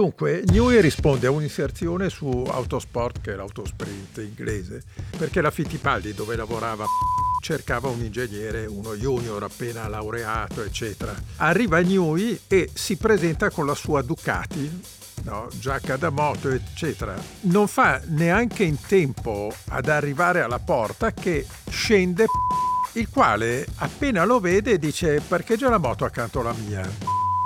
Dunque, 0.00 0.44
Newey 0.46 0.80
risponde 0.80 1.26
a 1.26 1.30
un'inserzione 1.30 2.08
su 2.08 2.26
Autosport, 2.26 3.20
che 3.20 3.34
è 3.34 3.36
l'autosprint 3.36 4.16
inglese, 4.16 4.82
perché 5.14 5.42
la 5.42 5.50
Fittipaldi, 5.50 6.14
dove 6.14 6.36
lavorava 6.36 6.86
cercava 7.42 7.88
un 7.88 8.00
ingegnere, 8.00 8.64
uno 8.64 8.94
junior 8.94 9.42
appena 9.42 9.86
laureato, 9.88 10.62
eccetera. 10.62 11.14
Arriva 11.36 11.80
Newey 11.80 12.40
e 12.48 12.70
si 12.72 12.96
presenta 12.96 13.50
con 13.50 13.66
la 13.66 13.74
sua 13.74 14.00
Ducati, 14.00 14.80
no, 15.24 15.48
giacca 15.58 15.98
da 15.98 16.08
moto, 16.08 16.48
eccetera. 16.48 17.14
Non 17.42 17.68
fa 17.68 18.00
neanche 18.06 18.64
in 18.64 18.78
tempo 18.80 19.52
ad 19.68 19.86
arrivare 19.90 20.40
alla 20.40 20.60
porta 20.60 21.12
che 21.12 21.44
scende 21.68 22.24
il 22.94 23.10
quale 23.10 23.66
appena 23.76 24.24
lo 24.24 24.40
vede 24.40 24.78
dice 24.78 25.20
parcheggia 25.20 25.68
la 25.68 25.76
moto 25.76 26.06
accanto 26.06 26.40
alla 26.40 26.54
mia. 26.54 26.88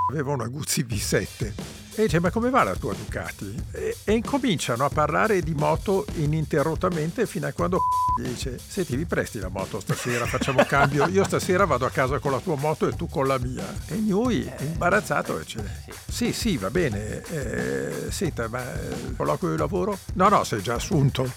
Aveva 0.09 0.31
una 0.31 0.46
Guzzi 0.46 0.85
V7 0.85 1.74
e 1.96 2.03
dice 2.03 2.21
ma 2.21 2.30
come 2.30 2.50
va 2.50 2.64
la 2.64 2.75
tua 2.75 2.93
Ducati? 2.93 3.54
E, 3.72 3.96
e 4.04 4.12
incominciano 4.12 4.84
a 4.84 4.89
parlare 4.89 5.40
di 5.40 5.54
moto 5.54 6.04
ininterrottamente 6.14 7.26
fino 7.26 7.46
a 7.46 7.53
quando 7.53 7.80
gli 8.18 8.26
dice 8.29 8.58
senti 8.58 8.96
mi 8.96 9.04
presti 9.04 9.39
la 9.39 9.48
moto 9.48 9.80
stasera, 9.80 10.26
facciamo 10.26 10.64
cambio, 10.64 11.07
io 11.07 11.25
stasera 11.25 11.64
vado 11.64 11.86
a 11.86 11.90
casa 11.90 12.18
con 12.18 12.32
la 12.32 12.39
tua 12.39 12.57
moto 12.57 12.89
e 12.89 12.96
tu 12.96 13.08
con 13.08 13.26
la 13.26 13.39
mia. 13.39 13.64
E 13.89 13.96
lui 13.96 14.50
imbarazzato 14.58 15.39
dice 15.39 15.84
sì 16.08 16.32
sì 16.32 16.57
va 16.57 16.70
bene, 16.70 17.22
eh, 17.29 18.11
senta 18.11 18.48
ma 18.48 18.62
eh, 18.62 19.14
colloquio 19.17 19.53
di 19.53 19.58
lavoro? 19.58 19.98
No 20.14 20.29
no 20.29 20.45
sei 20.45 20.62
già 20.62 20.75
assunto. 20.75 21.31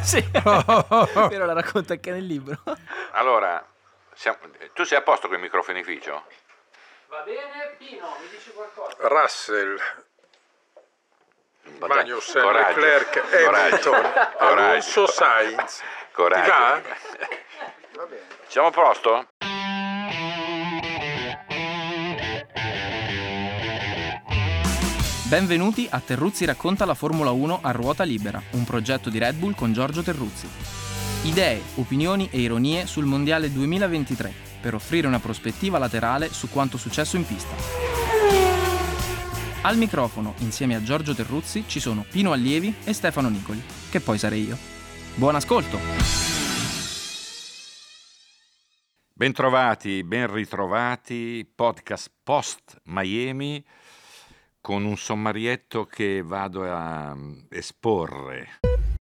Sì, 0.00 0.22
però 0.30 1.44
la 1.44 1.52
racconta 1.52 1.94
anche 1.94 2.10
nel 2.12 2.24
libro. 2.24 2.62
Allora, 3.12 3.62
siamo, 4.14 4.38
tu 4.72 4.84
sei 4.84 4.98
a 4.98 5.02
posto 5.02 5.26
con 5.26 5.36
il 5.36 5.42
microfonificio? 5.42 6.22
Va 7.08 7.22
bene, 7.24 7.74
Pino, 7.78 8.06
mi 8.20 8.28
dici 8.28 8.50
qualcosa? 8.50 9.08
Russell, 9.08 9.78
Magnussen, 11.78 12.44
Leclerc, 12.44 13.22
Hamilton, 13.32 14.12
Alonso 14.36 15.06
Sainz. 15.06 15.80
Coraggio. 16.12 16.50
Va? 16.50 16.82
va 17.94 18.04
bene. 18.04 18.26
Siamo 18.48 18.66
a 18.66 18.70
posto? 18.70 19.26
Benvenuti 25.30 25.88
a 25.90 26.00
Terruzzi 26.00 26.44
racconta 26.44 26.84
la 26.84 26.94
Formula 26.94 27.30
1 27.30 27.60
a 27.62 27.70
ruota 27.70 28.04
libera, 28.04 28.38
un 28.50 28.64
progetto 28.64 29.08
di 29.08 29.18
Red 29.18 29.36
Bull 29.36 29.54
con 29.54 29.72
Giorgio 29.72 30.02
Terruzzi. 30.02 30.46
Idee, 31.22 31.62
opinioni 31.76 32.28
e 32.30 32.40
ironie 32.40 32.84
sul 32.84 33.06
Mondiale 33.06 33.50
2023 33.50 34.47
per 34.60 34.74
offrire 34.74 35.06
una 35.06 35.20
prospettiva 35.20 35.78
laterale 35.78 36.32
su 36.32 36.48
quanto 36.48 36.76
successo 36.76 37.16
in 37.16 37.26
pista. 37.26 37.54
Al 39.62 39.76
microfono, 39.76 40.34
insieme 40.38 40.76
a 40.76 40.82
Giorgio 40.82 41.14
Terruzzi, 41.14 41.64
ci 41.66 41.80
sono 41.80 42.04
Pino 42.08 42.32
Allievi 42.32 42.74
e 42.84 42.92
Stefano 42.92 43.28
Nicoli, 43.28 43.62
che 43.90 44.00
poi 44.00 44.16
sarei 44.16 44.46
io. 44.46 44.56
Buon 45.14 45.34
ascolto! 45.34 45.78
Bentrovati, 49.12 50.04
ben 50.04 50.32
ritrovati, 50.32 51.50
podcast 51.52 52.08
post 52.22 52.80
Miami 52.84 53.64
con 54.60 54.84
un 54.84 54.96
sommarietto 54.96 55.86
che 55.86 56.22
vado 56.22 56.70
a 56.72 57.14
mm, 57.16 57.38
esporre. 57.48 58.60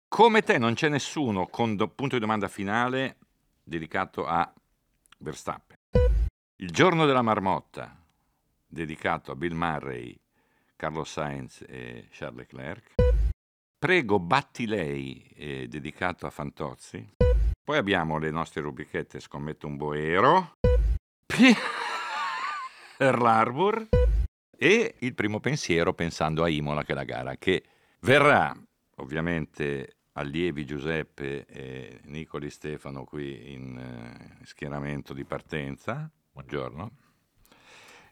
Come 0.08 0.42
te 0.42 0.58
non 0.58 0.73
c'è 0.73 0.89
nessuno 0.89 1.45
con 1.45 1.76
do, 1.76 1.88
punto 1.88 2.16
di 2.16 2.22
domanda 2.22 2.48
finale 2.48 3.17
dedicato 3.64 4.26
a 4.26 4.52
Verstappen. 5.22 5.77
Il 6.58 6.72
giorno 6.72 7.05
della 7.05 7.22
marmotta, 7.22 7.95
dedicato 8.67 9.31
a 9.31 9.36
Bill 9.36 9.53
Murray, 9.53 10.19
Carlos 10.75 11.11
Sainz 11.11 11.64
e 11.67 12.08
Charles 12.11 12.38
Leclerc. 12.38 12.95
Prego 13.77 14.19
batti 14.19 14.65
lei, 14.65 15.23
eh, 15.36 15.67
dedicato 15.67 16.26
a 16.26 16.30
Fantozzi. 16.30 17.15
Poi 17.64 17.77
abbiamo 17.77 18.17
le 18.17 18.32
nostre 18.32 18.61
rubrichette 18.61 19.20
Scommetto 19.20 19.67
un 19.67 19.77
boero, 19.77 20.54
per 22.98 23.20
l'Arbor 23.20 23.88
e 24.58 24.95
il 24.99 25.14
primo 25.15 25.39
pensiero 25.39 25.93
pensando 25.93 26.43
a 26.43 26.49
Imola, 26.49 26.83
che 26.83 26.92
è 26.92 26.95
la 26.95 27.03
gara 27.03 27.36
che 27.38 27.64
verrà 27.99 28.55
ovviamente 28.98 29.98
allievi 30.14 30.66
Giuseppe 30.66 31.45
e 31.45 32.02
Nicoli 32.05 32.49
Stefano 32.49 33.04
qui 33.04 33.54
in 33.54 33.77
eh, 33.77 34.45
schieramento 34.45 35.14
di 35.14 35.23
partenza. 35.23 36.10
Buongiorno. 36.32 36.92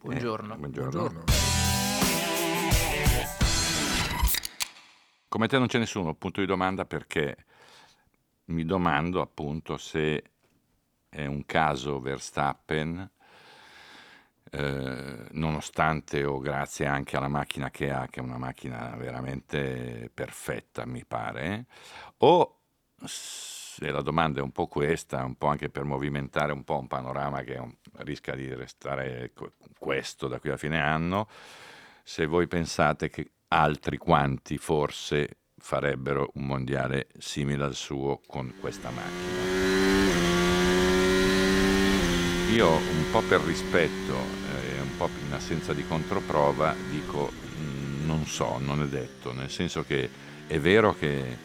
Buongiorno. 0.02 0.54
Eh, 0.54 0.58
buongiorno. 0.58 0.90
buongiorno. 0.90 1.24
Come 5.28 5.48
te 5.48 5.58
non 5.58 5.68
c'è 5.68 5.78
nessuno, 5.78 6.16
punto 6.16 6.40
di 6.40 6.48
domanda 6.48 6.86
perché 6.86 7.46
mi 8.46 8.66
domando 8.66 9.22
appunto 9.22 9.78
se 9.78 10.24
è 11.08 11.26
un 11.26 11.46
caso 11.46 12.00
Verstappen 12.00 13.10
eh, 14.52 15.28
nonostante 15.32 16.24
o 16.26 16.40
grazie 16.40 16.86
anche 16.86 17.18
alla 17.18 17.28
macchina 17.28 17.70
che 17.70 17.92
ha, 17.92 18.08
che 18.10 18.20
è 18.20 18.24
una 18.24 18.38
macchina 18.38 18.96
veramente 18.98 20.10
perfetta, 20.14 20.86
mi 20.86 21.06
pare, 21.06 21.66
o 22.18 22.60
se 23.06 23.92
la 23.92 24.02
domanda 24.02 24.40
è 24.40 24.44
un 24.44 24.52
po' 24.52 24.68
questa, 24.68 25.24
un 25.24 25.36
po' 25.36 25.48
anche 25.48 25.70
per 25.70 25.84
movimentare 25.84 26.52
un 26.52 26.64
po' 26.64 26.78
un 26.78 26.88
panorama 26.88 27.42
che 27.42 27.58
un, 27.58 27.74
rischia 27.98 28.36
di 28.36 28.54
restare 28.54 29.32
questo 29.78 30.28
da 30.28 30.40
qui 30.40 30.50
a 30.50 30.58
fine 30.58 30.82
anno, 30.82 31.28
se 32.04 32.26
voi 32.26 32.48
pensate 32.48 33.10
che 33.10 33.32
altri 33.50 33.98
quanti 33.98 34.58
forse 34.58 35.38
farebbero 35.58 36.32
un 36.36 36.46
mondiale 36.46 37.08
simile 37.18 37.64
al 37.66 37.76
suo 37.76 38.22
con 38.26 38.54
questa 38.60 38.90
macchina. 38.90 39.88
Io 42.52 42.68
un 42.68 43.06
po' 43.12 43.22
per 43.22 43.42
rispetto 43.42 44.29
po' 45.00 45.10
in 45.26 45.32
assenza 45.32 45.74
di 45.74 45.86
controprova 45.88 46.76
dico 46.90 47.32
mm, 47.32 48.06
non 48.06 48.26
so, 48.26 48.58
non 48.60 48.82
è 48.82 48.86
detto, 48.86 49.32
nel 49.32 49.50
senso 49.50 49.86
che 49.86 50.10
è 50.46 50.60
vero 50.60 50.94
che 50.94 51.38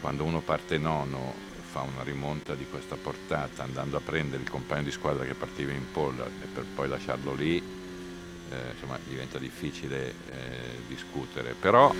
quando 0.00 0.24
uno 0.24 0.40
parte 0.40 0.76
nono 0.76 1.32
fa 1.70 1.82
una 1.82 2.02
rimonta 2.02 2.56
di 2.56 2.66
questa 2.68 2.96
portata 2.96 3.62
andando 3.62 3.96
a 3.96 4.00
prendere 4.00 4.42
il 4.42 4.50
compagno 4.50 4.82
di 4.82 4.90
squadra 4.90 5.24
che 5.24 5.34
partiva 5.34 5.70
in 5.70 5.84
pole 5.92 6.24
e 6.42 6.46
per 6.52 6.64
poi 6.74 6.88
lasciarlo 6.88 7.32
lì, 7.32 7.58
eh, 7.58 8.70
insomma 8.72 8.98
diventa 9.06 9.38
difficile 9.38 10.08
eh, 10.08 10.80
discutere, 10.88 11.54
però 11.54 11.94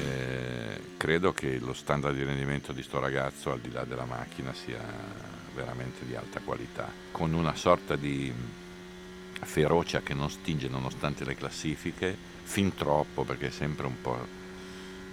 eh, 0.00 0.80
credo 0.96 1.32
che 1.32 1.58
lo 1.60 1.72
standard 1.72 2.16
di 2.16 2.24
rendimento 2.24 2.72
di 2.72 2.82
sto 2.82 2.98
ragazzo 2.98 3.52
al 3.52 3.60
di 3.60 3.70
là 3.70 3.84
della 3.84 4.06
macchina 4.06 4.52
sia 4.52 5.35
veramente 5.56 6.04
di 6.06 6.14
alta 6.14 6.40
qualità, 6.44 6.92
con 7.10 7.32
una 7.32 7.56
sorta 7.56 7.96
di 7.96 8.32
ferocia 9.40 10.02
che 10.02 10.14
non 10.14 10.30
stinge 10.30 10.68
nonostante 10.68 11.24
le 11.24 11.34
classifiche, 11.34 12.16
fin 12.42 12.74
troppo 12.74 13.24
perché 13.24 13.48
è 13.48 13.50
sempre 13.50 13.86
un 13.86 14.00
po' 14.00 14.24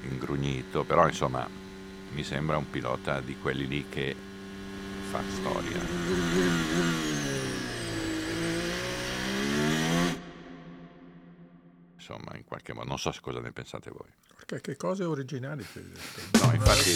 ingrugnito, 0.03 0.83
però 0.83 1.07
insomma 1.07 1.47
mi 2.11 2.23
sembra 2.23 2.57
un 2.57 2.69
pilota 2.69 3.21
di 3.21 3.37
quelli 3.41 3.67
lì 3.67 3.85
che 3.89 4.15
fa 5.09 5.21
storia. 5.31 7.12
Insomma, 12.03 12.35
in 12.35 12.43
qualche 12.43 12.73
modo. 12.73 12.87
Non 12.87 12.99
so 12.99 13.13
cosa 13.21 13.39
ne 13.39 13.51
pensate 13.51 13.89
voi. 13.89 14.07
Perché 14.45 14.59
che 14.59 14.75
cose 14.75 15.05
originali 15.05 15.65
che 15.71 15.81
No, 16.41 16.53
infatti, 16.53 16.91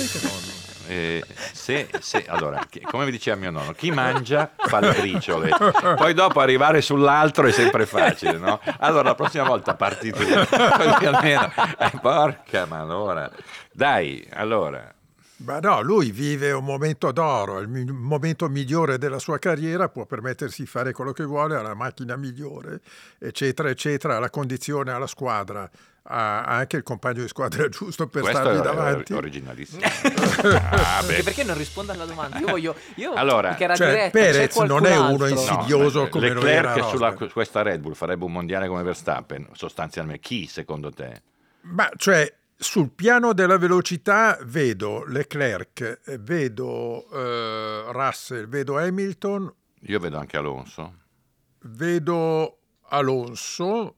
eh, 0.88 1.24
se, 1.54 1.90
se, 2.02 2.26
allora, 2.28 2.68
come 2.84 3.06
mi 3.06 3.12
diceva 3.12 3.38
mio 3.38 3.52
nonno, 3.52 3.72
chi 3.72 3.90
mangia 3.90 4.52
fa 4.58 4.80
le 4.82 4.92
briciole, 4.92 5.52
poi 5.96 6.14
dopo 6.14 6.42
arrivare 6.42 6.82
sull'altro 6.82 7.48
è 7.48 7.52
sempre 7.52 7.86
facile, 7.86 8.38
no? 8.38 8.60
Allora 8.80 9.04
la 9.04 9.16
prossima 9.16 9.46
volta 9.46 9.76
parti 9.76 10.12
tu, 10.12 10.20
così 10.28 11.06
almeno, 11.06 11.52
eh, 11.80 11.92
porca 12.02 12.66
ma 12.66 12.80
allora, 12.80 13.32
dai, 13.72 14.28
allora, 14.34 14.94
ma 15.38 15.60
no, 15.60 15.82
lui 15.82 16.12
vive 16.12 16.52
un 16.52 16.64
momento 16.64 17.12
d'oro, 17.12 17.60
il 17.60 17.68
momento 17.68 18.50
migliore 18.50 18.98
della 18.98 19.20
sua 19.20 19.38
carriera, 19.38 19.88
può 19.88 20.06
permettersi 20.06 20.62
di 20.62 20.68
fare 20.68 20.94
quello 20.94 21.12
che 21.12 21.24
vuole, 21.24 21.56
ha 21.56 21.62
la 21.62 21.76
macchina 21.76 22.16
migliore, 22.16 22.80
eccetera, 23.20 23.70
eccetera, 23.70 24.16
ha 24.16 24.20
la 24.20 24.32
condizione, 24.32 24.92
ha 24.92 24.98
la 24.98 25.06
squadra, 25.06 25.70
ha 26.10 26.44
anche 26.44 26.78
il 26.78 26.84
compagno 26.84 27.22
di 27.22 27.28
squadra 27.28 27.68
giusto 27.70 28.08
per 28.08 28.24
Questo 28.24 28.42
stargli 28.42 28.62
davanti. 28.62 29.14
È 29.14 29.16
originalissimo. 29.16 29.82
ah, 29.86 31.04
perché 31.06 31.44
non 31.44 31.56
risponde 31.56 31.92
alla 31.92 32.06
domanda? 32.06 32.40
Io 32.40 32.48
voglio, 32.48 32.76
io 32.96 33.14
allora, 33.14 33.56
cioè, 33.56 33.76
diretta, 33.76 34.10
Perez 34.10 34.56
non 34.58 34.88
è 34.88 34.98
uno 34.98 35.26
altro. 35.26 35.28
insidioso 35.28 36.02
no, 36.02 36.08
come 36.10 36.34
Leclerc 36.34 36.64
lo 36.64 36.72
era 36.74 36.88
sulla, 36.88 37.14
questa 37.14 37.62
Red 37.62 37.80
Bull 37.80 37.94
farebbe 37.94 38.26
un 38.26 38.32
mondiale 38.32 38.68
come 38.68 38.82
Verstappen, 38.82 39.50
sostanzialmente. 39.52 40.22
Chi 40.22 40.48
secondo 40.48 40.92
te? 40.92 41.22
Ma 41.62 41.90
cioè 41.96 42.34
sul 42.58 42.90
piano 42.90 43.34
della 43.34 43.58
velocità 43.58 44.38
vedo 44.44 45.06
Leclerc, 45.06 46.18
vedo 46.20 47.06
uh, 47.08 47.92
Russell, 47.92 48.48
vedo 48.48 48.78
Hamilton. 48.80 49.54
Io 49.82 50.00
vedo 50.00 50.18
anche 50.18 50.38
Alonso. 50.38 50.94
Vedo 51.60 52.58
Alonso, 52.90 53.96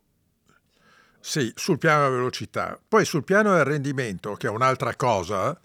sì, 1.21 1.51
sul 1.55 1.77
piano 1.77 2.03
della 2.03 2.15
velocità. 2.15 2.79
Poi 2.85 3.05
sul 3.05 3.23
piano 3.23 3.53
del 3.53 3.65
rendimento, 3.65 4.33
che 4.33 4.47
è 4.47 4.49
un'altra 4.49 4.95
cosa, 4.95 5.57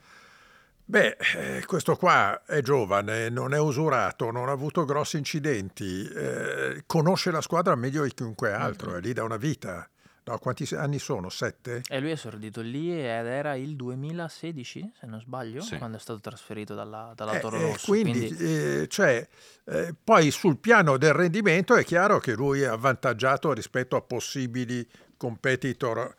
beh, 0.84 1.16
eh, 1.36 1.64
questo 1.66 1.96
qua 1.96 2.44
è 2.44 2.60
giovane, 2.60 3.28
non 3.28 3.54
è 3.54 3.58
usurato, 3.58 4.30
non 4.30 4.48
ha 4.48 4.52
avuto 4.52 4.84
grossi 4.84 5.16
incidenti, 5.16 6.06
eh, 6.08 6.82
conosce 6.86 7.30
la 7.30 7.40
squadra 7.40 7.74
meglio 7.74 8.04
di 8.04 8.12
chiunque 8.14 8.52
altro, 8.52 8.94
è 8.96 9.00
lì 9.00 9.12
da 9.12 9.24
una 9.24 9.36
vita. 9.36 9.88
No, 10.26 10.38
quanti 10.38 10.66
anni 10.74 10.98
sono? 10.98 11.28
Sette? 11.28 11.82
E 11.86 12.00
lui 12.00 12.08
è 12.08 12.12
esordito 12.12 12.62
lì 12.62 12.90
ed 12.90 13.26
era 13.26 13.56
il 13.56 13.76
2016, 13.76 14.92
se 14.98 15.06
non 15.06 15.20
sbaglio, 15.20 15.60
Sì. 15.60 15.76
quando 15.76 15.98
è 15.98 16.00
stato 16.00 16.18
trasferito 16.20 16.74
dalla, 16.74 17.12
dalla 17.14 17.32
Eh, 17.36 17.40
Toro 17.40 17.58
eh, 17.58 17.62
Rosso. 17.72 17.86
quindi, 17.92 18.26
quindi- 18.34 18.44
eh, 18.82 18.88
cioè, 18.88 19.28
eh, 19.66 19.94
poi 20.02 20.30
sul 20.30 20.56
piano 20.56 20.96
del 20.96 21.12
rendimento 21.12 21.74
è 21.74 21.84
chiaro 21.84 22.20
che 22.20 22.32
lui 22.32 22.62
è 22.62 22.66
avvantaggiato 22.66 23.52
rispetto 23.52 23.96
a 23.96 24.00
possibili 24.00 24.88
competitor 25.18 26.14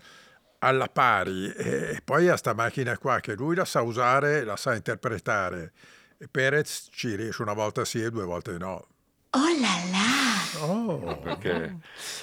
alla 0.60 0.88
pari 0.88 1.52
e 1.54 2.00
poi 2.04 2.30
ha 2.30 2.38
sta 2.38 2.54
macchina 2.54 2.98
qua 3.00 3.20
che 3.20 3.34
lui 3.34 3.56
la 3.56 3.66
sa 3.66 3.82
usare, 3.82 4.44
la 4.44 4.56
sa 4.56 4.76
interpretare 4.76 5.74
e 6.18 6.28
Perez 6.28 6.90
ci 6.92 7.16
riesce 7.16 7.42
una 7.42 7.54
volta 7.54 7.84
sì 7.86 8.02
e 8.02 8.10
due 8.12 8.24
volte 8.24 8.58
no. 8.58 8.88
Oh 9.32 9.48
là 9.60 9.84
là! 9.92 10.35
Oh. 10.62 11.18
Perché 11.22 11.78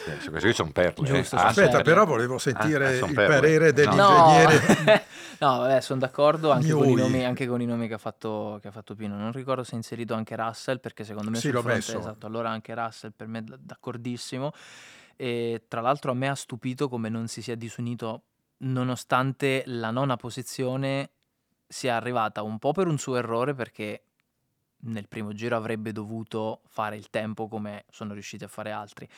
eh, 0.06 0.16
queste 0.18 0.30
qui 0.40 0.52
sono 0.54 0.70
perle. 0.72 1.04
Giusto, 1.06 1.14
eh. 1.16 1.24
sono 1.24 1.40
Ah, 1.42 1.46
Aspetta, 1.46 1.68
perle. 1.78 1.82
però 1.84 2.04
volevo 2.06 2.38
sentire 2.38 2.86
Ah, 2.86 2.90
ah, 2.90 2.96
son 2.98 3.08
il 3.10 3.14
perle. 3.14 3.34
parere 3.34 3.66
No. 3.66 3.72
dell'ingegnere. 3.72 5.04
No, 5.42 5.58
vabbè, 5.58 5.80
sono 5.80 5.98
d'accordo 5.98 6.52
anche 6.52 6.70
con, 6.70 6.92
nomi, 6.92 7.24
anche 7.24 7.48
con 7.48 7.60
i 7.60 7.66
nomi 7.66 7.88
che 7.88 7.94
ha, 7.94 7.98
fatto, 7.98 8.58
che 8.62 8.68
ha 8.68 8.70
fatto 8.70 8.94
Pino. 8.94 9.16
Non 9.16 9.32
ricordo 9.32 9.64
se 9.64 9.74
ha 9.74 9.76
inserito 9.76 10.14
anche 10.14 10.36
Russell, 10.36 10.78
perché 10.78 11.02
secondo 11.02 11.30
me 11.30 11.36
Sì, 11.36 11.46
sul 11.48 11.54
l'ho 11.54 11.60
fronte, 11.62 11.78
messo. 11.78 11.98
esatto, 11.98 12.26
allora 12.26 12.50
anche 12.50 12.72
Russell 12.76 13.10
per 13.16 13.26
me 13.26 13.42
d'accordissimo. 13.58 14.52
E 15.16 15.64
tra 15.66 15.80
l'altro 15.80 16.12
a 16.12 16.14
me 16.14 16.28
ha 16.28 16.36
stupito 16.36 16.88
come 16.88 17.08
non 17.08 17.26
si 17.26 17.42
sia 17.42 17.56
disunito 17.56 18.22
nonostante 18.58 19.64
la 19.66 19.90
nona 19.90 20.14
posizione 20.16 21.10
sia 21.66 21.96
arrivata 21.96 22.42
un 22.42 22.58
po' 22.60 22.70
per 22.72 22.86
un 22.86 22.98
suo 22.98 23.16
errore 23.16 23.52
perché 23.54 24.04
nel 24.84 25.08
primo 25.08 25.32
giro 25.32 25.56
avrebbe 25.56 25.92
dovuto 25.92 26.60
fare 26.68 26.96
il 26.96 27.10
tempo 27.10 27.48
come 27.48 27.84
sono 27.90 28.12
riusciti 28.12 28.44
a 28.44 28.48
fare 28.48 28.70
altri. 28.70 29.08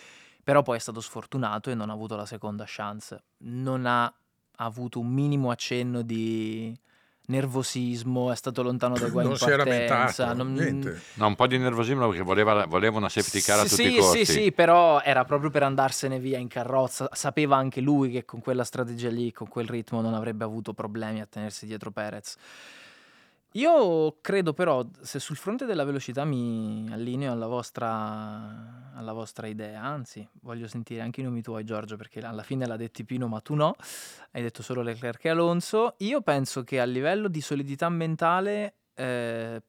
Però 0.43 0.62
poi 0.62 0.76
è 0.76 0.81
stato 0.81 1.00
sfortunato 1.00 1.70
e 1.70 1.75
non 1.75 1.88
ha 1.90 1.93
avuto 1.94 2.16
la 2.16 2.26
seconda 2.26 2.64
chance. 2.66 3.22
Non 3.38 3.87
ha 3.87 4.12
avuto 4.56 5.00
un 5.00 5.08
minimo 5.08 5.50
accenno 5.50 6.02
di 6.02 6.76
nervosismo, 7.26 8.31
è 8.31 8.37
stato 8.37 8.62
lontano 8.62 8.99
dai 8.99 9.11
guai 9.11 9.25
non 9.25 9.32
in 9.32 9.38
si 9.38 9.44
partenza. 9.46 10.26
lamentato, 10.26 10.34
non- 10.34 10.52
niente. 10.52 11.00
No, 11.14 11.26
un 11.28 11.34
po' 11.34 11.46
di 11.46 11.56
nervosismo 11.56 12.08
perché 12.08 12.22
voleva, 12.22 12.67
voleva 12.67 12.99
una 12.99 13.08
safety 13.08 13.40
car 13.40 13.60
a 13.60 13.62
sì, 13.62 13.69
tutti 13.69 13.82
sì, 13.82 13.94
i 13.94 13.96
costi. 13.96 14.25
Sì, 14.26 14.32
sì, 14.32 14.52
però 14.52 15.00
era 15.00 15.25
proprio 15.25 15.49
per 15.49 15.62
andarsene 15.62 16.19
via 16.19 16.37
in 16.38 16.49
carrozza. 16.49 17.08
Sapeva 17.12 17.56
anche 17.56 17.81
lui 17.81 18.10
che 18.10 18.26
con 18.26 18.40
quella 18.40 18.64
strategia 18.64 19.08
lì, 19.08 19.32
con 19.32 19.49
quel 19.49 19.67
ritmo, 19.67 20.02
non 20.02 20.12
avrebbe 20.12 20.44
avuto 20.44 20.75
problemi 20.75 21.22
a 21.22 21.26
tenersi 21.26 21.64
dietro 21.64 21.90
Perez. 21.90 22.37
Io 23.56 24.19
credo 24.21 24.53
però, 24.53 24.85
se 25.01 25.21
sul 25.21 25.37
fronte 25.37 25.65
della 25.65 25.85
velocità 25.85 26.25
mi 26.25 26.89
allineo 26.91 27.31
alla 27.31 27.47
vostra, 27.47 28.91
alla 28.93 29.12
vostra 29.12 29.47
idea, 29.47 29.81
anzi, 29.81 30.29
voglio 30.41 30.67
sentire 30.67 31.03
anche 31.03 31.21
i 31.21 31.25
nomi 31.25 31.41
tuoi, 31.41 31.62
Giorgio, 31.62 31.95
perché 31.97 32.19
alla 32.19 32.43
fine 32.43 32.67
l'ha 32.67 32.77
detti 32.77 33.05
Pino, 33.05 33.29
ma 33.29 33.39
tu 33.41 33.55
no, 33.55 33.77
hai 34.33 34.43
detto 34.43 34.61
solo 34.65 34.83
Leclerc 34.83 35.25
e 35.27 35.29
Alonso. 35.29 35.95
Io 35.99 36.21
penso 36.23 36.65
che 36.65 36.81
a 36.81 36.85
livello 36.85 37.29
di 37.29 37.41
solidità 37.41 37.89
mentale 37.89 38.75
eh, 38.95 39.62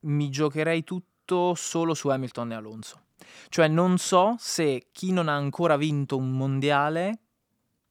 mi 0.00 0.28
giocherei 0.28 0.82
tutto 0.82 1.54
solo 1.54 1.94
su 1.94 2.08
Hamilton 2.08 2.50
e 2.50 2.54
Alonso. 2.56 3.00
Cioè 3.48 3.68
non 3.68 3.98
so 3.98 4.34
se 4.36 4.88
chi 4.90 5.12
non 5.12 5.28
ha 5.28 5.36
ancora 5.36 5.76
vinto 5.76 6.16
un 6.16 6.32
mondiale, 6.32 7.20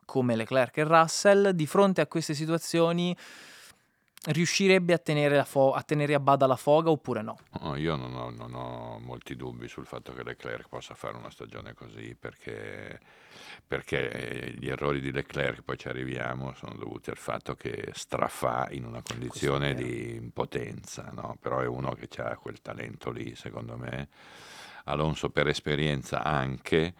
come 0.03 0.35
Leclerc 0.35 0.75
e 0.75 0.83
Russell, 0.83 1.49
di 1.51 1.65
fronte 1.65 2.01
a 2.01 2.07
queste 2.07 2.33
situazioni 2.33 3.15
riuscirebbe 4.25 4.93
a 4.93 4.97
tenere, 4.97 5.43
fo- 5.43 5.73
a 5.73 5.81
tenere 5.83 6.13
a 6.13 6.19
bada 6.19 6.47
la 6.47 6.55
foga 6.55 6.89
oppure 6.89 7.21
no. 7.21 7.37
No, 7.61 7.75
io 7.75 7.95
non 7.95 8.15
ho, 8.15 8.29
non 8.29 8.53
ho 8.53 8.99
molti 8.99 9.35
dubbi 9.35 9.67
sul 9.67 9.85
fatto 9.85 10.13
che 10.13 10.23
Leclerc 10.23 10.67
possa 10.67 10.95
fare 10.95 11.17
una 11.17 11.29
stagione 11.29 11.73
così 11.73 12.15
perché, 12.15 12.99
perché 13.65 14.09
eh, 14.09 14.51
gli 14.57 14.69
errori 14.69 15.01
di 15.01 15.11
Leclerc, 15.11 15.61
poi 15.61 15.77
ci 15.77 15.87
arriviamo, 15.87 16.53
sono 16.55 16.75
dovuti 16.75 17.09
al 17.09 17.17
fatto 17.17 17.55
che 17.55 17.89
strafà 17.93 18.67
in 18.71 18.85
una 18.85 19.01
condizione 19.01 19.73
di 19.73 20.15
impotenza, 20.15 21.11
no? 21.13 21.37
però 21.39 21.59
è 21.59 21.67
uno 21.67 21.91
che 21.91 22.07
ha 22.21 22.35
quel 22.37 22.61
talento 22.61 23.11
lì, 23.11 23.35
secondo 23.35 23.77
me. 23.77 24.09
Alonso 24.87 25.29
per 25.29 25.47
esperienza 25.47 26.23
anche, 26.23 26.93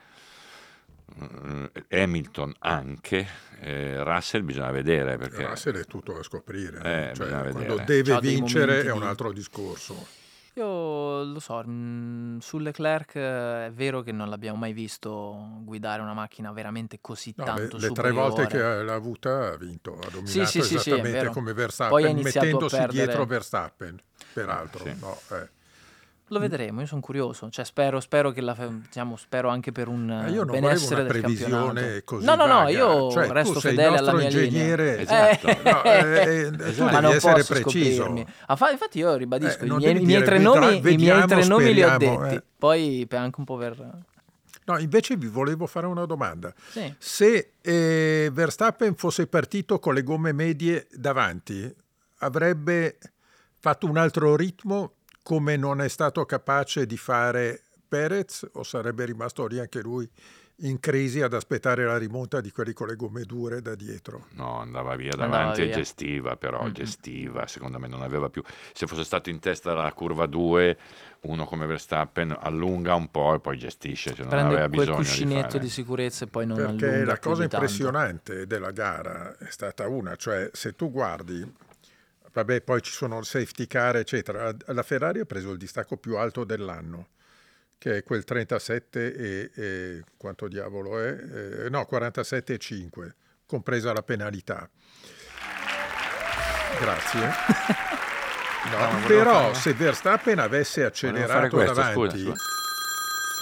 Hamilton 1.89 2.53
anche, 2.59 3.27
eh, 3.59 4.03
Russell 4.03 4.43
bisogna 4.43 4.71
vedere 4.71 5.17
perché... 5.17 5.45
Russell 5.45 5.75
è 5.75 5.85
tutto 5.85 6.13
da 6.13 6.23
scoprire. 6.23 6.77
Eh, 6.77 7.15
cioè, 7.15 7.27
bisogna 7.27 7.41
quando 7.51 7.59
vedere. 7.75 7.83
deve 7.85 8.11
C'ha 8.13 8.19
vincere 8.19 8.83
è 8.83 8.91
un 8.91 9.03
altro 9.03 9.31
discorso. 9.31 10.23
Io 10.57 11.23
lo 11.23 11.39
so, 11.41 11.61
mh, 11.61 12.37
su 12.39 12.59
Leclerc 12.59 13.15
eh, 13.15 13.65
è 13.65 13.71
vero 13.73 14.01
che 14.01 14.13
non 14.13 14.29
l'abbiamo 14.29 14.57
mai 14.57 14.71
visto 14.71 15.59
guidare 15.63 16.01
una 16.01 16.13
macchina 16.13 16.53
veramente 16.53 16.99
così 17.01 17.33
No, 17.35 17.43
le, 17.43 17.51
tanto 17.51 17.77
le 17.77 17.91
tre 17.91 18.11
volte 18.11 18.47
che 18.47 18.57
l'ha 18.59 18.93
avuta 18.93 19.51
ha 19.51 19.57
vinto, 19.57 19.99
ha 19.99 20.09
dominato 20.09 20.27
Sì, 20.27 20.45
sì, 20.45 20.61
sì, 20.61 20.67
sì, 20.79 20.89
esattamente 20.91 21.17
vero. 21.19 21.31
come 21.31 21.51
Verstappen, 21.53 22.19
mettendosi 22.21 22.75
perdere- 22.77 23.05
dietro 23.05 23.25
Verstappen, 23.25 23.99
peraltro. 24.31 24.85
Sì. 24.85 24.95
no, 24.97 25.19
eh. 25.31 25.49
Lo 26.29 26.39
vedremo, 26.39 26.81
io 26.81 26.87
sono 26.87 27.01
curioso, 27.01 27.51
cioè 27.51 27.63
spero, 27.63 27.99
spero 27.99 28.31
che 28.31 28.41
la, 28.41 28.55
diciamo, 28.57 29.15
spero 29.15 29.49
anche 29.49 29.71
per 29.71 29.87
un 29.87 30.09
eh, 30.09 30.31
io 30.31 30.43
non 30.43 30.59
benessere 30.59 31.01
una 31.01 31.03
del 31.03 31.21
previsione 31.21 31.53
campionato. 31.81 32.01
così 32.03 32.25
No, 32.25 32.35
no, 32.35 32.45
no, 32.47 32.67
io 32.67 33.11
Cioè, 33.11 33.27
resto 33.29 33.59
fedele 33.59 33.97
alla 33.97 34.13
mia 34.13 34.27
linea. 34.29 34.43
ingegnere, 34.45 34.99
Esatto. 35.01 35.47
no, 35.63 35.83
eh, 35.85 36.45
eh, 36.47 36.51
tu 36.51 36.63
Esatto. 36.63 36.91
Ma 36.91 36.99
non 36.99 37.11
essere 37.13 37.33
posso 37.43 37.53
preciso. 37.53 38.25
Ah, 38.47 38.55
fa- 38.55 38.71
infatti 38.71 38.97
io 38.97 39.15
ribadisco, 39.15 39.63
Eh, 39.63 39.67
i, 39.67 39.69
miei, 39.69 39.99
dire, 40.03 40.23
tre 40.23 40.39
nomi, 40.39 40.57
i 40.65 40.69
miei 40.69 40.81
vediamo, 40.81 41.25
tre 41.27 41.45
nomi 41.45 41.73
li 41.73 41.83
ho 41.83 41.97
detti. 41.97 42.35
eh. 42.35 42.43
Poi 42.57 43.07
anche 43.11 43.35
un 43.39 43.45
po' 43.45 43.57
per... 43.57 43.99
No, 44.67 44.79
invece 44.79 45.15
vi 45.17 45.27
volevo 45.27 45.67
fare 45.67 45.85
una 45.85 46.05
domanda. 46.05 46.51
Sì. 46.71 46.91
Se 46.97 47.51
eh, 47.61 48.29
Verstappen 48.33 48.95
fosse 48.95 49.27
partito 49.27 49.77
con 49.77 49.93
le 49.93 50.01
gomme 50.01 50.31
medie 50.33 50.87
davanti, 50.91 51.71
avrebbe 52.19 52.97
fatto 53.59 53.85
un 53.85 53.97
altro 53.97 54.35
ritmo 54.35 54.93
come 55.25 55.57
non 55.57 55.81
è 55.81 55.87
stato 55.87 56.23
capace 56.25 56.85
di 56.85 56.97
fare 56.97 57.59
Perez 57.87 58.47
o 58.53 58.61
sarebbe 58.61 59.05
rimasto 59.05 59.47
lì 59.47 59.57
anche 59.59 59.81
lui 59.81 60.07
in 60.59 60.79
crisi 60.79 61.21
ad 61.23 61.33
aspettare 61.33 61.83
la 61.83 61.97
rimonta 61.97 62.41
di 62.41 62.51
quelli 62.51 62.73
con 62.73 62.85
le 62.87 62.95
gomme 62.95 63.23
dure 63.23 63.59
da 63.59 63.73
dietro? 63.73 64.27
No, 64.33 64.59
andava 64.59 64.95
via 64.95 65.15
Andava 65.17 65.31
davanti 65.31 65.61
e 65.61 65.65
via. 65.65 65.75
gestiva, 65.77 66.35
però 66.37 66.61
Mm-mm. 66.61 66.73
gestiva, 66.73 67.47
secondo 67.47 67.79
me 67.79 67.87
non 67.87 68.03
aveva 68.03 68.29
più... 68.29 68.43
Se 68.71 68.85
fosse 68.85 69.03
stato 69.03 69.31
in 69.31 69.39
testa 69.39 69.71
alla 69.71 69.91
curva 69.93 70.27
2, 70.27 70.77
uno 71.21 71.45
come 71.45 71.65
Verstappen 71.65 72.37
allunga 72.39 72.93
un 72.93 73.09
po' 73.09 73.33
e 73.33 73.39
poi 73.39 73.57
gestisce, 73.57 74.13
se 74.15 74.21
non 74.21 74.29
Prende 74.29 74.53
aveva 74.53 74.67
quel 74.69 74.79
bisogno 74.79 74.97
di 74.99 75.03
cuscinetto 75.05 75.47
fare. 75.47 75.59
di, 75.59 75.69
sicurezza 75.69 76.25
e 76.25 76.27
poi 76.27 76.45
non 76.45 76.55
Perché 76.57 76.85
allunga 76.85 77.05
la 77.05 77.17
più 77.17 77.29
cosa 77.31 77.41
di 77.43 77.49
tanto. 77.49 77.65
impressionante 77.65 78.45
della 78.47 78.71
gara 78.71 79.35
è 79.37 79.49
stata 79.49 79.87
una, 79.87 80.15
cioè 80.15 80.49
se 80.53 80.75
tu 80.75 80.91
guardi, 80.91 81.53
vabbè 82.35 82.61
poi 82.61 82.81
ci 82.81 82.91
sono 82.91 83.17
il 83.17 83.25
safety 83.25 83.65
car 83.65 83.95
eccetera, 83.95 84.53
la 84.65 84.83
Ferrari 84.83 85.21
ha 85.21 85.25
preso 85.25 85.51
il 85.51 85.57
distacco 85.57 85.95
più 85.95 86.17
alto 86.17 86.43
dell'anno, 86.43 87.07
che 87.77 87.97
è 87.97 88.03
quel 88.03 88.25
37 88.25 89.15
e, 89.15 89.51
e 89.55 90.03
quanto 90.17 90.47
diavolo 90.49 90.99
è? 90.99 91.07
Eh, 91.65 91.69
no, 91.69 91.87
47,5, 91.89 93.09
compresa 93.45 93.93
la 93.93 94.03
penalità. 94.03 94.69
Grazie. 96.79 97.93
No, 98.65 98.79
No, 98.99 99.05
però 99.05 99.41
fare- 99.41 99.53
se 99.53 99.73
Verstappen 99.75 100.39
avesse 100.39 100.83
accelerato 100.83 101.49
questo, 101.55 101.73
davanti, 101.75 101.93
scusa, 101.93 102.17
scusa. 102.17 102.33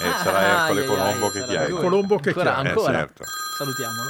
Eh, 0.01 0.07
Ah, 0.09 0.17
sarà 0.21 0.41
Ercole 0.67 0.81
ai, 0.81 0.85
ai, 0.85 0.85
Colombo 0.85 1.25
ai, 1.27 1.31
che 1.31 1.43
chiama. 1.45 1.79
Colombo 1.79 2.17
che 2.19 2.29
ancora, 2.31 2.53
chiama. 2.61 2.69
Eh, 2.73 2.83
certo. 2.93 3.23
Salutiamolo. 3.57 4.09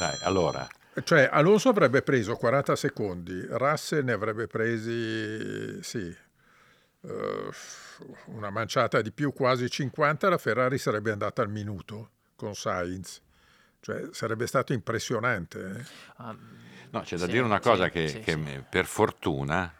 Dai, 0.00 0.18
allora, 0.22 0.66
Cioè, 1.02 1.28
Alonso 1.30 1.68
avrebbe 1.68 2.02
preso 2.02 2.36
40 2.36 2.74
secondi, 2.74 3.46
Russell 3.50 4.04
ne 4.04 4.12
avrebbe 4.12 4.46
presi, 4.46 5.82
sì, 5.82 6.14
eh, 7.02 7.50
una 8.26 8.50
manciata 8.50 9.00
di 9.02 9.12
più, 9.12 9.32
quasi 9.32 9.68
50, 9.68 10.28
la 10.28 10.38
Ferrari 10.38 10.78
sarebbe 10.78 11.12
andata 11.12 11.42
al 11.42 11.50
minuto 11.50 12.10
con 12.34 12.54
Sainz. 12.54 13.20
Cioè, 13.80 14.08
sarebbe 14.10 14.46
stato 14.46 14.72
impressionante. 14.72 15.76
eh. 15.78 15.84
Ah, 16.16 16.36
no, 16.90 17.00
c'è 17.02 17.16
da 17.16 17.26
sì, 17.26 17.30
dire 17.30 17.44
una 17.44 17.60
cosa 17.60 17.84
sì, 17.84 17.90
che, 17.90 18.08
sì, 18.08 18.18
che 18.20 18.64
per 18.68 18.86
fortuna 18.86 19.72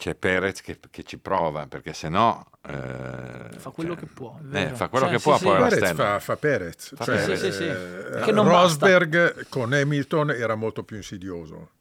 c'è 0.00 0.14
Perez 0.14 0.62
che, 0.62 0.78
che 0.90 1.02
ci 1.02 1.18
prova, 1.18 1.66
perché 1.66 1.92
se 1.92 2.08
no... 2.08 2.46
eh, 2.66 3.58
Fa 3.58 3.68
quello 3.68 3.92
cioè, 3.92 3.98
che 4.00 4.06
può, 4.06 4.38
eh, 4.50 4.68
fa 4.74 4.88
quello 4.88 5.04
Cioè, 5.04 5.14
che 5.14 5.18
sì, 5.18 5.28
può, 5.28 5.36
sì. 5.36 5.44
poi 5.44 5.58
la 5.60 5.68
Perez 5.68 5.92
fa, 5.92 6.18
fa 6.20 6.36
Perez. 6.36 6.94
Fa 6.96 7.04
Cioè, 7.04 7.16
Perez. 7.16 7.38
Sì, 7.40 7.52
sì, 7.52 7.52
sì. 7.52 7.64
eh, 7.64 8.20
Che 8.24 8.32
non 8.32 8.46
basta. 8.46 8.86
Rosberg 8.86 9.46
con 9.50 9.74
Hamilton 9.74 10.30
era 10.30 10.54
molto 10.54 10.84
più 10.84 10.96
insidioso. 10.96 11.72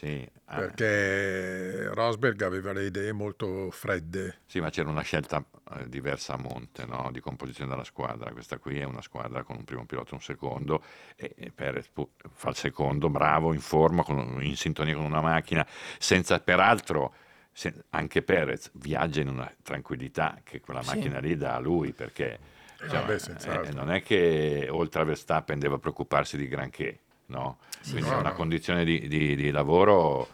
Sì, 0.00 0.26
ah, 0.46 0.56
perché 0.56 1.90
Rosberg 1.92 2.40
aveva 2.40 2.72
le 2.72 2.84
idee 2.84 3.12
molto 3.12 3.70
fredde. 3.70 4.38
sì, 4.46 4.58
ma 4.58 4.70
c'era 4.70 4.88
una 4.88 5.02
scelta 5.02 5.44
eh, 5.76 5.90
diversa 5.90 6.32
a 6.32 6.36
monte 6.38 6.86
no? 6.86 7.10
di 7.12 7.20
composizione 7.20 7.68
della 7.68 7.84
squadra. 7.84 8.32
Questa 8.32 8.56
qui 8.56 8.78
è 8.78 8.84
una 8.84 9.02
squadra 9.02 9.42
con 9.42 9.56
un 9.58 9.64
primo 9.64 9.84
pilota 9.84 10.12
e 10.12 10.14
un 10.14 10.22
secondo 10.22 10.82
e, 11.16 11.52
Perez 11.54 11.90
fa 12.32 12.48
il 12.48 12.56
secondo, 12.56 13.10
bravo, 13.10 13.52
in 13.52 13.60
forma, 13.60 14.02
con- 14.02 14.38
in 14.42 14.56
sintonia 14.56 14.94
con 14.94 15.04
una 15.04 15.20
macchina, 15.20 15.66
senza 15.98 16.40
peraltro 16.40 17.12
se- 17.52 17.84
anche 17.90 18.22
Perez 18.22 18.70
viaggia 18.76 19.20
in 19.20 19.28
una 19.28 19.54
tranquillità 19.62 20.40
che 20.42 20.60
quella 20.62 20.80
Sì. 20.82 20.94
macchina 20.96 21.18
lì 21.18 21.36
dà 21.36 21.56
a 21.56 21.58
lui 21.58 21.92
perché 21.92 22.38
cioè, 22.78 22.88
Vabbè, 23.00 23.12
eh, 23.12 23.18
senz'altro. 23.18 23.74
non 23.74 23.90
è 23.92 24.00
che 24.00 24.66
oltre 24.70 25.02
a 25.02 25.04
Verstappen 25.04 25.58
deve 25.58 25.78
preoccuparsi 25.78 26.38
di 26.38 26.48
granché, 26.48 27.00
no? 27.30 27.58
Quindi 27.82 28.02
no, 28.02 28.12
è 28.16 28.18
una 28.18 28.28
no. 28.30 28.34
condizione 28.34 28.84
di, 28.84 29.08
di- 29.08 29.34
di 29.36 29.50
lavoro 29.50 30.28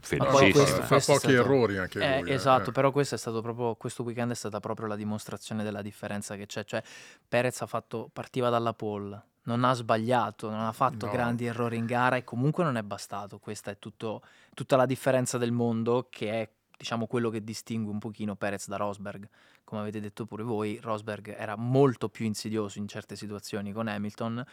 felicissima. 0.00 0.64
fa 0.84 0.96
è 0.96 1.00
pochi 1.04 1.18
stato- 1.18 1.28
errori 1.30 1.78
anche 1.78 1.98
Eh, 2.00 2.20
lui. 2.20 2.30
eh. 2.30 2.34
esatto, 2.34 2.70
Eh. 2.70 2.72
però 2.72 2.90
questo 2.90 3.14
è 3.14 3.18
stato 3.18 3.40
proprio 3.40 3.74
questo 3.76 4.02
weekend 4.02 4.32
è 4.32 4.34
stata 4.34 4.60
proprio 4.60 4.86
la 4.86 4.96
dimostrazione 4.96 5.62
della 5.62 5.82
differenza 5.82 6.36
che 6.36 6.46
c'è, 6.46 6.64
cioè 6.64 6.82
Perez 7.26 7.60
ha 7.62 7.66
fatto 7.66 8.10
partiva 8.12 8.50
dalla 8.50 8.74
pole, 8.74 9.22
non 9.44 9.64
ha 9.64 9.72
sbagliato, 9.72 10.50
non 10.50 10.60
ha 10.60 10.72
fatto 10.72 11.06
No. 11.06 11.12
grandi 11.12 11.46
errori 11.46 11.76
in 11.76 11.86
gara 11.86 12.16
e 12.16 12.24
comunque 12.24 12.64
non 12.64 12.76
è 12.76 12.82
bastato. 12.82 13.38
Questa 13.38 13.70
è 13.70 13.78
tutto- 13.78 14.22
tutta 14.54 14.76
la 14.76 14.86
differenza 14.86 15.38
del 15.38 15.52
mondo 15.52 16.08
che 16.10 16.30
è 16.30 16.50
diciamo 16.76 17.06
quello 17.06 17.30
che 17.30 17.42
distingue 17.42 17.90
un 17.92 17.98
pochino 17.98 18.34
Perez 18.36 18.66
da 18.68 18.76
Rosberg. 18.76 19.26
Come 19.64 19.80
avete 19.80 20.00
detto 20.00 20.26
pure 20.26 20.42
voi, 20.42 20.78
Rosberg 20.82 21.34
era 21.38 21.56
molto 21.56 22.08
più 22.10 22.26
insidioso 22.26 22.78
in 22.78 22.88
certe 22.88 23.16
situazioni 23.16 23.72
con 23.72 23.86
Hamilton, 23.88 24.44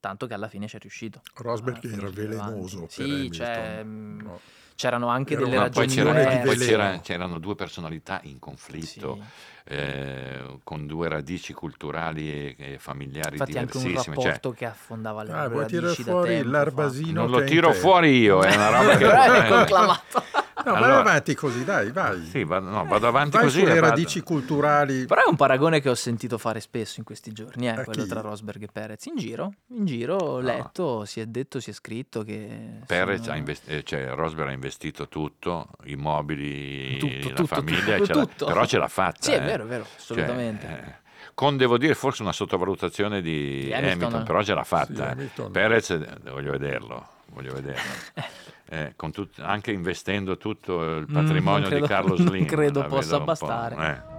tanto 0.00 0.26
che 0.26 0.34
alla 0.34 0.48
fine 0.48 0.66
ci 0.66 0.76
è 0.76 0.80
riuscito. 0.80 1.20
Rosberg 1.36 1.84
era 1.92 2.08
velenoso 2.10 2.86
Sì, 2.88 3.30
cioè, 3.30 3.82
mm, 3.84 4.20
No. 4.20 4.40
c'erano 4.74 5.08
anche 5.08 5.34
Era 5.34 5.42
delle 5.44 5.56
una- 5.56 5.64
Ma 5.66 5.70
poi, 5.70 5.86
ragioni 5.86 6.12
c'era- 6.12 6.40
poi 6.42 6.56
c'era- 6.56 7.00
c'erano 7.00 7.38
due 7.38 7.54
personalità 7.54 8.20
in 8.24 8.38
conflitto, 8.38 9.18
Sì. 9.66 9.74
eh, 9.74 10.58
con 10.64 10.86
due 10.86 11.08
radici 11.08 11.52
culturali 11.52 12.30
e, 12.32 12.54
e 12.58 12.78
familiari 12.78 13.32
Infatti 13.32 13.58
anche 13.58 13.76
un 13.76 13.82
diversissime. 13.84 14.16
cioè, 14.16 14.24
rapporto 14.24 14.52
che 14.52 14.64
affondava 14.64 15.22
le 15.22 15.32
Ah, 15.32 15.48
radici 15.48 16.02
da 16.02 16.10
fuori 16.12 16.42
l'arbasino 16.42 17.20
non 17.22 17.30
lo 17.30 17.44
tiro 17.44 17.72
fuori 17.72 18.18
io, 18.18 18.42
è 18.42 18.54
una 18.56 18.70
roba 18.70 18.96
che... 18.96 19.04
Però 19.06 19.22
è 19.32 19.48
conclamato. 19.48 20.22
No, 20.64 20.72
vai 20.72 20.82
Allora- 20.82 21.00
avanti 21.00 21.34
così, 21.34 21.64
dai, 21.64 21.90
vai. 21.92 22.24
Sì, 22.26 22.44
vado, 22.44 22.68
no, 22.68 22.84
vado 22.84 23.06
avanti 23.06 23.36
vai 23.36 23.44
così. 23.46 23.60
sulle 23.60 23.80
radici 23.80 24.20
culturali. 24.20 25.04
Però 25.06 25.22
è 25.24 25.28
un 25.28 25.36
paragone 25.36 25.80
che 25.80 25.88
ho 25.88 25.94
sentito 25.94 26.38
fare 26.38 26.60
spesso 26.60 26.98
in 26.98 27.04
questi 27.04 27.32
giorni, 27.32 27.66
eh, 27.66 27.70
A 27.70 27.84
quello 27.84 28.02
chi? 28.02 28.08
tra 28.08 28.20
Rosberg 28.20 28.62
e 28.62 28.68
Perez. 28.72 29.06
In 29.06 29.16
giro, 29.16 29.52
in 29.68 29.84
giro 29.86 30.16
ho 30.16 30.34
No. 30.40 30.46
letto, 30.46 31.04
si 31.04 31.20
è 31.20 31.26
detto, 31.26 31.60
si 31.60 31.70
è 31.70 31.72
scritto 31.72 32.22
che... 32.22 32.80
Perez 32.86 33.20
sono- 33.22 33.32
ha 33.32 33.36
invest- 33.36 33.68
eh, 33.70 33.82
cioè 33.82 34.08
Rosberg 34.14 34.48
ha 34.48 34.52
investito 34.52 35.08
tutto, 35.08 35.68
i 35.84 35.96
mobili, 35.96 36.98
Tutto, 36.98 37.28
la 37.28 37.34
tutto, 37.34 37.46
famiglia, 37.46 37.96
tutto, 37.96 38.04
ce 38.06 38.12
tutto. 38.12 38.46
però 38.46 38.64
ce 38.66 38.78
l'ha 38.78 38.88
fatta. 38.88 39.18
Sì, 39.22 39.32
è 39.32 39.36
eh. 39.36 39.40
vero, 39.40 39.64
è 39.64 39.66
vero, 39.66 39.84
Cioè, 39.84 39.96
assolutamente. 39.98 40.66
eh, 40.66 41.08
con, 41.34 41.56
devo 41.56 41.78
dire, 41.78 41.94
forse 41.94 42.22
una 42.22 42.32
sottovalutazione 42.32 43.22
di, 43.22 43.64
Di 43.64 43.72
Hamilton, 43.72 43.90
Hamilton. 44.02 44.24
però 44.24 44.42
ce 44.42 44.54
l'ha 44.54 44.62
Sì, 44.62 44.68
fatta. 44.68 45.08
eh. 45.08 45.12
Hamilton. 45.12 45.50
Perez, 45.52 45.90
eh, 45.90 46.18
voglio 46.30 46.50
vederlo, 46.52 47.06
voglio 47.32 47.52
vederlo. 47.54 47.80
Eh, 48.72 48.92
con 48.94 49.10
tut- 49.10 49.40
anche 49.40 49.72
investendo 49.72 50.36
tutto 50.36 50.82
il 50.84 51.06
Mm, 51.10 51.12
patrimonio 51.12 51.60
non 51.62 51.68
credo- 51.70 51.86
di 51.86 51.92
Carlos 51.92 52.18
non 52.20 52.28
Slim. 52.28 52.44
credo 52.46 52.80
la 52.80 52.86
possa 52.86 53.18
bastare. 53.20 53.74
eh. 53.76 54.18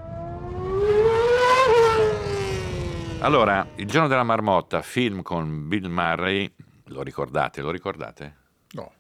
Allora, 3.24 3.66
Il 3.76 3.86
giorno 3.88 4.08
della 4.08 4.24
marmotta, 4.24 4.82
film 4.82 5.22
con 5.22 5.68
Bill 5.68 5.86
Murray, 5.88 6.52
lo 6.86 7.02
ricordate? 7.04 7.62
Lo 7.62 7.70
ricordate? 7.72 8.36
No. 8.72 8.92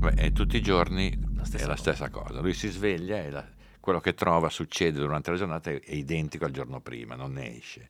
Beh, 0.00 0.32
tutti 0.32 0.56
i 0.56 0.60
giorni 0.62 1.10
La 1.34 1.42
è 1.44 1.60
la 1.60 1.66
cosa. 1.68 1.76
stessa 1.76 2.10
cosa. 2.10 2.40
Lui 2.40 2.52
si 2.54 2.68
sveglia 2.68 3.18
e 3.18 3.30
la- 3.30 3.46
quello 3.80 4.00
che 4.00 4.14
trova 4.14 4.48
succede 4.50 4.98
durante 4.98 5.30
la 5.30 5.36
giornata 5.36 5.70
è 5.70 5.80
identico 5.86 6.44
al 6.44 6.50
giorno 6.50 6.80
prima, 6.80 7.14
non 7.14 7.32
ne 7.32 7.56
esce. 7.56 7.88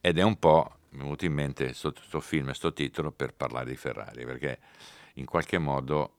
Ed 0.00 0.18
è 0.18 0.22
un 0.22 0.38
po', 0.38 0.77
mi 0.98 1.04
è 1.04 1.04
venuto 1.04 1.24
in 1.24 1.32
mente 1.32 1.64
questo 1.66 2.20
film 2.20 2.48
e 2.48 2.54
sto 2.54 2.72
titolo 2.72 3.12
per 3.12 3.32
parlare 3.32 3.70
di 3.70 3.76
Ferrari, 3.76 4.24
perché 4.24 4.58
in 5.14 5.24
qualche 5.24 5.58
modo 5.58 6.14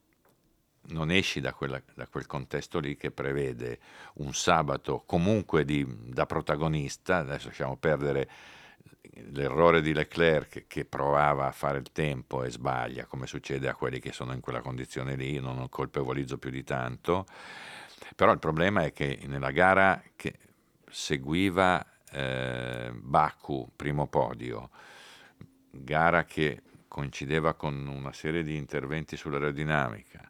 non 0.87 1.11
esci 1.11 1.41
da, 1.41 1.53
quella- 1.53 1.81
da 1.93 2.07
quel 2.07 2.25
contesto 2.25 2.79
lì 2.79 2.95
che 2.95 3.11
prevede 3.11 3.79
un 4.15 4.33
sabato 4.33 5.03
comunque 5.05 5.65
di- 5.65 5.85
da 5.87 6.25
protagonista, 6.25 7.17
adesso 7.17 7.47
lasciamo 7.47 7.75
perdere 7.75 8.29
l'errore 9.31 9.81
di 9.81 9.93
Leclerc 9.93 10.65
che, 10.67 10.85
provava 10.85 11.47
a 11.47 11.51
fare 11.51 11.77
il 11.77 11.91
tempo 11.91 12.43
e 12.43 12.49
sbaglia, 12.49 13.05
come 13.05 13.27
succede 13.27 13.67
a 13.67 13.75
quelli 13.75 13.99
che 13.99 14.13
sono 14.13 14.33
in 14.33 14.39
quella 14.39 14.61
condizione 14.61 15.15
lì, 15.15 15.33
io 15.33 15.41
non 15.41 15.67
colpevolizzo 15.67 16.37
più 16.37 16.49
di 16.49 16.63
tanto, 16.63 17.25
però 18.15 18.31
il 18.31 18.39
problema 18.39 18.83
è 18.83 18.93
che 18.93 19.19
nella 19.25 19.51
gara 19.51 20.01
che 20.15 20.33
seguiva 20.89 21.85
eh, 22.11 22.91
Baku, 22.93 23.71
primo 23.75 24.07
podio, 24.07 24.69
gara 25.71 26.25
che 26.25 26.61
coincideva 26.87 27.53
con 27.53 27.87
una 27.87 28.13
serie 28.13 28.43
di 28.43 28.55
interventi 28.55 29.15
sull'aerodinamica, 29.15 30.29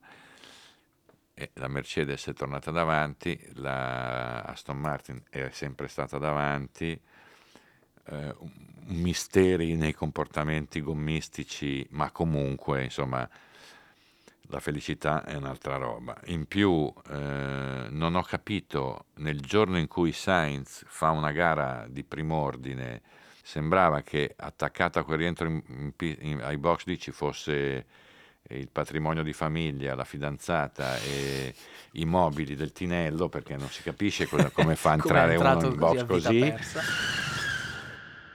e 1.34 1.52
la 1.54 1.70
Mercedes 1.70 2.28
è 2.28 2.34
tornata 2.34 2.70
davanti, 2.70 3.40
la 3.54 4.42
Aston 4.42 4.78
Martin 4.78 5.24
è 5.30 5.50
sempre 5.52 5.88
stata 5.88 6.18
davanti, 6.18 7.00
eh, 8.08 8.36
misteri 8.88 9.76
nei 9.76 9.94
comportamenti 9.94 10.82
gommistici, 10.82 11.88
ma 11.92 12.12
comunque, 12.12 12.84
insomma, 12.84 13.30
la 14.52 14.60
felicità 14.60 15.24
è 15.24 15.36
un'altra 15.36 15.78
roba. 15.78 16.18
In 16.26 16.46
più, 16.48 16.92
eh, 17.12 17.88
non 17.90 18.16
ho 18.16 18.24
capito, 18.24 19.06
nel 19.16 19.40
giorno 19.42 19.78
in 19.78 19.88
cui 19.88 20.12
Sainz 20.12 20.84
fa 20.88 21.12
una 21.12 21.32
gara 21.32 21.86
di 21.88 22.04
prim'ordine, 22.04 23.02
sembrava 23.44 24.02
che 24.02 24.34
attaccata 24.36 25.00
a 25.00 25.04
quel 25.04 25.18
rientro 25.20 25.48
in- 25.48 25.62
in 26.00 26.18
in- 26.22 26.42
ai 26.42 26.58
box 26.58 26.86
lì 26.86 27.00
ci 27.00 27.12
fosse 27.12 27.86
il 28.52 28.70
patrimonio 28.72 29.22
di 29.22 29.34
famiglia, 29.34 29.94
la 29.94 30.04
fidanzata 30.06 30.98
e 30.98 31.54
i 31.94 32.06
mobili 32.06 32.56
del 32.56 32.72
tinello, 32.72 33.30
perché 33.30 33.56
non 33.56 33.70
si 33.70 33.84
capisce 33.84 34.28
cosa- 34.28 34.50
come 34.54 34.76
fa 34.76 34.92
a 34.92 34.94
entrare 34.94 35.36
uno 35.36 35.68
in 35.68 35.78
box 35.78 36.06
così. 36.08 36.40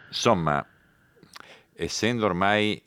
Insomma, 0.09 0.65
essendo 1.75 2.25
ormai 2.27 2.81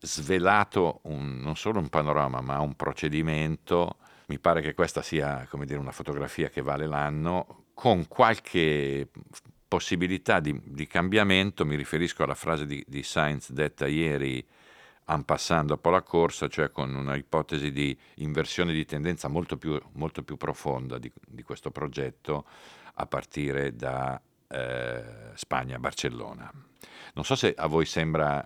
svelato 0.00 1.00
un- 1.04 1.38
non 1.40 1.56
solo 1.56 1.78
un 1.78 1.88
panorama, 1.88 2.40
ma 2.40 2.60
un 2.60 2.74
procedimento, 2.74 3.96
mi 4.26 4.38
pare 4.38 4.60
che 4.60 4.74
questa 4.74 5.02
sia 5.02 5.46
dire, 5.64 5.78
una 5.78 5.92
fotografia 5.92 6.48
che 6.48 6.62
vale 6.62 6.86
l'anno, 6.86 7.64
con 7.74 8.08
qualche 8.08 9.08
possibilità 9.68 10.40
di, 10.40 10.58
di 10.64 10.86
cambiamento, 10.86 11.64
mi 11.64 11.76
riferisco 11.76 12.22
alla 12.22 12.34
frase 12.34 12.66
di, 12.66 12.84
di 12.86 13.02
Sainz 13.02 13.50
detta 13.50 13.86
ieri 13.86 14.44
en 15.08 15.24
passant 15.24 15.66
dopo 15.66 15.90
la 15.90 16.02
corsa, 16.02 16.48
cioè 16.48 16.70
con 16.70 16.94
una 16.94 17.14
ipotesi 17.14 17.70
di 17.70 17.96
inversione 18.16 18.72
di 18.72 18.84
tendenza 18.84 19.28
molto 19.28 19.56
più, 19.56 19.80
molto 19.92 20.22
più 20.22 20.36
profonda 20.36 20.98
di, 20.98 21.10
di 21.26 21.42
questo 21.42 21.70
progetto 21.70 22.44
a 22.94 23.06
partire 23.06 23.76
da 23.76 24.20
eh, 24.48 25.04
Spagna-Barcellona. 25.34 26.50
Non 27.14 27.24
so 27.24 27.34
se 27.36 27.54
a 27.56 27.66
voi 27.66 27.86
sembra 27.86 28.44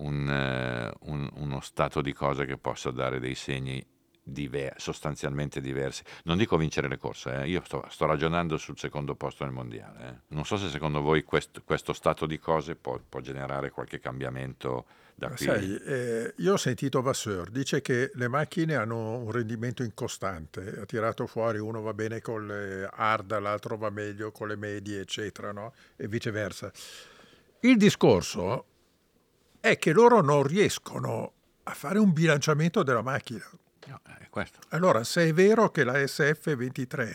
un, 0.00 0.28
eh, 0.28 0.92
un- 1.08 1.28
uno 1.34 1.60
stato 1.60 2.00
di 2.02 2.12
cose 2.12 2.44
che 2.46 2.56
possa 2.56 2.90
dare 2.90 3.18
dei 3.20 3.34
segni 3.34 3.84
diver- 4.22 4.78
sostanzialmente 4.78 5.60
diversi. 5.60 6.02
Non 6.24 6.36
dico 6.36 6.56
vincere 6.56 6.88
le 6.88 6.98
corse, 6.98 7.42
eh, 7.42 7.48
io 7.48 7.62
sto, 7.64 7.84
sto 7.88 8.06
ragionando 8.06 8.56
sul 8.58 8.78
secondo 8.78 9.14
posto 9.14 9.44
nel 9.44 9.52
mondiale. 9.52 10.08
eh. 10.08 10.14
Non 10.28 10.44
so 10.44 10.56
se 10.56 10.68
secondo 10.68 11.00
voi 11.00 11.22
quest- 11.24 11.62
questo 11.64 11.92
stato 11.92 12.26
di 12.26 12.38
cose 12.38 12.76
può, 12.76 13.00
può 13.08 13.20
generare 13.20 13.70
qualche 13.70 13.98
cambiamento 13.98 14.86
da 15.14 15.28
qui. 15.28 15.44
Sai, 15.46 15.76
eh, 15.84 16.34
io 16.36 16.52
ho 16.52 16.56
sentito 16.56 17.02
Vasseur, 17.02 17.50
dice 17.50 17.82
che 17.82 18.10
le 18.14 18.28
macchine 18.28 18.74
hanno 18.76 19.16
un 19.18 19.30
rendimento 19.32 19.82
incostante, 19.82 20.78
ha 20.80 20.84
tirato 20.86 21.26
fuori 21.26 21.58
uno 21.58 21.80
va 21.82 21.92
bene 21.92 22.20
con 22.20 22.46
le 22.46 22.88
hard, 22.90 23.38
l'altro 23.38 23.76
va 23.76 23.90
meglio 23.90 24.30
con 24.32 24.48
le 24.48 24.56
medie, 24.56 25.00
eccetera, 25.00 25.50
no? 25.52 25.74
e 25.96 26.06
viceversa. 26.08 26.70
Il 27.62 27.76
discorso 27.76 28.64
è 29.60 29.78
che 29.78 29.92
loro 29.92 30.20
non 30.22 30.42
riescono 30.42 31.32
a 31.64 31.72
fare 31.74 31.98
un 31.98 32.12
bilanciamento 32.12 32.82
della 32.82 33.02
macchina. 33.02 33.44
No, 33.86 34.00
è 34.18 34.28
questo. 34.30 34.58
Allora, 34.70 35.04
se 35.04 35.28
è 35.28 35.32
vero 35.34 35.70
che 35.70 35.84
la 35.84 35.94
SF23 35.94 37.14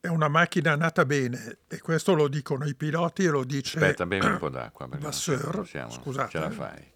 è 0.00 0.08
una 0.08 0.28
macchina 0.28 0.76
nata 0.76 1.04
bene, 1.06 1.58
e 1.68 1.80
questo 1.80 2.14
lo 2.14 2.28
dicono 2.28 2.66
i 2.66 2.74
piloti 2.74 3.24
e 3.24 3.28
lo 3.30 3.44
dice... 3.44 3.78
Aspetta, 3.78 4.04
bevi 4.06 4.26
un 4.26 4.38
po' 4.38 4.50
d'acqua. 4.50 4.86
perché 4.86 5.02
non 5.02 5.10
Vasseur, 5.12 5.50
possiamo- 5.56 5.90
scusate, 5.90 6.30
Ce 6.30 6.38
la 6.38 6.48
eh. 6.48 6.52
fai. 6.52 6.92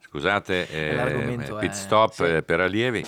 Scusate, 0.00 0.68
eh, 0.68 0.94
L'argomento 0.94 1.56
pit 1.56 1.70
è- 1.70 1.74
stop 1.74 2.12
sì. 2.12 2.22
eh, 2.24 2.42
per 2.42 2.60
allievi. 2.60 3.04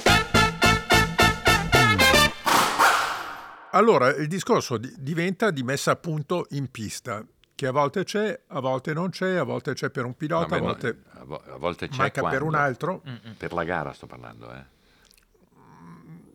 Allora, 3.73 4.09
il 4.15 4.27
discorso 4.27 4.79
di- 4.79 4.95
diventa 4.99 5.51
di 5.51 5.63
messa 5.63 5.91
a 5.93 5.97
punto 5.97 6.47
in 6.51 6.71
pista 6.71 7.23
che 7.57 7.67
a 7.67 7.73
volte 7.73 8.05
c'è, 8.05 8.39
a 8.49 8.61
volte 8.61 8.93
non 8.93 9.11
c'è, 9.11 9.35
a 9.35 9.43
volte 9.43 9.73
c'è 9.73 9.91
per 9.91 10.05
un 10.05 10.15
pilota, 10.17 10.55
a 10.55 10.61
volte 10.61 11.03
a 11.15 11.25
vo- 11.25 11.43
a 11.45 11.57
volte 11.57 11.89
c'è 11.89 11.97
manca 11.99 12.23
per 12.29 12.43
un 12.43 12.55
altro. 12.55 13.03
Per 13.37 13.53
la 13.53 13.65
gara 13.65 13.93
sto 13.93 14.07
parlando, 14.07 14.53
eh. 14.53 14.75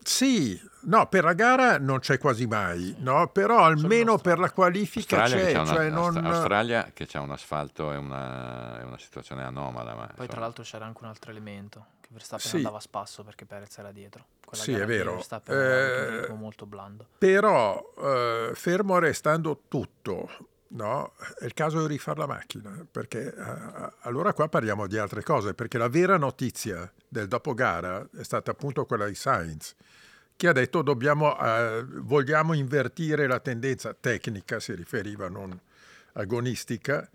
Sì, 0.03 0.59
no, 0.85 1.05
per 1.07 1.23
la 1.23 1.33
gara 1.33 1.77
non 1.77 1.99
c'è 1.99 2.17
quasi 2.17 2.47
mai, 2.47 2.95
no? 2.99 3.27
però 3.29 3.63
almeno 3.65 4.17
per 4.17 4.39
la 4.39 4.49
qualifica 4.51 5.21
Australia, 5.21 5.45
che 5.45 5.51
c'è. 5.51 5.57
c'ha 5.57 5.61
una- 5.61 5.73
cioè 5.73 5.89
non- 5.91 6.17
Aust- 6.17 6.25
Australia 6.35 6.89
che 6.91 7.05
c'è 7.05 7.19
un 7.19 7.29
asfalto 7.31 7.91
è 7.91 7.97
una, 7.97 8.79
è 8.79 8.83
una 8.83 8.97
situazione 8.97 9.43
anomala. 9.43 9.91
Ma, 9.93 9.97
Poi 9.97 10.07
insomma, 10.09 10.27
tra 10.27 10.39
l'altro 10.39 10.63
c'era 10.63 10.85
anche 10.85 10.99
un 11.03 11.09
altro 11.09 11.29
elemento, 11.29 11.85
che 12.01 12.07
Verstappen 12.11 12.49
Sì. 12.49 12.55
andava 12.57 12.77
a 12.77 12.81
spasso 12.81 13.23
perché 13.23 13.45
Perez 13.45 13.77
era 13.77 13.91
dietro. 13.91 14.25
Quella 14.43 14.63
Sì, 14.63 14.71
gara 14.71 14.83
è 14.83 14.87
vero. 14.87 15.13
Verstappen 15.13 15.55
Eh, 15.55 16.19
ritmo 16.21 16.35
molto 16.35 16.65
blando. 16.65 17.05
Però, 17.19 17.93
eh, 17.99 18.51
fermo 18.55 18.97
restando 18.97 19.61
tutto, 19.67 20.29
no? 20.71 21.13
è 21.39 21.45
il 21.45 21.53
caso 21.53 21.81
di 21.81 21.87
rifare 21.87 22.19
la 22.19 22.27
macchina, 22.27 22.85
perché 22.89 23.33
eh, 23.33 23.89
allora 24.01 24.33
qua 24.33 24.47
parliamo 24.47 24.87
di 24.87 24.97
altre 24.97 25.23
cose, 25.23 25.53
perché 25.53 25.77
la 25.77 25.89
vera 25.89 26.17
notizia 26.17 26.91
del 27.07 27.27
dopogara 27.27 28.07
è 28.17 28.23
stata 28.23 28.51
appunto 28.51 28.85
quella 28.85 29.05
di 29.07 29.15
Sainz, 29.15 29.75
che 30.35 30.47
ha 30.47 30.53
detto 30.53 30.81
dobbiamo, 30.81 31.39
eh, 31.39 31.85
vogliamo 31.87 32.53
invertire 32.53 33.27
la 33.27 33.39
tendenza 33.39 33.95
tecnica, 33.99 34.59
si 34.59 34.73
riferiva 34.73 35.29
non 35.29 35.57
agonistica, 36.13 37.09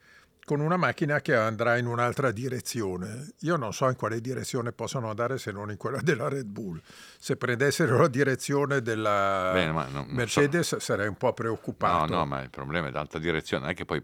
con 0.47 0.61
una 0.61 0.77
macchina 0.77 1.21
che 1.21 1.35
andrà 1.35 1.77
in 1.77 1.87
un'altra 1.87 2.31
direzione. 2.31 3.33
Io 3.41 3.57
non 3.57 3.73
so 3.73 3.89
in 3.89 3.97
quale 3.97 4.21
direzione 4.21 4.71
possano 4.71 5.11
andare 5.11 5.39
se 5.39 5.51
non 5.51 5.73
in 5.73 5.77
quella 5.77 5.99
della 6.01 6.29
Red 6.29 6.47
Bull. 6.47 6.81
Se 7.19 7.37
prendessero 7.37 7.99
la 7.99 8.07
direzione 8.07 8.81
della 8.81 9.51
Bene, 9.53 9.73
ma 9.73 9.83
non- 9.91 10.07
non 10.07 10.15
Mercedes 10.15 10.77
sarei 10.77 11.09
un 11.09 11.17
po' 11.17 11.27
No, 11.27 11.33
preoccupato. 11.33 12.15
no, 12.15 12.25
ma 12.27 12.43
il 12.43 12.51
problema 12.51 12.87
è 12.87 12.91
d'altra 12.93 13.19
direzione, 13.19 13.65
non 13.65 13.73
è 13.73 13.75
che 13.75 13.85
poi 13.85 14.01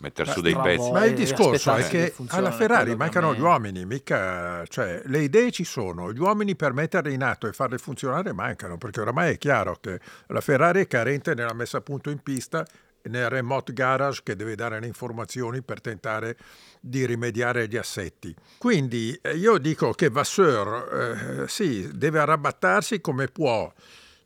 mettere 0.00 0.32
su 0.32 0.40
dei 0.40 0.56
pezzi. 0.56 0.90
Ma 0.90 1.04
il 1.04 1.14
discorso 1.14 1.72
è 1.74 1.86
che 1.86 2.12
alla 2.30 2.50
Ferrari 2.50 2.96
mancano 2.96 3.32
gli 3.32 3.40
uomini, 3.40 3.84
mica, 3.86 4.64
cioè, 4.66 5.00
le 5.04 5.20
idee 5.20 5.52
ci 5.52 5.62
sono, 5.62 6.12
gli 6.12 6.18
uomini 6.18 6.56
per 6.56 6.72
metterle 6.72 7.12
in 7.12 7.22
atto 7.22 7.46
e 7.46 7.52
farle 7.52 7.78
funzionare 7.78 8.32
mancano, 8.32 8.78
perché 8.78 9.00
oramai 9.00 9.34
è 9.34 9.38
chiaro 9.38 9.76
che 9.80 10.00
la 10.26 10.40
Ferrari 10.40 10.80
è 10.80 10.86
carente 10.88 11.34
nella 11.34 11.54
messa 11.54 11.78
a 11.78 11.82
punto 11.82 12.10
in 12.10 12.18
pista 12.20 12.66
nel 13.04 13.28
remote 13.28 13.72
garage 13.72 14.20
che 14.22 14.36
deve 14.36 14.54
dare 14.54 14.80
le 14.80 14.86
informazioni 14.86 15.62
per 15.62 15.80
tentare 15.80 16.36
di 16.80 17.06
rimediare 17.06 17.62
agli 17.62 17.76
assetti. 17.76 18.34
Quindi 18.58 19.18
eh, 19.22 19.36
io 19.36 19.58
dico 19.58 19.92
che 19.92 20.10
Vasseur 20.10 21.42
eh, 21.42 21.48
sì, 21.48 21.88
deve 21.92 22.18
arrabattarsi 22.20 23.00
come 23.00 23.28
può 23.28 23.72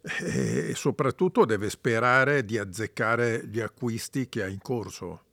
e 0.01 0.75
soprattutto 0.75 1.45
deve 1.45 1.71
sperare 1.71 2.45
di 2.45 2.57
azzeccare 2.57 3.47
gli 3.47 3.61
acquisti 3.61 4.29
che 4.29 4.43
ha 4.43 4.47
in 4.47 4.61
corso. 4.61 5.25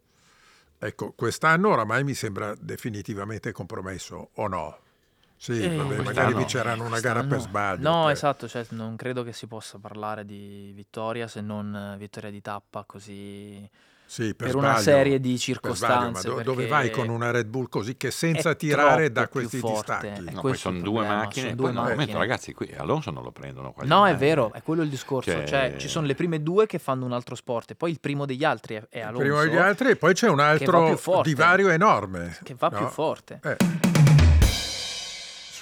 Ecco, 0.77 1.13
quest'anno 1.13 1.69
oramai 1.69 2.03
mi 2.03 2.13
sembra 2.13 2.53
definitivamente 2.59 3.51
compromesso, 3.51 4.29
o 4.33 4.47
no? 4.47 4.79
Sì, 5.37 5.61
Eh, 5.61 5.67
vabbè, 5.67 5.79
magari 5.83 6.03
quest'anno- 6.03 6.37
vinceranno 6.37 6.83
una 6.85 6.99
gara 6.99 7.23
per 7.23 7.39
sbaglio. 7.39 7.89
No, 7.89 8.03
cioè. 8.03 8.11
esatto, 8.13 8.47
cioè, 8.47 8.65
non 8.69 8.95
credo 8.95 9.23
che 9.23 9.33
si 9.33 9.47
possa 9.47 9.77
parlare 9.79 10.25
di 10.25 10.71
vittoria 10.73 11.27
se 11.27 11.41
non 11.41 11.75
eh, 11.93 11.97
vittoria 11.97 12.29
di 12.31 12.41
tappa 12.41 12.83
così 12.87 13.69
Sì, 14.07 14.33
per, 14.33 14.47
per 14.47 14.55
una 14.55 14.77
serie 14.77 15.19
di 15.19 15.37
circostanze. 15.37 16.19
sbaglio, 16.21 16.35
ma 16.35 16.41
do- 16.41 16.43
dove 16.43 16.67
vai 16.67 16.89
con 16.89 17.09
una 17.09 17.31
Red 17.31 17.47
Bull 17.47 17.67
così 17.67 17.97
che 17.97 18.11
senza 18.11 18.51
è 18.51 18.55
tirare 18.55 19.11
da 19.11 19.27
questi 19.27 19.57
forte. 19.57 19.97
distacchi? 19.99 20.29
È 20.29 20.31
No, 20.33 20.41
poi 20.41 20.55
sono 20.55 20.77
il 20.77 20.83
due 20.83 21.05
macchine. 21.05 21.49
sono 21.49 21.55
poi 21.55 21.55
due 21.55 21.65
no, 21.65 21.69
un 21.71 21.75
momento, 21.75 21.97
macchine. 21.97 22.17
ragazzi, 22.19 22.53
qui 22.53 22.73
Alonso 22.77 23.11
non 23.11 23.23
lo 23.23 23.31
prendono 23.31 23.71
quasi 23.73 23.89
No, 23.89 24.05
è 24.05 24.11
mai. 24.11 24.19
vero, 24.19 24.53
è 24.53 24.63
quello 24.63 24.83
il 24.83 24.89
discorso. 24.89 25.29
Cioè- 25.31 25.45
Cioè, 25.45 25.75
ci 25.77 25.89
sono 25.89 26.07
le 26.07 26.15
prime 26.15 26.41
due 26.41 26.65
che 26.65 26.79
fanno 26.79 27.03
un 27.05 27.11
altro 27.11 27.35
sport 27.35 27.71
e 27.71 27.75
poi 27.75 27.91
il 27.91 27.99
primo 27.99 28.25
degli 28.25 28.43
altri 28.45 28.75
è, 28.75 28.87
è 28.89 29.01
Alonso 29.01 29.19
Prima 29.21 29.43
degli 29.43 29.57
altri 29.57 29.89
e 29.89 29.95
poi 29.97 30.13
c'è 30.13 30.29
un 30.29 30.39
altro 30.39 30.95
forte. 30.95 31.27
divario 31.29 31.69
enorme. 31.69 32.37
che 32.41 32.55
va 32.57 32.69
no? 32.69 32.77
più 32.77 32.87
forte. 32.87 33.39
Eh, 33.43 33.57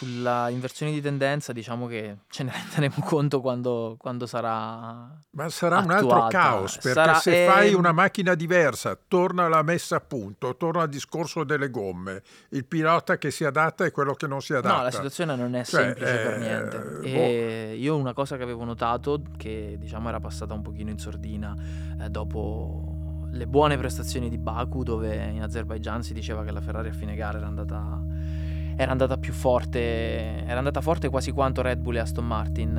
Sulla 0.04 0.50
inversione 0.50 0.92
di 0.92 1.02
tendenza 1.02 1.54
diciamo 1.54 1.88
che 1.88 2.18
ce 2.30 2.44
ne 2.44 2.52
renderemo 2.72 2.96
conto 3.06 3.42
quando, 3.42 3.96
quando 3.98 4.26
sarà... 4.26 5.10
Ma 5.32 5.50
sarà 5.50 5.80
un 5.80 5.92
altro 5.92 6.10
attuata. 6.12 6.28
caos, 6.38 6.74
perché 6.76 6.92
Sarà- 6.94 7.14
se 7.16 7.48
fai 7.48 7.70
ehm, 7.72 7.78
una 7.78 7.92
macchina 7.92 8.36
diversa, 8.36 8.98
torna 9.08 9.48
la 9.48 9.62
messa 9.64 9.96
a 9.96 10.00
punto, 10.02 10.56
torna 10.58 10.82
al 10.84 10.90
discorso 10.90 11.44
delle 11.44 11.70
gomme, 11.70 12.22
il 12.50 12.66
pilota 12.66 13.18
che 13.18 13.32
si 13.32 13.44
adatta 13.46 13.86
e 13.86 13.92
quello 13.92 14.14
che 14.14 14.28
non 14.28 14.42
si 14.42 14.54
adatta. 14.54 14.76
No, 14.78 14.84
la 14.84 14.92
situazione 14.92 15.36
non 15.36 15.56
è 15.56 15.64
Cioè, 15.64 15.82
semplice 15.84 16.16
per 16.16 16.34
eh, 16.34 16.38
niente. 16.40 16.78
boh. 16.78 17.02
E 17.02 17.76
io 17.80 17.96
una 17.96 18.14
cosa 18.14 18.38
che 18.38 18.44
avevo 18.44 18.64
notato, 18.64 19.22
che 19.38 19.76
diciamo 19.80 20.10
era 20.10 20.20
passata 20.20 20.54
un 20.54 20.62
pochino 20.62 20.90
in 20.92 21.00
sordina 21.00 21.56
eh, 22.00 22.10
dopo 22.10 23.28
le 23.32 23.48
buone 23.48 23.78
prestazioni 23.80 24.30
di 24.30 24.38
Baku, 24.38 24.84
dove 24.84 25.16
in 25.16 25.42
Azerbaijan 25.42 26.04
si 26.04 26.14
diceva 26.14 26.44
che 26.44 26.52
la 26.52 26.62
Ferrari 26.62 26.90
a 26.90 26.94
fine 26.94 27.16
gara 27.16 27.40
era 27.40 27.48
andata, 27.48 28.00
era 28.76 28.92
andata 28.92 29.18
più 29.18 29.34
forte, 29.34 30.46
era 30.46 30.58
andata 30.58 30.82
forte 30.82 31.10
quasi 31.10 31.32
quanto 31.32 31.62
Red 31.62 31.80
Bull 31.80 31.96
e 31.96 32.00
Aston 32.00 32.26
Martin. 32.26 32.76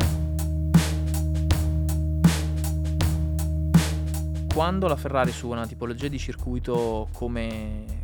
Quando 4.52 4.86
la 4.86 4.96
Ferrari 4.96 5.32
su 5.32 5.48
una 5.48 5.66
tipologia 5.66 6.06
di 6.08 6.18
circuito 6.18 7.08
come 7.12 8.02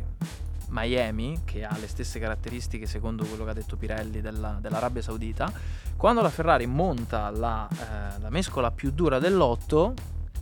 Miami, 0.69 1.41
che 1.45 1.63
ha 1.63 1.75
le 1.79 1.87
stesse 1.87 2.19
caratteristiche 2.19 2.85
secondo 2.85 3.25
quello 3.25 3.43
che 3.45 3.49
ha 3.51 3.53
detto 3.53 3.77
Pirelli 3.77 4.21
della- 4.21 4.57
dell'Arabia 4.59 5.01
Saudita, 5.01 5.51
quando 5.95 6.21
la 6.21 6.29
Ferrari 6.29 6.65
monta 6.65 7.29
la, 7.29 7.67
eh, 7.71 8.19
la 8.21 8.29
mescola 8.29 8.71
più 8.71 8.91
dura 8.91 9.19
dell'otto, 9.19 9.93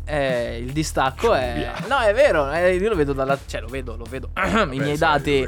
eh, 0.05 0.57
il 0.57 0.71
distacco 0.71 1.33
è... 1.33 1.71
No, 1.88 1.99
è 1.99 2.13
vero, 2.13 2.51
eh, 2.51 2.75
io 2.75 2.89
lo 2.89 2.95
vedo 2.95 3.13
dalla... 3.13 3.38
cioè 3.45 3.62
lo 3.62 3.67
vedo, 3.67 3.95
lo 3.95 4.05
vedo. 4.05 4.29
I 4.38 4.79
miei 4.79 4.97
dati... 4.97 5.45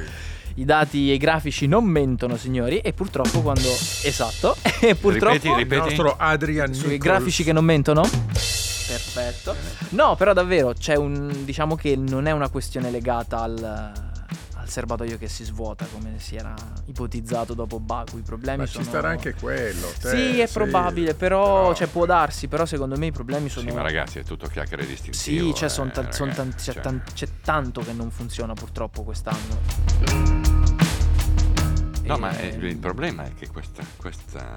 I 0.56 0.66
dati 0.66 1.10
e 1.10 1.14
i 1.14 1.18
grafici 1.18 1.66
non 1.68 1.86
mentono, 1.86 2.36
signori, 2.38 2.80
e 2.80 2.94
purtroppo 2.94 3.42
quando... 3.42 3.70
Esatto, 4.04 4.56
e 4.82 4.96
purtroppo... 4.96 5.34
Ripeti, 5.34 5.48
Il 5.50 5.56
ripeti. 5.56 5.82
nostro 5.82 6.16
Adrian 6.18 6.74
Sui 6.74 6.90
Nichols. 6.90 7.00
grafici 7.04 7.44
che 7.44 7.54
non 7.54 7.64
mentono? 7.66 8.02
Perfetto. 8.02 9.56
No, 9.90 10.16
però 10.16 10.34
davvero 10.34 10.74
c'è 10.74 10.96
un. 10.96 11.46
diciamo 11.46 11.76
che 11.76 11.96
non 11.96 12.26
è 12.28 12.32
una 12.32 12.50
questione 12.50 12.92
legata 12.92 13.42
al, 13.42 13.64
al 13.64 14.70
serbatoio 14.70 15.18
che 15.18 15.30
si 15.30 15.46
svuota, 15.46 15.86
come 15.90 16.16
si 16.18 16.36
era 16.36 16.54
ipotizzato 16.88 17.54
dopo 17.54 17.80
Baku. 17.80 18.18
I 18.18 18.22
problemi 18.22 18.58
Ma 18.60 18.66
sono. 18.66 18.84
ci 18.84 18.90
starà 18.90 19.08
anche 19.10 19.34
quello. 19.34 19.88
te, 19.98 20.10
Sì, 20.10 20.40
è 20.42 20.50
probabile, 20.50 21.14
però, 21.14 21.44
però- 21.62 21.74
cioè, 21.74 21.88
può 21.88 22.06
darsi, 22.06 22.50
però 22.50 22.66
secondo 22.66 22.98
me 22.98 23.06
i 23.06 23.12
problemi 23.14 23.48
sono. 23.48 23.70
Sì, 23.70 23.74
ma 23.76 23.82
ragazzi, 23.82 24.20
è 24.20 24.24
tutto 24.26 24.48
chiacchiere 24.48 24.86
distintivo. 24.86 25.46
Sì, 25.48 25.54
c'è, 25.54 25.66
eh, 25.66 25.70
son 25.70 25.92
tan- 25.92 26.12
son 26.12 26.28
tan- 26.34 26.48
ragazzi, 26.48 26.66
c'è, 26.66 26.74
cioè. 26.74 26.82
tan- 26.82 27.04
c'è 27.14 27.28
tanto 27.46 27.80
che 27.82 27.94
non 27.94 28.12
funziona 28.12 28.54
purtroppo 28.54 29.04
quest'anno. 29.04 30.41
No, 32.12 32.18
ma 32.18 32.38
eh, 32.38 32.48
il 32.48 32.78
problema 32.78 33.24
è 33.24 33.34
che 33.34 33.48
questa, 33.48 33.84
questa 33.96 34.54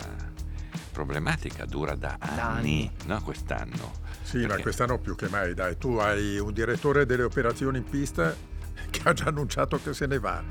problematica 0.90 1.64
dura 1.66 1.94
da 1.94 2.16
anni, 2.18 2.40
anni. 2.40 2.90
no? 3.06 3.22
Quest'anno. 3.22 3.92
Sì, 4.22 4.38
ma 4.40 4.46
Perché- 4.48 4.62
quest'anno 4.62 4.98
più 4.98 5.14
che 5.14 5.28
mai, 5.28 5.54
dai, 5.54 5.78
tu 5.78 5.96
hai 5.98 6.38
un 6.38 6.52
direttore 6.52 7.06
delle 7.06 7.22
operazioni 7.22 7.78
in 7.78 7.84
pista 7.84 8.34
che 8.90 9.00
ha 9.04 9.12
già 9.12 9.26
annunciato 9.26 9.80
che 9.80 9.92
se 9.94 10.06
ne 10.06 10.18
va. 10.18 10.42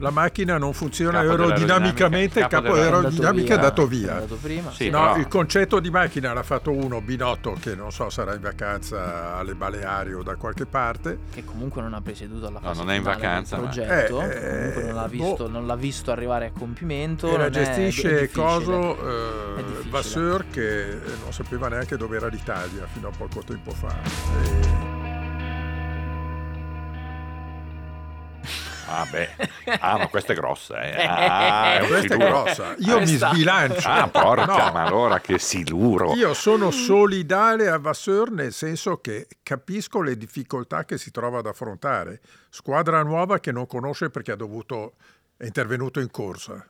La 0.00 0.10
macchina 0.10 0.58
non 0.58 0.74
funziona 0.74 1.22
Capo 1.22 1.30
aerodinamicamente, 1.42 2.40
il 2.40 2.46
capo 2.48 2.74
aerodinamica 2.74 3.52
è 3.52 3.56
andato 3.56 3.86
via. 3.86 4.08
È 4.08 4.12
andato 4.16 4.36
prima. 4.36 4.70
Sì, 4.70 4.90
No, 4.90 5.00
però- 5.00 5.16
il 5.16 5.26
concetto 5.28 5.80
di 5.80 5.88
macchina 5.90 6.34
l'ha 6.34 6.42
fatto 6.42 6.70
uno, 6.70 7.00
Binotto, 7.00 7.56
che 7.58 7.74
non 7.74 7.90
so, 7.90 8.10
sarà 8.10 8.34
in 8.34 8.42
vacanza 8.42 9.36
alle 9.36 9.54
Baleari 9.54 10.12
o 10.12 10.22
da 10.22 10.34
qualche 10.34 10.66
parte. 10.66 11.18
che 11.32 11.44
comunque 11.46 11.80
non 11.80 11.94
ha 11.94 12.00
presieduto 12.02 12.46
alla 12.46 12.58
No, 12.60 12.66
fase 12.68 12.80
non 12.80 12.90
è 12.90 12.96
in 12.96 13.00
finale 13.00 13.16
del 13.20 13.26
vacanza, 13.26 13.56
ma- 13.56 13.62
progetto, 13.62 14.20
Eh, 14.20 14.36
comunque 14.44 14.82
non 14.84 14.94
l'ha, 14.94 15.06
visto, 15.08 15.44
boh. 15.44 15.48
non 15.48 15.66
l'ha 15.66 15.76
visto 15.76 16.10
arrivare 16.12 16.46
a 16.46 16.50
compimento. 16.58 17.28
E 17.32 17.36
la 17.38 17.44
è- 17.44 17.46
è 17.46 17.50
gestisce 17.50 18.08
difficile. 18.20 18.30
Coso 18.44 19.56
È 19.56 19.60
eh. 19.60 19.64
Vasseur 19.88 20.44
che 20.50 20.98
non 21.22 21.32
sapeva 21.32 21.68
neanche 21.68 21.96
dove 21.96 22.16
era 22.16 22.26
l'Italia 22.28 22.86
fino 22.92 23.08
a 23.08 23.12
poco 23.16 23.42
tempo 23.42 23.70
fa. 23.70 23.94
E- 24.44 24.85
Ah, 28.88 29.06
beh. 29.10 29.30
Ah, 29.80 29.98
ma 29.98 30.06
questa 30.08 30.32
è 30.32 30.36
grossa, 30.36 30.80
eh. 30.80 31.02
Ah, 31.06 31.74
è 31.74 31.80
un 31.82 31.88
Questa 31.88 32.14
è 32.14 32.18
siluro. 32.18 32.42
grossa. 32.42 32.74
Io 32.78 32.98
mi 32.98 33.04
Questa- 33.06 33.28
sbilancio. 33.32 33.88
Ah, 33.88 34.08
porca, 34.08 34.44
No, 34.46 34.72
ma 34.72 34.84
allora 34.84 35.20
che 35.20 35.38
siluro. 35.38 36.14
Io 36.14 36.34
sono 36.34 36.70
solidale 36.70 37.68
a 37.68 37.78
Vasseur 37.78 38.30
nel 38.30 38.52
senso 38.52 38.98
che 39.00 39.26
capisco 39.42 40.00
le 40.02 40.16
difficoltà 40.16 40.84
che 40.84 40.98
si 40.98 41.10
trova 41.10 41.38
ad 41.38 41.46
affrontare. 41.46 42.20
Squadra 42.48 43.02
nuova 43.02 43.38
che 43.40 43.52
non 43.52 43.66
conosce 43.66 44.08
perché 44.10 44.32
ha 44.32 44.36
dovuto 44.36 44.94
è 45.36 45.44
intervenuto 45.44 46.00
in 46.00 46.10
corsa. 46.10 46.64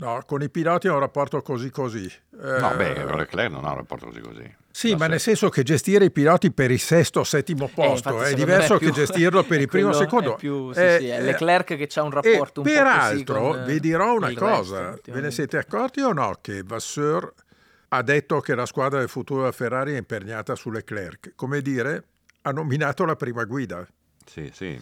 No, 0.00 0.22
con 0.26 0.42
i 0.42 0.48
piloti 0.48 0.86
ha 0.88 0.92
un 0.94 1.00
rapporto 1.00 1.42
così 1.42 1.70
così. 1.70 2.10
No, 2.30 2.72
Eh, 2.72 2.76
beh, 2.76 3.04
Leclerc 3.16 3.50
non 3.50 3.64
ha 3.64 3.70
un 3.70 3.76
rapporto 3.76 4.06
così 4.06 4.20
così. 4.20 4.56
Sì, 4.78 4.94
ma 4.94 5.08
nel 5.08 5.18
senso 5.18 5.48
che 5.48 5.64
gestire 5.64 6.04
i 6.04 6.10
piloti 6.12 6.52
per 6.52 6.70
il 6.70 6.78
sesto 6.78 7.18
o 7.18 7.24
settimo 7.24 7.66
posto 7.66 8.10
infatti, 8.10 8.30
è 8.30 8.34
diverso 8.34 8.74
è 8.76 8.78
più- 8.78 8.86
che 8.86 8.94
gestirlo 8.94 9.42
per 9.42 9.58
il 9.62 9.66
primo 9.66 9.88
o 9.88 9.92
secondo. 9.92 10.34
è 10.34 10.38
più- 10.38 10.72
sì, 10.72 10.78
Eh, 10.80 10.96
sì, 11.00 11.06
è 11.08 11.16
eh, 11.18 11.22
Leclerc 11.22 11.66
che 11.76 11.86
c'ha 11.88 12.02
un 12.04 12.12
e 12.12 12.14
rapporto 12.14 12.60
un 12.60 12.66
peraltro 12.66 13.40
con, 13.40 13.58
eh, 13.58 13.64
vi 13.64 13.80
dirò 13.80 14.14
una 14.14 14.32
cosa, 14.34 14.90
resto, 14.90 15.10
ve 15.12 15.20
ne 15.20 15.30
siete 15.32 15.58
accorti 15.58 16.00
o 16.00 16.12
no 16.12 16.38
che 16.40 16.62
Vasseur 16.64 17.32
ha 17.88 18.02
detto 18.02 18.38
che 18.38 18.54
la 18.54 18.66
squadra 18.66 19.00
del 19.00 19.08
futuro 19.08 19.40
della 19.40 19.52
Ferrari 19.52 19.94
è 19.94 19.96
imperniata 19.96 20.54
su 20.54 20.70
Leclerc, 20.70 21.32
come 21.34 21.60
dire, 21.60 22.04
ha 22.42 22.52
nominato 22.52 23.04
la 23.04 23.16
prima 23.16 23.42
guida. 23.46 23.84
Sì, 24.26 24.48
sì. 24.54 24.80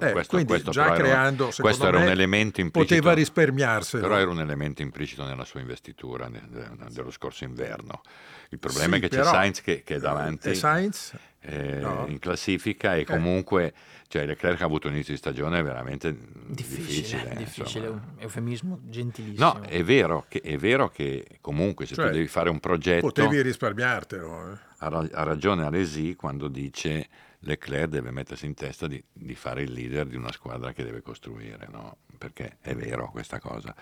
Eh, 0.00 0.12
questo, 0.12 0.32
quindi 0.36 0.52
questo 0.52 0.70
già 0.72 0.84
era- 0.86 0.94
creando, 0.94 1.50
secondo 1.50 1.62
questo 1.62 1.86
era 1.88 1.98
me, 1.98 2.04
un 2.04 2.10
elemento 2.10 2.60
implicito. 2.60 2.94
poteva 2.96 3.14
risparmiarselo. 3.14 4.02
Però 4.02 4.16
era 4.18 4.30
un 4.30 4.40
elemento 4.40 4.82
implicito 4.82 5.24
nella 5.24 5.44
sua 5.46 5.58
investitura 5.60 6.28
de- 6.28 6.42
de- 6.50 6.68
dello 6.90 7.10
scorso 7.10 7.44
inverno. 7.44 8.02
Il 8.50 8.58
problema 8.58 8.94
Sì, 8.94 8.98
è 8.98 9.00
che 9.02 9.08
però- 9.08 9.22
c'è 9.24 9.28
Sainz 9.30 9.60
che, 9.60 9.82
che 9.82 9.96
è 9.96 9.98
davanti 9.98 10.48
E 10.50 10.54
Sainz? 10.54 11.14
eh, 11.40 11.78
No. 11.80 12.06
in 12.08 12.18
classifica 12.18 12.94
e 12.96 13.04
comunque 13.04 13.72
cioè, 14.08 14.24
Leclerc 14.26 14.60
ha 14.62 14.64
avuto 14.64 14.88
un 14.88 14.94
inizio 14.94 15.12
di 15.12 15.18
stagione 15.18 15.62
veramente 15.62 16.16
Difficile, 16.46 17.34
difficile. 17.36 17.88
un 17.88 18.00
eufemismo 18.18 18.80
gentilissimo. 18.84 19.52
No, 19.52 19.60
è 19.60 19.84
vero, 19.84 20.24
che, 20.28 20.40
è 20.40 20.56
vero 20.56 20.88
che 20.88 21.26
comunque 21.42 21.84
se 21.86 21.94
Cioè, 21.94 22.06
tu 22.06 22.12
devi 22.14 22.26
fare 22.26 22.48
un 22.48 22.58
progetto, 22.58 23.06
Potevi 23.06 23.42
risparmiartelo. 23.42 24.52
eh. 24.52 24.58
ha, 24.78 24.86
ha 25.12 25.22
ragione 25.24 25.64
Alesi 25.64 26.14
quando 26.16 26.48
dice 26.48 27.06
Leclerc 27.40 27.88
deve 27.90 28.10
mettersi 28.10 28.46
in 28.46 28.54
testa 28.54 28.86
di, 28.86 29.02
di 29.12 29.34
fare 29.34 29.62
il 29.62 29.72
leader 29.72 30.06
di 30.06 30.16
una 30.16 30.32
squadra 30.32 30.72
che 30.72 30.82
deve 30.84 31.02
costruire, 31.02 31.68
no? 31.70 31.98
perché 32.16 32.56
è 32.60 32.74
vero 32.74 33.10
questa 33.10 33.38
cosa. 33.38 33.74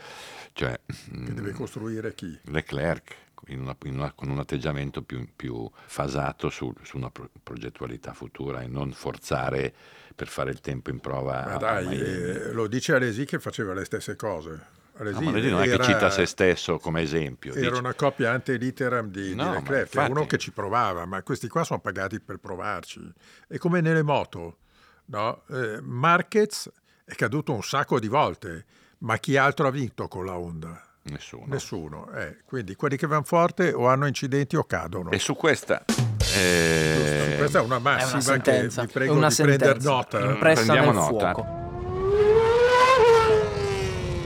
Cioè, 0.52 0.78
Che 0.84 1.32
deve 1.34 1.52
mm, 1.52 1.54
costruire 1.54 2.14
chi? 2.14 2.38
Leclerc 2.46 3.14
in 3.48 3.60
una- 3.60 3.76
in 3.84 3.94
una- 3.98 4.12
con 4.12 4.28
un 4.30 4.38
atteggiamento 4.38 5.02
più, 5.02 5.26
più 5.34 5.68
fasato 5.86 6.48
su, 6.50 6.72
su 6.82 6.96
una 6.96 7.10
pro- 7.10 7.30
progettualità 7.42 8.12
futura 8.12 8.62
e 8.62 8.66
non 8.68 8.92
forzare 8.92 9.72
per 10.14 10.28
fare 10.28 10.50
il 10.50 10.60
tempo 10.60 10.90
in 10.90 10.98
prova. 11.00 11.44
Ma 11.46 11.56
dai, 11.56 11.98
eh, 12.00 12.52
lo 12.52 12.66
dice 12.66 12.94
Alesi 12.94 13.24
che 13.24 13.38
faceva 13.38 13.74
le 13.74 13.84
stesse 13.84 14.16
cose. 14.16 14.74
Alesi, 14.98 15.18
No, 15.18 15.24
ma 15.24 15.30
Alesi 15.32 15.50
non 15.50 15.60
è 15.60 15.64
che 15.64 15.72
era- 15.72 15.84
cita 15.84 16.10
se 16.10 16.24
stesso 16.24 16.78
come 16.78 17.02
esempio. 17.02 17.52
Era 17.52 17.60
dice- 17.68 17.80
una 17.80 17.92
coppia 17.94 18.32
ante 18.32 18.56
litteram 18.56 19.10
di, 19.10 19.22
di 19.28 19.34
No, 19.34 19.44
ma 19.44 19.52
Leclerc, 19.56 19.92
infatti- 19.94 20.10
uno 20.10 20.26
che 20.26 20.38
ci 20.38 20.52
provava, 20.52 21.04
ma 21.04 21.22
questi 21.22 21.48
qua 21.48 21.64
sono 21.64 21.80
pagati 21.80 22.18
per 22.18 22.38
provarci. 22.38 23.12
È 23.46 23.58
come 23.58 23.82
nelle 23.82 24.02
moto, 24.02 24.56
no? 25.06 25.42
Eh, 25.50 25.80
Marquez 25.82 26.70
è 27.04 27.14
caduto 27.14 27.52
un 27.52 27.62
sacco 27.62 28.00
di 28.00 28.08
volte, 28.08 28.64
ma 29.00 29.18
chi 29.18 29.36
altro 29.36 29.66
ha 29.66 29.70
vinto 29.70 30.08
con 30.08 30.24
la 30.24 30.38
Honda? 30.38 30.82
Nessuno. 31.10 31.44
Nessuno. 31.46 32.10
eh. 32.14 32.36
Quindi 32.44 32.74
quelli 32.74 32.96
che 32.96 33.06
vanno 33.06 33.24
forte 33.24 33.72
o 33.72 33.86
hanno 33.88 34.06
incidenti 34.06 34.56
o 34.56 34.64
cadono. 34.64 35.10
E 35.10 35.18
su 35.18 35.34
questa... 35.34 35.84
eh, 36.36 36.94
Giusto, 36.96 37.36
Questa 37.38 37.58
è 37.58 37.62
una 37.62 37.76
È 37.76 37.80
massima 37.80 38.10
una 38.12 38.20
sentenza, 38.20 38.80
che 38.82 38.86
vi 38.88 38.92
prego 38.92 39.12
è 39.12 39.16
una 39.16 39.28
di 39.28 39.34
prendere 39.42 39.78
nota. 39.80 40.20
impressa 40.20 40.62
Prendiamo 40.62 40.92
nota. 40.92 41.32
fuoco. 41.32 41.64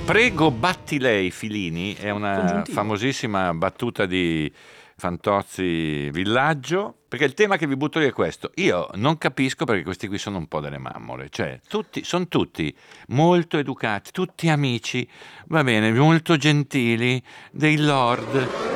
Prego 0.04 0.50
batti 0.50 0.98
lei 0.98 1.30
Filini 1.30 1.94
è 1.94 2.10
una 2.10 2.64
famosissima 2.68 3.54
battuta 3.54 4.06
di 4.06 4.52
Fantozzi 5.00 6.10
Villaggio, 6.10 6.94
perché 7.08 7.24
il 7.24 7.34
tema 7.34 7.56
che 7.56 7.66
vi 7.66 7.74
butto 7.74 7.98
lì 7.98 8.06
è 8.06 8.12
questo. 8.12 8.52
Io 8.56 8.88
non 8.94 9.18
capisco 9.18 9.64
perché 9.64 9.82
questi 9.82 10.06
qui 10.06 10.18
sono 10.18 10.38
un 10.38 10.46
po' 10.46 10.60
delle 10.60 10.78
mammole, 10.78 11.28
cioè 11.30 11.58
tutti, 11.66 12.04
sono 12.04 12.28
tutti 12.28 12.72
molto 13.08 13.58
educati, 13.58 14.12
tutti 14.12 14.48
amici, 14.48 15.08
va 15.46 15.64
bene, 15.64 15.90
molto 15.92 16.36
gentili, 16.36 17.20
dei 17.50 17.78
lord. 17.78 18.69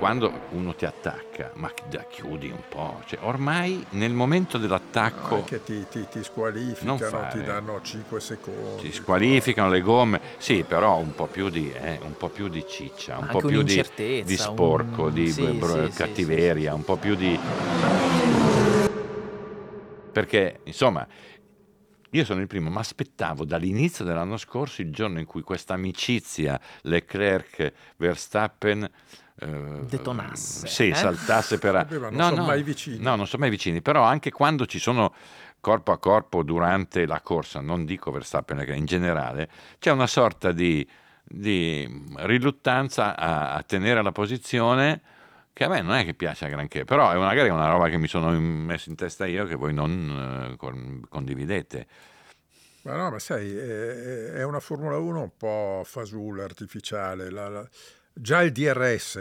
Quando 0.00 0.32
uno 0.52 0.74
ti 0.74 0.86
attacca, 0.86 1.52
ma 1.56 1.70
da- 1.90 2.06
chiudi 2.08 2.48
un 2.48 2.62
po', 2.70 3.02
cioè 3.04 3.18
ormai 3.22 3.84
nel 3.90 4.14
momento 4.14 4.56
dell'attacco... 4.56 5.36
No, 5.36 5.44
che 5.44 5.62
ti, 5.62 5.86
ti, 5.90 6.06
ti 6.10 6.24
squalificano, 6.24 6.98
Non 6.98 7.10
fare. 7.10 7.38
ti 7.38 7.44
danno 7.44 7.82
5 7.82 8.18
secondi. 8.18 8.80
Ci 8.80 8.92
squalificano 8.92 9.68
le 9.68 9.82
gomme, 9.82 10.22
sì, 10.38 10.64
però 10.64 10.96
un 10.96 11.14
po' 11.14 11.26
più 11.26 11.50
di, 11.50 11.70
eh, 11.70 11.98
un 12.02 12.16
po' 12.16 12.30
più 12.30 12.48
di 12.48 12.66
ciccia, 12.66 13.18
un 13.18 13.24
Anche 13.24 13.40
po' 13.40 13.46
più 13.46 13.62
di, 13.62 13.84
di 14.24 14.36
sporco, 14.38 15.04
un- 15.04 15.12
di 15.12 15.30
sì, 15.30 15.42
br- 15.42 15.84
sì, 15.88 15.90
sì, 15.90 15.96
cattiveria, 15.98 16.72
un 16.72 16.82
po' 16.82 16.96
più 16.96 17.14
di... 17.14 17.38
Perché, 20.10 20.60
insomma, 20.64 21.06
io 22.12 22.24
sono 22.24 22.40
il 22.40 22.46
primo, 22.46 22.70
ma 22.70 22.80
aspettavo 22.80 23.44
dall'inizio 23.44 24.06
dell'anno 24.06 24.38
scorso, 24.38 24.80
il 24.80 24.90
giorno 24.90 25.18
in 25.20 25.26
cui 25.26 25.42
questa 25.42 25.74
amicizia 25.74 26.58
Leclerc-Verstappen... 26.84 28.90
eh, 29.40 29.84
Detonasse, 29.86 30.66
Sì, 30.66 30.88
eh? 30.88 30.94
saltasse 30.94 31.58
per... 31.58 31.72
Vabbè, 31.72 31.98
ma 31.98 32.10
non 32.10 32.28
sono 32.30 32.44
mai 32.46 32.62
vicini. 32.62 32.98
No, 32.98 33.16
non 33.16 33.26
sono 33.26 33.42
mai 33.42 33.50
vicini, 33.50 33.82
però 33.82 34.02
anche 34.02 34.30
quando 34.30 34.66
ci 34.66 34.78
sono 34.78 35.14
corpo 35.60 35.92
a 35.92 35.98
corpo 35.98 36.42
durante 36.42 37.06
la 37.06 37.20
corsa, 37.20 37.60
non 37.60 37.84
dico 37.84 38.10
Verstappen, 38.10 38.56
Leclerc, 38.56 38.78
in 38.78 38.86
generale, 38.86 39.48
c'è 39.78 39.90
una 39.90 40.06
sorta 40.06 40.52
di, 40.52 40.86
di 41.24 42.04
riluttanza 42.16 43.16
a, 43.16 43.54
a 43.54 43.62
tenere 43.62 44.02
la 44.02 44.12
posizione 44.12 45.00
che 45.52 45.64
a 45.64 45.68
me 45.68 45.82
non 45.82 45.94
è 45.94 46.04
che 46.04 46.14
piace 46.14 46.48
granché, 46.48 46.84
però 46.84 47.10
è 47.10 47.16
magari 47.16 47.48
è 47.48 47.52
una 47.52 47.68
roba 47.68 47.88
che 47.88 47.98
mi 47.98 48.08
sono 48.08 48.30
messo 48.38 48.88
in 48.88 48.96
testa 48.96 49.26
io 49.26 49.44
che 49.44 49.56
voi 49.56 49.74
non 49.74 50.52
eh, 50.52 50.56
con- 50.56 51.02
condividete. 51.08 51.86
Ma 52.82 52.96
no, 52.96 53.10
ma 53.10 53.18
sai, 53.18 53.54
è, 53.54 54.32
è 54.32 54.42
una 54.44 54.60
Formula 54.60 54.96
1 54.96 55.20
un 55.20 55.30
po' 55.36 55.82
fasulla, 55.84 56.44
artificiale. 56.44 57.30
La- 57.30 57.48
la- 57.50 57.68
già 58.20 58.42
il 58.42 58.52
DRS 58.52 59.18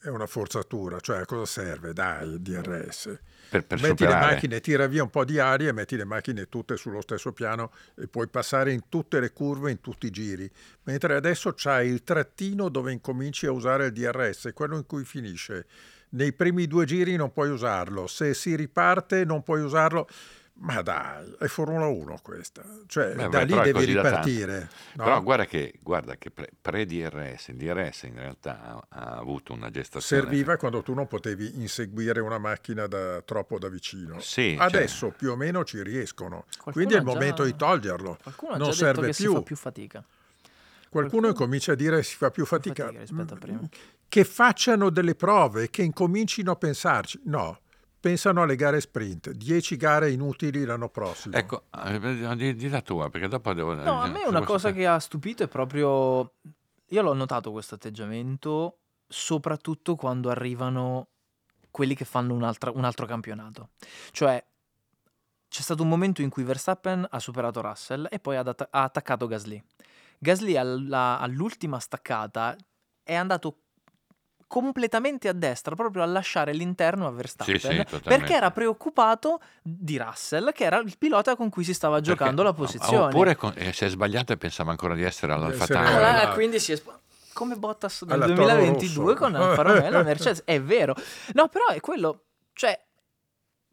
è 0.00 0.08
una 0.08 0.26
forzatura, 0.26 0.98
cioè 0.98 1.18
a 1.18 1.24
cosa 1.24 1.46
serve? 1.46 1.92
Dai, 1.92 2.28
il 2.28 2.40
DRS. 2.40 3.16
Per, 3.48 3.64
per 3.64 3.80
metti 3.80 4.02
le 4.02 4.08
superare. 4.08 4.34
macchine, 4.34 4.60
tira 4.60 4.86
via 4.86 5.02
un 5.02 5.10
po' 5.10 5.24
di 5.24 5.38
aria 5.38 5.68
e 5.68 5.72
metti 5.72 5.96
le 5.96 6.04
macchine 6.04 6.48
tutte 6.48 6.76
sullo 6.76 7.00
stesso 7.00 7.32
piano 7.32 7.70
e 7.94 8.08
puoi 8.08 8.28
passare 8.28 8.72
in 8.72 8.88
tutte 8.88 9.20
le 9.20 9.32
curve, 9.32 9.70
in 9.70 9.80
tutti 9.80 10.06
i 10.06 10.10
giri. 10.10 10.50
Mentre 10.84 11.14
adesso 11.14 11.52
c'hai 11.54 11.88
il 11.88 12.02
trattino 12.02 12.68
dove 12.68 12.90
incominci 12.90 13.46
a 13.46 13.52
usare 13.52 13.86
il 13.86 13.92
DRS, 13.92 14.50
quello 14.54 14.76
in 14.76 14.86
cui 14.86 15.04
finisce. 15.04 15.66
Nei 16.10 16.32
primi 16.32 16.66
due 16.66 16.84
giri 16.84 17.14
non 17.14 17.32
puoi 17.32 17.50
usarlo, 17.50 18.06
se 18.06 18.34
si 18.34 18.56
riparte 18.56 19.24
non 19.24 19.42
puoi 19.42 19.62
usarlo. 19.62 20.08
Ma 20.64 20.80
dai, 20.80 21.34
è 21.40 21.46
Formula 21.48 21.86
1 21.86 22.20
questa. 22.22 22.62
Cioè, 22.86 23.14
Beh, 23.16 23.28
da 23.28 23.42
lì 23.42 23.60
devi 23.60 23.84
ripartire. 23.84 24.68
no? 24.94 25.02
Però 25.04 25.20
guarda 25.20 25.44
che, 25.44 25.74
guarda 25.80 26.16
che 26.16 26.30
pre- 26.30 26.50
pre-DRS, 26.60 27.48
il 27.48 27.56
DRS 27.56 28.02
in 28.04 28.14
realtà 28.14 28.60
ha, 28.62 28.84
ha 28.90 29.16
avuto 29.16 29.52
una 29.52 29.70
gestazione. 29.70 30.22
Serviva 30.22 30.56
quando 30.56 30.80
tu 30.82 30.94
non 30.94 31.08
potevi 31.08 31.60
inseguire 31.60 32.20
una 32.20 32.38
macchina 32.38 32.86
da, 32.86 33.20
troppo 33.22 33.58
da 33.58 33.68
vicino. 33.68 34.20
Sì, 34.20 34.54
Adesso 34.56 35.10
più 35.16 35.32
o 35.32 35.36
meno 35.36 35.64
ci 35.64 35.82
riescono. 35.82 36.44
Qualcuno 36.58 36.72
Quindi 36.74 36.94
è 36.94 36.98
il 36.98 37.04
già- 37.04 37.12
momento 37.12 37.42
di 37.42 37.56
toglierlo. 37.56 38.18
Qualcuno 38.22 38.52
ha 38.52 38.56
non 38.56 38.68
già 38.70 38.74
serve 38.76 39.00
detto 39.00 39.16
che 39.16 39.22
più. 39.22 39.28
si 39.30 39.34
fa 39.34 39.42
più 39.42 39.56
fatica. 39.56 40.04
Qualcuno 40.88 41.20
qualcuno- 41.22 41.32
comincia 41.32 41.72
a 41.72 41.74
dire 41.74 41.96
che 41.96 42.02
si 42.04 42.16
fa 42.16 42.30
più 42.30 42.44
fatica. 42.46 42.84
fatica 42.84 43.00
rispetto 43.00 43.34
a 43.34 43.36
prima. 43.36 43.60
Che 44.08 44.24
facciano 44.24 44.90
delle 44.90 45.14
prove, 45.16 45.70
che 45.70 45.82
incomincino 45.82 46.52
a 46.52 46.56
pensarci. 46.56 47.20
No, 47.24 47.58
pensano 48.02 48.42
alle 48.42 48.56
gare 48.56 48.80
sprint. 48.80 49.30
10 49.30 49.76
gare 49.76 50.10
inutili 50.10 50.64
l'anno 50.64 50.88
prossimo. 50.88 51.36
Ecco, 51.36 51.66
eh, 51.86 52.34
di, 52.34 52.56
di 52.56 52.68
la 52.68 52.80
tua, 52.80 53.08
perché 53.08 53.28
dopo 53.28 53.52
devo... 53.54 53.74
No, 53.74 54.00
a 54.00 54.08
me 54.08 54.24
una 54.26 54.42
cosa 54.42 54.72
che 54.72 54.84
ha 54.88 54.98
stupito 54.98 55.44
è 55.44 55.48
proprio... 55.48 56.34
Io 56.88 57.00
l'ho 57.00 57.14
notato 57.14 57.52
questo 57.52 57.76
atteggiamento, 57.76 58.80
soprattutto 59.06 59.94
quando 59.94 60.30
arrivano 60.30 61.10
quelli 61.70 61.94
che 61.94 62.04
fanno 62.04 62.34
un'altra- 62.34 62.72
un 62.72 62.82
altro 62.84 63.06
campionato. 63.06 63.70
Cioè, 64.10 64.44
c'è 65.48 65.62
stato 65.62 65.84
un 65.84 65.88
momento 65.88 66.22
in 66.22 66.28
cui 66.28 66.42
Verstappen 66.42 67.06
ha 67.08 67.18
superato 67.20 67.60
Russell 67.60 68.08
e 68.10 68.18
poi 68.18 68.36
ha, 68.36 68.42
dat- 68.42 68.66
ha 68.68 68.82
attaccato 68.82 69.28
Gasly. 69.28 69.62
Gasly 70.18 70.56
alla- 70.56 71.20
all'ultima 71.20 71.78
staccata 71.78 72.56
è 73.04 73.14
andato 73.14 73.61
completamente 74.52 75.28
a 75.28 75.32
destra, 75.32 75.74
proprio 75.74 76.02
a 76.02 76.04
lasciare 76.04 76.52
l'interno 76.52 77.06
a 77.06 77.10
Verstappen, 77.10 77.58
Sì, 77.58 77.66
sì, 77.66 78.00
perché 78.02 78.34
era 78.34 78.50
preoccupato 78.50 79.40
di 79.62 79.96
Russell, 79.96 80.52
che 80.52 80.64
era 80.64 80.76
il 80.76 80.94
pilota 80.98 81.36
con 81.36 81.48
cui 81.48 81.64
si 81.64 81.72
stava 81.72 82.02
giocando 82.02 82.42
la 82.42 82.52
posizione. 82.52 83.06
Oppure 83.06 83.34
con- 83.34 83.54
eh, 83.56 83.72
si 83.72 83.86
è 83.86 83.88
sbagliato 83.88 84.34
e 84.34 84.36
pensava 84.36 84.70
ancora 84.70 84.94
di 84.94 85.04
essere 85.04 85.32
all'Alfa 85.32 85.66
Tauri. 85.66 86.26
No. 86.26 86.34
quindi 86.34 86.60
si 86.60 86.72
è 86.72 86.82
come 87.32 87.56
Bottas 87.56 88.02
nel 88.02 88.12
Alla 88.12 88.26
Toro 88.26 88.44
2022 88.44 89.04
Rosso. 89.04 89.16
con 89.24 89.34
Alfa 89.36 89.62
Romeo 89.62 89.84
e 89.86 89.90
la 89.90 90.02
Mercedes, 90.02 90.42
è 90.44 90.60
vero. 90.60 90.94
No, 91.32 91.48
però 91.48 91.68
è 91.68 91.80
quello, 91.80 92.24
cioè 92.52 92.78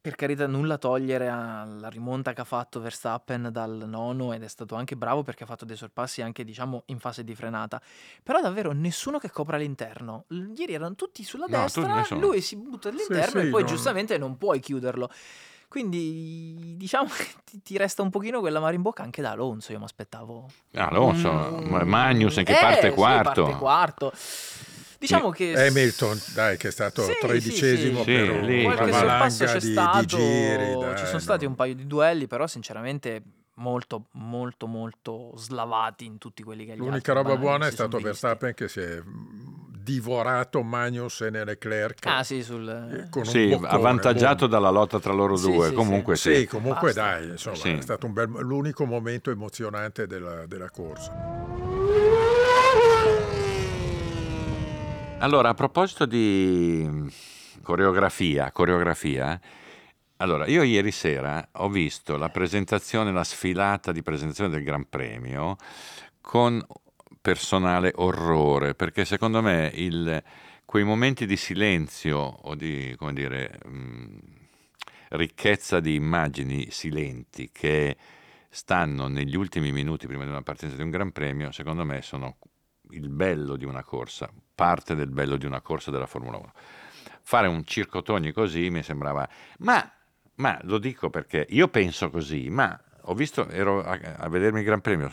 per 0.01 0.15
carità 0.15 0.47
nulla 0.47 0.77
togliere 0.77 1.27
alla 1.27 1.89
rimonta 1.89 2.33
che 2.33 2.41
ha 2.41 2.45
fatto 2.45 2.79
Verstappen 2.79 3.49
dal 3.51 3.83
nono 3.87 4.33
ed 4.33 4.43
è 4.43 4.47
stato 4.47 4.75
anche 4.75 4.95
bravo 4.95 5.23
perché 5.23 5.43
ha 5.43 5.47
fatto 5.47 5.65
dei 5.65 5.75
sorpassi 5.75 6.21
anche 6.21 6.43
diciamo 6.43 6.83
in 6.87 6.99
fase 6.99 7.23
di 7.23 7.35
frenata. 7.35 7.81
Però 8.23 8.39
davvero 8.41 8.71
nessuno 8.71 9.17
che 9.17 9.29
copra 9.29 9.57
l'interno. 9.57 10.25
Ieri 10.55 10.73
erano 10.73 10.95
tutti 10.95 11.23
sulla 11.23 11.45
No, 11.47 11.63
destra, 11.63 11.95
nessuno. 11.95 12.19
lui 12.21 12.41
si 12.41 12.55
butta 12.55 12.89
all'interno 12.89 13.41
sì, 13.41 13.47
e 13.47 13.49
poi 13.49 13.61
no. 13.61 13.67
giustamente 13.67 14.17
non 14.17 14.37
puoi 14.37 14.59
chiuderlo. 14.59 15.09
Quindi 15.67 16.75
diciamo 16.77 17.07
che 17.43 17.59
ti, 17.61 17.77
resta 17.77 18.01
un 18.01 18.09
pochino 18.09 18.39
quella 18.39 18.59
mare 18.59 18.75
in 18.75 18.81
bocca 18.81 19.03
anche 19.03 19.21
da 19.21 19.31
Alonso, 19.31 19.71
io 19.71 19.77
mi 19.77 19.83
aspettavo 19.83 20.47
Ah, 20.73 20.87
Alonso, 20.87 21.31
Mm. 21.31 21.69
Ma- 21.69 21.83
Magnussen 21.83 22.43
che 22.43 22.57
Eh, 22.57 22.59
parte 22.59 22.89
sì, 22.89 22.95
quarto. 22.95 23.43
parte 23.43 23.57
quarto. 23.59 24.11
Diciamo 24.99 25.29
che 25.29 25.53
Hamilton, 25.53 26.21
dai, 26.33 26.57
che 26.57 26.67
è 26.67 26.71
stato 26.71 27.03
Sì, 27.03 27.13
tredicesimo 27.21 28.03
sì, 28.03 28.11
per 28.11 28.43
sì, 28.43 28.65
una 28.65 28.85
valanga 28.85 29.45
c'è 29.45 29.59
di, 29.59 29.71
stato, 29.71 29.99
di 29.99 30.05
giri. 30.05 30.77
dai, 30.77 30.97
ci 30.97 31.05
sono 31.05 31.11
no. 31.13 31.19
stati 31.19 31.45
un 31.45 31.55
paio 31.55 31.73
di 31.73 31.87
duelli, 31.87 32.27
però 32.27 32.45
sinceramente 32.47 33.21
molto 33.59 34.07
molto 34.13 34.67
molto 34.67 35.33
slavati 35.37 36.05
in 36.05 36.17
tutti 36.17 36.43
quelli 36.43 36.65
che 36.65 36.75
gli 36.75 36.77
L'unica 36.79 37.13
roba 37.13 37.37
buona 37.37 37.67
è 37.67 37.71
stato. 37.71 37.97
Verstappen 37.99 38.53
che 38.53 38.67
si 38.67 38.81
è 38.81 39.01
divorato 39.05 40.61
Magnussen 40.63 41.35
e 41.35 41.45
Leclerc. 41.45 42.05
Ah 42.05 42.23
sì, 42.23 42.43
sul... 42.43 43.07
con 43.09 43.21
un 43.23 43.27
Sì, 43.27 43.47
boccone, 43.47 43.67
avvantaggiato 43.69 44.47
boom. 44.47 44.51
dalla 44.51 44.69
lotta 44.69 44.99
tra 44.99 45.13
loro 45.13 45.35
Sì, 45.37 45.49
due. 45.51 45.69
sì, 45.69 45.73
Comunque 45.73 46.15
Sì, 46.17 46.35
sì. 46.35 46.45
comunque 46.47 46.93
Basta. 46.93 47.01
dai, 47.01 47.29
insomma, 47.29 47.55
Sì. 47.55 47.71
è 47.71 47.81
stato 47.81 48.05
un 48.05 48.13
bel- 48.13 48.29
l'unico 48.39 48.85
momento 48.85 49.31
emozionante 49.31 50.07
della, 50.07 50.45
della 50.45 50.69
corsa. 50.69 51.68
Allora, 55.21 55.49
a 55.49 55.53
proposito 55.53 56.05
di 56.05 56.85
mm, 56.87 57.07
coreografia, 57.61 58.51
coreografia, 58.53 59.39
allora, 60.17 60.47
io 60.47 60.63
ieri 60.63 60.91
sera 60.91 61.45
ho 61.53 61.67
visto 61.69 62.15
la 62.15 62.29
presentazione, 62.29 63.11
la 63.11 63.25
sfilata 63.25 63.91
di 63.91 64.01
presentazione 64.01 64.49
del 64.49 64.63
Gran 64.63 64.87
Premio 64.87 65.57
con 66.21 66.65
personale 67.21 67.91
orrore, 67.95 68.75
perché 68.75 69.03
secondo 69.03 69.41
me 69.41 69.69
il- 69.75 70.23
quei 70.65 70.83
momenti 70.85 71.25
di 71.25 71.35
silenzio 71.35 72.17
o 72.17 72.55
di, 72.55 72.93
come 72.97 73.11
dire, 73.13 73.59
mh, 73.65 74.17
ricchezza 75.09 75.79
di 75.81 75.95
immagini 75.95 76.69
silenti 76.71 77.49
che 77.51 77.97
stanno 78.49 79.07
negli 79.07 79.35
ultimi 79.35 79.71
minuti 79.71 80.07
prima 80.07 80.23
di 80.23 80.29
una 80.29 80.43
partenza 80.43 80.75
di 80.77 80.81
un 80.81 80.89
Gran 80.91 81.11
Premio, 81.11 81.51
secondo 81.51 81.83
me 81.83 82.01
sono 82.01 82.37
il 82.91 83.09
bello 83.09 83.55
di 83.57 83.65
una 83.65 83.83
corsa, 83.83 84.31
parte 84.59 84.93
del 84.93 85.07
bello 85.07 85.37
di 85.37 85.45
una 85.45 85.61
corsa 85.61 85.89
della 85.89 86.05
Formula 86.05 86.35
1. 86.35 86.51
Fare 87.21 87.47
un 87.47 87.63
circotogni 87.63 88.33
così 88.33 88.69
mi 88.69 88.83
sembrava... 88.83 89.25
Ma, 89.59 89.89
ma 90.35 90.59
lo 90.63 90.79
dico 90.79 91.09
perché 91.09 91.45
io 91.51 91.69
penso 91.69 92.09
così, 92.09 92.49
ma 92.49 92.77
ho 93.03 93.13
visto, 93.13 93.47
ero 93.47 93.81
a, 93.81 93.97
a 94.17 94.27
vedermi 94.27 94.59
il 94.59 94.65
Gran 94.65 94.81
Premio 94.81 95.09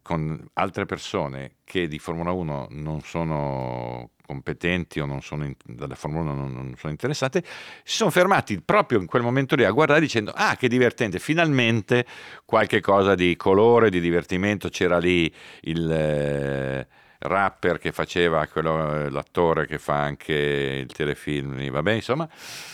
con 0.00 0.42
altre 0.54 0.86
persone 0.86 1.56
che 1.64 1.86
di 1.86 1.98
Formula 1.98 2.32
1 2.32 2.68
non 2.70 3.02
sono 3.02 4.12
competenti 4.24 5.00
o 5.00 5.04
non 5.06 5.20
sono 5.20 5.44
in- 5.44 5.54
dalla 5.62 5.94
Formula 5.94 6.30
1 6.30 6.34
non, 6.34 6.52
non 6.54 6.74
sono 6.78 6.92
interessate, 6.92 7.42
si 7.84 7.96
sono 7.96 8.10
fermati 8.10 8.62
proprio 8.62 9.00
in 9.00 9.06
quel 9.06 9.22
momento 9.22 9.54
lì 9.54 9.64
a 9.64 9.70
guardare 9.70 10.00
dicendo 10.00 10.32
ah 10.34 10.56
che 10.56 10.66
divertente, 10.66 11.18
finalmente 11.18 12.06
qualche 12.46 12.80
cosa 12.80 13.14
di 13.14 13.36
colore, 13.36 13.90
di 13.90 14.00
divertimento, 14.00 14.70
c'era 14.70 14.98
lì 14.98 15.30
il 15.62 15.90
eh, 15.92 16.88
rapper 17.20 17.78
che 17.78 17.92
faceva 17.92 18.46
quello, 18.46 19.08
l'attore 19.08 19.66
che 19.66 19.78
fa 19.78 20.00
anche 20.00 20.32
il 20.32 20.92
telefilm, 20.92 21.70
vabbè 21.70 21.92
insomma, 21.92 22.28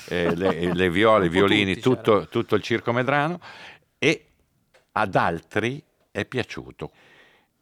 eh, 0.09 0.35
le, 0.35 0.73
le 0.75 0.91
viole, 0.91 1.27
i 1.27 1.29
violini, 1.29 1.77
tutto, 1.77 2.27
tutto 2.29 2.55
il 2.55 2.63
circo 2.63 2.93
medrano 2.93 3.41
e 3.99 4.27
ad 4.93 5.15
altri 5.15 5.83
è 6.11 6.25
piaciuto. 6.25 6.93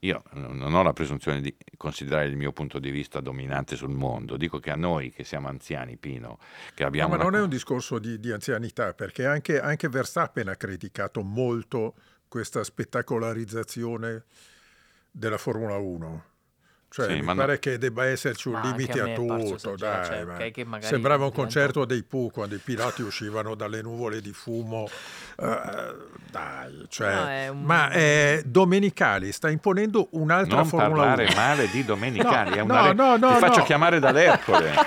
Io 0.01 0.23
non 0.33 0.75
ho 0.75 0.83
la 0.83 0.92
presunzione 0.92 1.40
di 1.40 1.57
considerare 1.79 2.27
il 2.27 2.37
mio 2.37 2.53
punto 2.53 2.79
di 2.79 2.90
vista 2.90 3.20
dominante 3.20 3.75
sul 3.75 3.88
mondo, 3.88 4.37
dico 4.37 4.61
che 4.61 4.70
a 4.70 4.77
noi 4.77 5.11
che 5.11 5.25
siamo 5.25 5.49
anziani, 5.49 5.97
Pino, 5.97 6.38
che 6.75 6.83
No, 6.83 6.88
abbiamo... 6.88 7.09
ma 7.09 7.14
una- 7.14 7.25
non 7.25 7.37
è 7.37 7.40
un 7.40 7.49
discorso 7.49 7.99
di, 7.99 8.20
di 8.20 8.31
anzianità, 8.31 8.92
perché 8.92 9.25
anche, 9.25 9.59
anche 9.59 9.88
Verstappen 9.88 10.49
ha 10.49 10.57
criticato 10.57 11.23
molto 11.23 11.94
questa 12.29 12.62
spettacolarizzazione 12.62 14.25
della 15.11 15.38
Formula 15.38 15.77
1. 15.79 16.25
Cioè, 16.94 17.09
Sì, 17.09 17.12
mi 17.14 17.22
ma 17.22 17.33
no- 17.33 17.40
pare 17.40 17.59
che 17.59 17.76
debba 17.76 18.04
esserci 18.04 18.46
un 18.46 18.54
Ma 18.54 18.61
limite 18.62 19.00
a 19.00 19.04
a, 19.04 19.14
tutto, 19.14 19.35
esagerato, 19.57 19.74
dai. 19.85 20.04
cioè, 20.07 20.24
ma 20.24 20.35
ok, 20.35 20.50
che 20.52 20.64
magari 20.64 20.92
Sembrava 20.92 21.24
un 21.24 21.33
concerto 21.33 21.85
dei 21.85 22.04
Pooh 22.04 22.30
quando 22.30 22.54
i 22.54 22.61
piloti 22.62 23.02
uscivano 23.02 23.57
dalle 23.57 23.83
nuvole 23.83 24.20
di 24.20 24.33
fumo. 24.33 24.88
Eh, 25.37 25.94
dai, 26.30 26.87
cioè, 26.88 27.14
No, 27.14 27.26
è 27.28 27.48
un- 27.48 27.62
ma 27.64 27.90
eh, 27.90 28.42
Domenicali 28.46 29.33
sta 29.33 29.50
imponendo 29.50 30.07
un'altra 30.12 30.57
non 30.59 30.66
Formula 30.66 31.02
parlare 31.02 31.24
1. 31.24 31.35
male 31.35 31.68
di 31.68 31.83
Domenicali, 31.85 32.50
No, 32.50 32.54
è 32.54 32.59
no, 32.59 32.64
una 32.64 32.83
re- 32.87 32.94
no, 32.94 33.16
no, 33.16 33.33
ti 33.33 33.38
faccio 33.40 33.59
no. 33.59 33.64
chiamare 33.64 33.98
da 33.98 34.12
l'Ercole. 34.12 34.68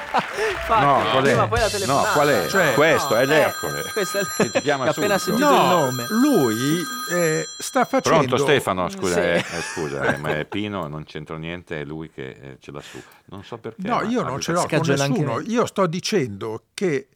Infatti, 0.58 0.86
No, 0.86 1.02
qual 1.12 1.24
è? 1.24 1.28
prima 1.30 1.48
poi 1.48 1.60
la 1.60 1.86
No, 1.86 2.04
qual 2.13 2.28
è? 2.30 2.48
Cioè- 2.48 2.74
Questo 2.74 3.15
è 3.15 3.22
eh, 3.22 3.26
l'Ercole. 3.26 3.84
questo 3.91 4.17
è 4.20 4.22
l- 4.22 4.28
Che 4.38 4.50
ti 4.50 4.62
chiama 4.62 4.86
appena 4.86 5.17
subito. 5.17 5.46
sentito 5.48 5.62
il 5.62 5.67
No, 5.70 5.80
nome. 5.86 6.06
lui 6.10 6.82
eh, 7.13 7.46
sta 7.58 7.84
facendo... 7.86 8.20
Pronto 8.26 8.38
Stefano, 8.38 8.89
scusa, 8.89 9.13
Sì. 9.15 9.20
eh, 9.20 9.36
eh, 9.38 9.62
scusa 9.74 10.13
eh, 10.13 10.17
ma 10.17 10.30
è 10.38 10.46
Pino 10.48 10.88
non 10.88 11.04
c'entro 11.06 11.38
niente, 11.38 11.82
è 11.82 11.84
lui 11.98 12.10
che 12.10 12.30
eh, 12.30 12.58
ce 12.60 12.72
l'ha 12.72 12.82
su. 12.82 13.02
Non 13.26 13.44
so 13.44 13.58
perché. 13.58 13.88
No, 13.88 14.02
io 14.04 14.22
non 14.22 14.40
ce 14.40 14.52
l'ho 14.52 14.66
con 14.68 14.82
nessuno. 14.86 15.40
Io 15.40 15.66
sto 15.66 15.88
dicendo 15.88 16.66
che 16.74 17.10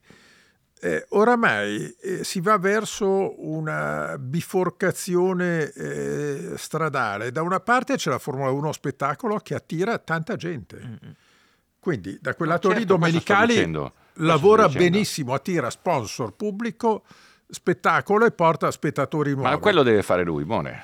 eh, 0.81 1.05
oramai 1.09 1.95
eh, 2.01 2.23
si 2.23 2.41
va 2.41 2.57
verso 2.57 3.45
una 3.45 4.17
biforcazione 4.17 5.71
eh, 5.71 6.53
stradale. 6.55 7.31
Da 7.31 7.43
una 7.43 7.59
parte 7.59 7.95
c'è 7.95 8.09
la 8.09 8.19
Formula 8.19 8.49
1 8.49 8.71
spettacolo 8.71 9.37
che 9.37 9.53
attira 9.53 9.97
tanta 9.99 10.35
gente. 10.35 10.99
Quindi 11.79 12.17
da 12.19 12.35
quel 12.35 12.49
lato 12.49 12.69
lì 12.69 12.75
certo, 12.75 12.93
sto 12.93 12.97
Domenicali 12.97 13.53
dicendo, 13.53 13.93
lavora 14.15 14.67
benissimo, 14.69 15.33
attira 15.33 15.69
sponsor 15.69 16.33
pubblico, 16.33 17.03
spettacolo 17.47 18.25
e 18.25 18.31
porta 18.31 18.69
spettatori 18.71 19.33
nuovi. 19.33 19.49
Ma 19.49 19.57
quello 19.57 19.83
deve 19.83 20.03
fare 20.03 20.23
lui, 20.23 20.45
Mone. 20.45 20.83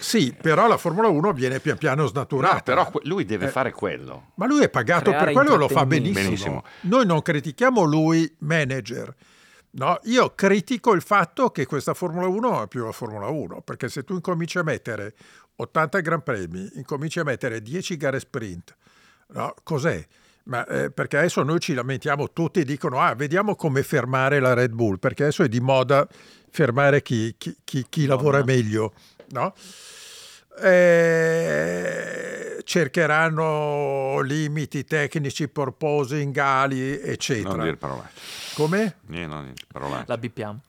Sì, 0.00 0.34
però 0.40 0.66
la 0.66 0.76
Formula 0.76 1.08
1 1.08 1.32
viene 1.32 1.60
pian 1.60 1.78
piano 1.78 2.06
snaturata. 2.06 2.74
No, 2.74 2.84
però 2.84 3.00
lui 3.04 3.22
Eh. 3.22 3.26
deve 3.26 3.48
fare 3.48 3.72
quello. 3.72 4.32
Ma 4.36 4.46
lui 4.46 4.62
è 4.62 4.68
pagato 4.68 5.10
Creare 5.10 5.24
per 5.26 5.34
quello 5.34 5.54
e 5.54 5.58
lo 5.58 5.68
fa 5.68 5.86
benissimo. 5.86 6.22
Benissimo. 6.24 6.64
Noi 6.82 7.06
non 7.06 7.22
critichiamo 7.22 7.82
lui 7.82 8.32
manager. 8.38 9.14
No, 9.76 9.98
io 10.04 10.34
critico 10.36 10.92
il 10.92 11.02
fatto 11.02 11.50
che 11.50 11.66
questa 11.66 11.94
Formula 11.94 12.28
1 12.28 12.48
non 12.50 12.62
è 12.62 12.68
più 12.68 12.84
la 12.84 12.92
Formula 12.92 13.26
1, 13.26 13.60
perché 13.62 13.88
se 13.88 14.04
tu 14.04 14.14
incominci 14.14 14.58
a 14.58 14.62
mettere 14.62 15.14
80 15.56 15.98
Gran 16.00 16.22
Premi, 16.22 16.70
incominci 16.74 17.18
a 17.18 17.24
mettere 17.24 17.60
10 17.60 17.96
gare 17.96 18.20
sprint, 18.20 18.76
no, 19.28 19.52
cos'è? 19.64 20.06
Ma, 20.44 20.64
eh, 20.66 20.90
perché 20.90 21.16
adesso 21.16 21.42
noi 21.42 21.58
ci 21.58 21.74
lamentiamo 21.74 22.30
tutti 22.32 22.60
e 22.60 22.64
dicono 22.64 23.00
ah, 23.00 23.14
vediamo 23.14 23.56
come 23.56 23.82
fermare 23.82 24.38
la 24.38 24.52
Red 24.52 24.72
Bull, 24.74 24.98
perché 24.98 25.22
adesso 25.24 25.42
è 25.42 25.48
di 25.48 25.58
moda 25.58 26.06
fermare 26.50 27.02
chi, 27.02 27.34
chi- 27.36 27.56
chi- 27.64 27.86
chi 27.88 28.06
lavora 28.06 28.44
meglio. 28.44 28.92
No? 29.34 29.52
Eh, 30.62 32.14
cercheranno 32.62 34.20
limiti 34.20 34.84
tecnici, 34.84 35.48
porposing, 35.48 36.36
ali, 36.36 37.00
eccetera. 37.00 37.50
Non 37.50 37.64
dire 37.64 37.76
parolacce. 37.76 38.20
Come? 38.54 38.96
Niente, 39.06 39.34
non 39.34 39.42
dire 39.44 39.66
parolacce. 39.66 40.04
La 40.06 40.18
bippiamo. 40.18 40.60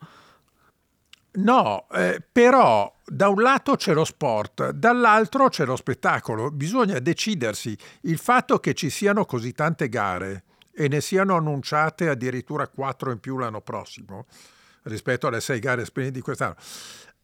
No, 1.38 1.88
eh, 1.92 2.24
però 2.32 2.92
da 3.06 3.28
un 3.28 3.42
lato 3.42 3.76
c'è 3.76 3.94
lo 3.94 4.06
sport, 4.06 4.72
dall'altro 4.72 5.50
c'è 5.50 5.66
lo 5.66 5.76
spettacolo. 5.76 6.50
Bisogna 6.50 6.98
decidersi. 7.00 7.78
Il 8.02 8.18
fatto 8.18 8.60
che 8.60 8.74
ci 8.74 8.90
siano 8.90 9.26
così 9.26 9.52
tante 9.52 9.90
gare 9.90 10.44
e 10.74 10.88
ne 10.88 11.02
siano 11.02 11.36
annunciate 11.36 12.10
addirittura 12.10 12.68
quattro 12.68 13.12
in 13.12 13.20
più 13.20 13.38
l'anno 13.38 13.62
prossimo 13.62 14.26
rispetto 14.84 15.28
alle 15.28 15.42
sei 15.42 15.60
gare 15.60 15.86
di 16.12 16.22
quest'anno 16.22 16.56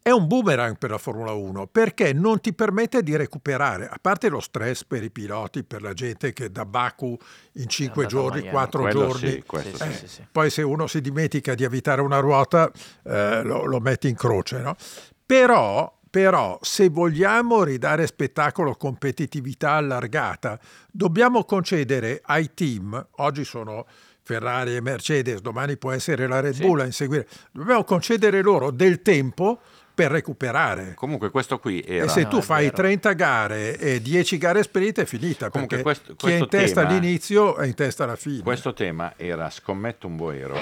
è 0.03 0.09
un 0.09 0.25
boomerang 0.25 0.77
per 0.77 0.89
la 0.89 0.97
Formula 0.97 1.31
1 1.31 1.67
perché 1.67 2.11
non 2.11 2.39
ti 2.41 2.53
permette 2.53 3.03
di 3.03 3.15
recuperare, 3.15 3.87
a 3.87 3.97
parte 4.01 4.29
lo 4.29 4.39
stress 4.39 4.83
per 4.83 5.03
i 5.03 5.11
piloti, 5.11 5.63
per 5.63 5.81
la 5.81 5.93
gente 5.93 6.33
che 6.33 6.51
da 6.51 6.65
Baku 6.65 7.15
in 7.53 7.67
cinque 7.67 8.05
andata 8.05 8.17
a 8.17 8.21
giorni, 8.21 8.39
Miami. 8.39 8.51
quattro 8.51 8.81
Quello 8.81 9.07
giorni, 9.07 9.29
sì, 9.29 9.43
questo 9.45 9.77
Sì, 9.77 9.83
sì. 9.83 9.91
sì, 9.91 9.97
sì, 9.97 10.07
sì. 10.07 10.27
poi 10.31 10.49
se 10.49 10.61
uno 10.63 10.87
si 10.87 11.01
dimentica 11.01 11.53
di 11.53 11.63
evitare 11.63 12.01
una 12.01 12.19
ruota 12.19 12.71
eh, 13.03 13.43
lo, 13.43 13.65
lo 13.65 13.79
metti 13.79 14.07
in 14.09 14.15
croce. 14.15 14.59
No? 14.59 14.75
Però, 15.23 15.99
però 16.09 16.57
se 16.61 16.89
vogliamo 16.89 17.63
ridare 17.63 18.07
spettacolo, 18.07 18.75
competitività 18.75 19.73
allargata, 19.73 20.59
dobbiamo 20.91 21.45
concedere 21.45 22.21
ai 22.25 22.53
team, 22.55 23.07
oggi 23.17 23.43
sono 23.43 23.85
Ferrari 24.23 24.75
e 24.75 24.81
Mercedes, 24.81 25.41
domani 25.41 25.77
può 25.77 25.91
essere 25.91 26.27
la 26.27 26.39
Red 26.39 26.53
Sì. 26.53 26.61
Bull 26.61 26.79
a 26.81 26.85
inseguire, 26.85 27.27
dobbiamo 27.51 27.83
concedere 27.83 28.41
loro 28.41 28.71
del 28.71 29.01
tempo 29.01 29.59
per 29.93 30.11
recuperare. 30.11 30.93
Comunque 30.95 31.29
questo 31.31 31.59
qui 31.59 31.83
era... 31.85 32.05
E 32.05 32.07
se 32.09 32.23
No, 32.23 32.29
tu 32.29 32.37
è 32.37 32.41
fai 32.41 32.63
vero. 32.65 32.75
30 32.77 33.13
gare 33.13 33.77
e 33.77 34.01
10 34.01 34.37
gare 34.37 34.63
sprint 34.63 35.01
è 35.01 35.05
finita, 35.05 35.49
Comunque 35.49 35.81
perché 35.81 35.83
questo- 35.83 36.15
chi 36.15 36.27
è 36.27 36.31
in 36.33 36.37
questo 36.39 36.57
testa 36.57 36.81
tema- 36.81 36.89
all'inizio 36.97 37.55
è 37.57 37.65
in 37.67 37.73
testa 37.75 38.03
alla 38.05 38.15
fine. 38.15 38.41
Questo 38.43 38.73
tema 38.73 39.13
era 39.17 39.49
Scommetto 39.49 40.07
un 40.07 40.15
boero. 40.15 40.55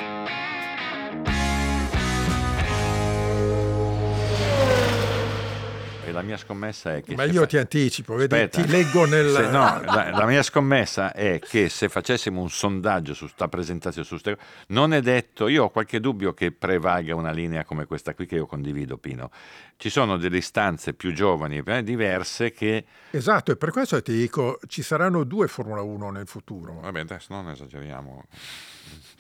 La 6.20 6.26
mia 6.26 6.38
scommessa 6.38 6.96
è 6.96 7.04
che... 7.04 7.16
Ma 7.16 7.24
io 7.24 7.42
fa- 7.42 7.48
ti 7.48 7.58
anticipo, 7.58 8.16
vedi, 8.16 8.34
Aspetta. 8.34 8.62
ti 8.62 8.68
leggo 8.70 9.06
nel... 9.06 9.30
Se 9.30 9.50
no, 9.50 9.82
la, 9.86 10.12
la 10.12 10.26
mia 10.26 10.44
scommessa 10.44 11.14
è 11.14 11.40
che 11.40 11.70
se 11.70 11.90
facessimo 11.90 12.42
un 12.42 12.50
sondaggio 12.50 13.14
su 13.14 13.28
sta 13.28 13.48
presentazione, 13.48 14.06
su 14.06 14.18
ste- 14.18 14.38
non 14.68 14.94
è 14.94 15.02
detto, 15.02 15.48
io 15.48 15.66
ho 15.66 15.70
qualche 15.70 16.00
dubbio 16.00 16.34
che 16.34 16.52
prevalga 16.52 17.16
una 17.16 17.32
linea 17.32 17.64
come 17.64 17.86
questa 17.86 18.14
qui 18.14 18.26
che 18.26 18.36
io 18.36 18.46
condivido, 18.46 18.98
Pino. 18.98 19.32
Ci 19.78 19.90
sono 19.90 20.18
delle 20.18 20.38
istanze 20.38 20.94
più 20.94 21.14
giovani, 21.14 21.62
eh, 21.66 21.84
diverse 21.84 22.52
che... 22.52 22.86
Esatto, 23.12 23.52
e 23.52 23.56
per 23.56 23.72
questo 23.72 24.02
ti 24.02 24.14
dico, 24.14 24.60
ci 24.68 24.82
saranno 24.82 25.24
due 25.24 25.48
Formula 25.48 25.82
1 25.82 26.10
nel 26.12 26.28
futuro. 26.28 26.80
Vabbè, 26.82 27.00
adesso 27.00 27.34
non 27.34 27.50
esageriamo. 27.50 28.26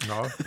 No? 0.08 0.26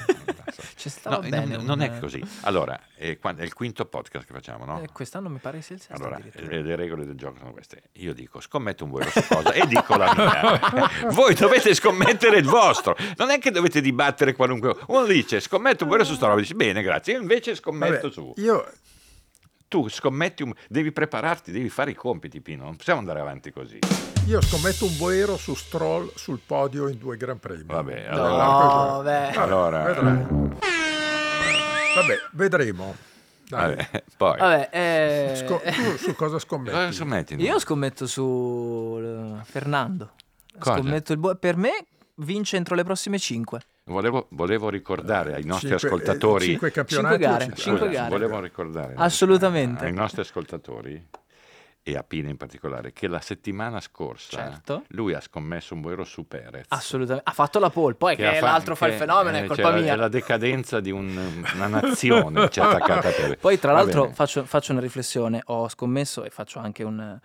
Ci 0.76 0.88
stava 0.88 1.16
No, 1.16 1.28
bene. 1.28 1.44
non, 1.56 1.64
non 1.64 1.78
un- 1.80 1.85
è 1.85 1.98
così. 2.00 2.22
Allora, 2.40 2.78
è, 2.96 3.18
qua- 3.18 3.35
è 3.37 3.42
il 3.42 3.52
quinto 3.52 3.85
podcast 3.85 4.26
che 4.26 4.32
facciamo, 4.32 4.64
no? 4.64 4.80
eh, 4.82 4.88
quest'anno 4.92 5.28
mi 5.28 5.38
pare 5.38 5.61
sia 5.62 5.76
il 5.76 5.80
sesto 5.80 5.94
Allora, 6.02 6.18
le, 6.18 6.62
le 6.62 6.74
regole 6.76 7.04
del 7.04 7.14
gioco 7.16 7.38
sono 7.38 7.52
queste. 7.52 7.82
Io 7.94 8.14
dico 8.14 8.40
scommetto 8.40 8.85
un 8.85 8.90
vuelo 8.90 9.11
su 9.11 9.22
cosa 9.28 9.52
e 9.52 9.66
dico 9.66 9.96
la 9.96 10.12
mia. 10.16 11.11
Voi 11.12 11.35
dovete 11.35 11.74
scommettere 11.74 12.38
il 12.38 12.46
vostro. 12.46 12.96
Non 13.16 13.30
è 13.30 13.38
che 13.38 13.50
dovete 13.50 13.80
dibattere 13.80 14.35
qualunque. 14.35 14.76
Uno 14.88 15.04
dice 15.04 15.38
scommetto 15.40 15.85
un 15.85 15.90
vuelo 15.90 16.04
su 16.04 16.14
sta 16.14 16.26
roba, 16.26 16.40
dici 16.40 16.54
bene, 16.54 16.82
grazie. 16.82 17.14
Io 17.14 17.20
invece 17.20 17.54
scommetto 17.54 18.08
Vabbè, 18.08 18.12
su. 18.12 18.32
io 18.37 18.72
Tu 19.72 19.88
scommetti 19.88 20.42
un... 20.42 20.52
devi 20.68 20.92
prepararti, 20.92 21.50
devi 21.50 21.70
fare 21.70 21.92
i 21.92 21.94
compiti, 21.94 22.42
Pino. 22.42 22.64
Non 22.64 22.76
possiamo 22.76 22.98
andare 22.98 23.20
avanti 23.20 23.50
così. 23.52 23.78
Io 24.26 24.42
scommetto 24.42 24.85
un 24.85 24.94
boero 24.98 25.38
su 25.38 25.54
Stroll 25.54 26.12
sul 26.14 26.40
podio 26.44 26.88
in 26.88 26.98
due 26.98 27.16
Gran 27.16 27.38
Premi. 27.38 27.64
Vabbè, 27.64 28.08
No, 28.11 28.22
allora. 28.26 29.02
beh. 29.02 29.32
Vabbè, 29.32 29.37
Allora- 29.38 29.82
vedremo. 29.85 30.58
Vabbè, 31.94 32.18
vedremo. 32.32 32.94
Dai. 33.48 33.74
Vabbè, 33.76 34.04
poi. 34.18 34.38
Vabbè, 34.38 34.68
eh, 34.72 35.32
Sco- 35.37 35.61
tu 35.64 35.96
su 35.96 36.14
cosa 36.16 36.38
scommetti? 36.38 36.74
Cosa 36.76 36.92
scommetti? 36.92 37.35
io 37.37 37.58
scommetto 37.58 38.06
su 38.06 38.98
eh, 39.02 39.42
Fernando. 39.44 40.12
Cosa? 40.58 40.76
Scommetto 40.76 41.12
il 41.12 41.18
bu- 41.18 41.38
per 41.38 41.56
me 41.56 41.87
vince 42.16 42.56
entro 42.58 42.74
le 42.74 42.85
prossime 42.85 43.18
5. 43.18 43.61
Volevo, 43.85 44.27
volevo 44.31 44.68
ricordare 44.68 45.35
ai 45.35 45.45
nostri 45.45 45.68
Cinque- 45.71 45.88
ascoltatori. 45.88 46.45
eh, 46.45 46.49
cinque 46.51 46.71
campionati. 46.71 47.14
Cinque 47.14 47.27
gare, 47.31 47.45
cinque- 47.45 47.61
cinque 47.62 47.87
Scusa, 47.88 47.99
gare. 48.01 48.09
Volevo 48.11 48.40
ricordare 48.40 48.95
Assolutamente. 48.97 49.85
ai 49.85 49.92
nostri 49.92 50.21
ascoltatori 50.21 51.05
e 51.83 51.97
a 51.97 52.05
Pina 52.05 52.29
in 52.29 52.37
particolare 52.37 52.92
che 52.92 53.09
la 53.09 53.18
settimana 53.21 53.81
scorsa 53.81 54.37
Certo. 54.37 54.85
lui 54.90 55.14
ha 55.14 55.21
scommesso 55.21 55.75
un 55.75 55.81
boero 55.81 56.05
su 56.05 56.29
Perez. 56.29 56.66
Assolutamente. 56.68 57.29
Ha 57.29 57.35
fatto 57.35 57.59
la 57.59 57.71
pole, 57.71 57.95
poi 57.97 58.14
che, 58.14 58.25
ha 58.25 58.35
fa- 58.35 58.47
l'altro 58.53 58.77
fa 58.77 58.87
il 58.87 58.92
che, 58.92 58.99
fenomeno, 58.99 59.37
eh, 59.37 59.42
è 59.42 59.47
colpa 59.47 59.71
cioè, 59.73 59.81
mia. 59.81 59.92
È 59.95 59.97
la 59.97 60.07
decadenza 60.09 60.79
di 60.79 60.92
un- 60.92 61.45
una 61.53 61.66
nazione 61.66 62.49
ci 62.51 62.61
è 62.61 62.62
attaccata 62.62 63.09
a 63.09 63.11
Perez. 63.12 63.37
Poi, 63.40 63.59
tra 63.59 63.73
l'altro, 63.73 64.12
faccio, 64.12 64.45
faccio 64.45 64.71
una 64.71 64.81
riflessione. 64.81 65.42
Ho 65.47 65.68
scommesso 65.68 66.23
e 66.23 66.31
faccio 66.31 66.61
anche 66.61 66.85
un, 66.85 67.18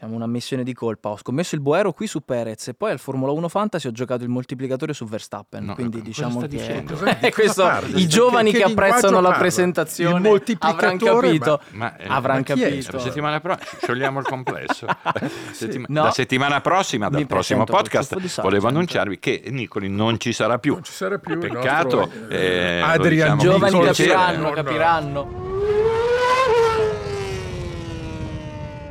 diciamo, 0.00 0.14
un'ammissione 0.14 0.62
di 0.62 0.72
colpa. 0.72 1.10
Ho 1.10 1.18
scommesso 1.18 1.54
il 1.54 1.60
Boero 1.60 1.92
qui 1.92 2.06
su 2.06 2.24
Perez 2.24 2.68
e 2.68 2.74
poi 2.74 2.90
al 2.90 2.98
Formula 2.98 3.32
1 3.32 3.48
Fantasy 3.48 3.86
ho 3.88 3.92
giocato 3.92 4.22
il 4.22 4.30
moltiplicatore 4.30 4.94
su 4.94 5.04
Verstappen. 5.04 5.64
No, 5.64 5.74
quindi 5.74 5.98
cosa 5.98 6.08
diciamo 6.08 6.38
sta 6.38 6.46
che 6.46 6.48
dicendo? 6.48 6.94
Questo 7.30 7.70
i 7.94 8.08
giovani 8.08 8.50
Che- 8.50 8.58
che, 8.58 8.64
apprezzano 8.64 9.16
la 9.20 9.28
parla? 9.28 9.38
presentazione 9.38 10.16
Il 10.16 10.22
moltiplicatore, 10.22 10.86
avranno 10.86 11.20
capito. 11.20 11.60
Ma, 11.72 11.96
eh, 11.96 12.04
avranno 12.08 12.44
ma 12.48 12.54
chi 12.54 12.62
è? 12.62 12.68
capito. 12.70 12.92
La 12.96 13.02
settimana 13.02 13.40
prossima 13.40 13.66
sciogliamo 13.82 14.18
il 14.20 14.24
complesso. 14.26 14.86
Settima- 15.52 15.86
No. 15.90 16.04
La 16.04 16.10
settimana 16.12 16.60
prossima, 16.60 17.08
dal 17.08 17.20
Mi 17.20 17.26
prossimo 17.26 17.64
podcast, 17.64 18.40
volevo 18.40 18.68
annunciarvi 18.68 19.18
che 19.18 19.42
Nicoli 19.48 19.88
non 19.88 20.18
ci 20.18 20.32
sarà 20.32 20.58
più. 20.58 20.74
Non 20.74 20.84
ci 20.84 20.92
sarà 20.92 21.18
più 21.18 21.38
Peccato. 21.38 21.96
nostro, 21.98 22.28
eh, 22.28 22.36
eh, 22.36 22.78
lo 22.80 22.86
Adrian 22.86 23.36
diciamo 23.38 23.58
giovani 23.58 23.80
capiranno, 23.84 24.50
capiranno. 24.50 25.48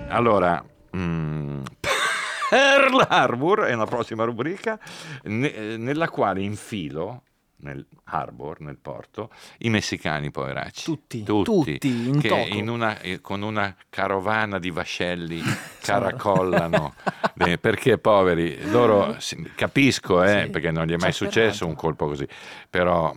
Allora, 0.10 0.63
mm, 0.95 1.62
Pearl 2.49 3.06
Harbor 3.08 3.60
è 3.62 3.73
una 3.73 3.86
prossima 3.86 4.23
rubrica 4.23 4.80
ne- 5.23 5.78
nella 5.78 6.10
quale 6.10 6.41
infilo 6.41 7.23
nel 7.62 7.86
harbor, 8.06 8.62
nel 8.62 8.78
porto, 8.78 9.30
i 9.60 9.69
messicani 9.69 10.32
poveracci. 10.32 10.86
Tutti, 10.86 11.23
tutti, 11.23 12.08
in 12.08 12.21
che 12.21 12.30
in 12.54 12.69
una- 12.69 12.97
eh, 13.02 13.19
con 13.19 13.41
una 13.41 13.75
carovana 13.89 14.60
di 14.60 14.71
vascelli 14.71 15.41
caracollano, 15.82 16.93
eh, 17.38 17.58
perché 17.58 17.97
poveri, 17.97 18.69
loro 18.71 19.17
capisco, 19.56 20.23
eh, 20.23 20.43
Sì, 20.45 20.49
perché 20.52 20.71
non 20.71 20.86
gli 20.86 20.93
è 20.93 20.97
mai 20.97 21.12
successo 21.12 21.67
un 21.67 21.75
colpo 21.75 22.08
così, 22.08 22.25
però 22.69 23.13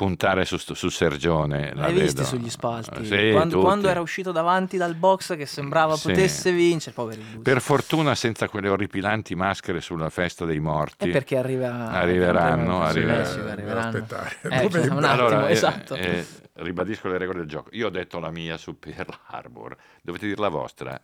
puntare 0.00 0.46
su, 0.46 0.56
su 0.56 0.88
Sergione 0.88 1.74
L'hai 1.74 1.92
visti 1.92 2.14
vedo- 2.22 2.24
sugli 2.24 2.48
spalti? 2.48 3.04
Sì, 3.04 3.30
quando, 3.32 3.60
quando 3.60 3.88
era 3.90 4.00
uscito 4.00 4.32
davanti 4.32 4.78
dal 4.78 4.94
box 4.94 5.36
che 5.36 5.44
sembrava 5.44 5.94
Sì. 5.94 6.08
potesse 6.08 6.52
vincere, 6.52 6.94
poveri. 6.94 7.22
Per 7.42 7.60
fortuna 7.60 8.14
senza 8.14 8.48
quelle 8.48 8.70
orripilanti 8.70 9.34
maschere 9.34 9.82
sulla 9.82 10.08
festa 10.08 10.46
dei 10.46 10.58
morti. 10.58 11.06
E 11.06 11.10
perché 11.10 11.36
arriva 11.36 11.90
Arriveranno, 11.90 12.80
Sì, 12.84 12.88
arriveranno. 12.96 13.18
Messico, 13.18 13.46
arriveranno. 13.48 13.88
aspettare. 13.88 14.36
Eh, 14.40 14.70
cioè, 14.70 14.80
un 14.86 15.04
attimo, 15.04 15.06
allora, 15.06 15.48
eh, 15.48 15.52
esatto. 15.52 15.94
eh, 15.96 16.26
ribadisco 16.54 17.08
le 17.08 17.18
regole 17.18 17.40
del 17.40 17.48
gioco. 17.48 17.68
Io 17.72 17.88
ho 17.88 17.90
detto 17.90 18.18
la 18.20 18.30
mia 18.30 18.56
su 18.56 18.78
Pearl 18.78 19.14
Harbor. 19.26 19.76
Dovete 20.00 20.26
dire 20.28 20.40
la 20.40 20.48
vostra. 20.48 20.98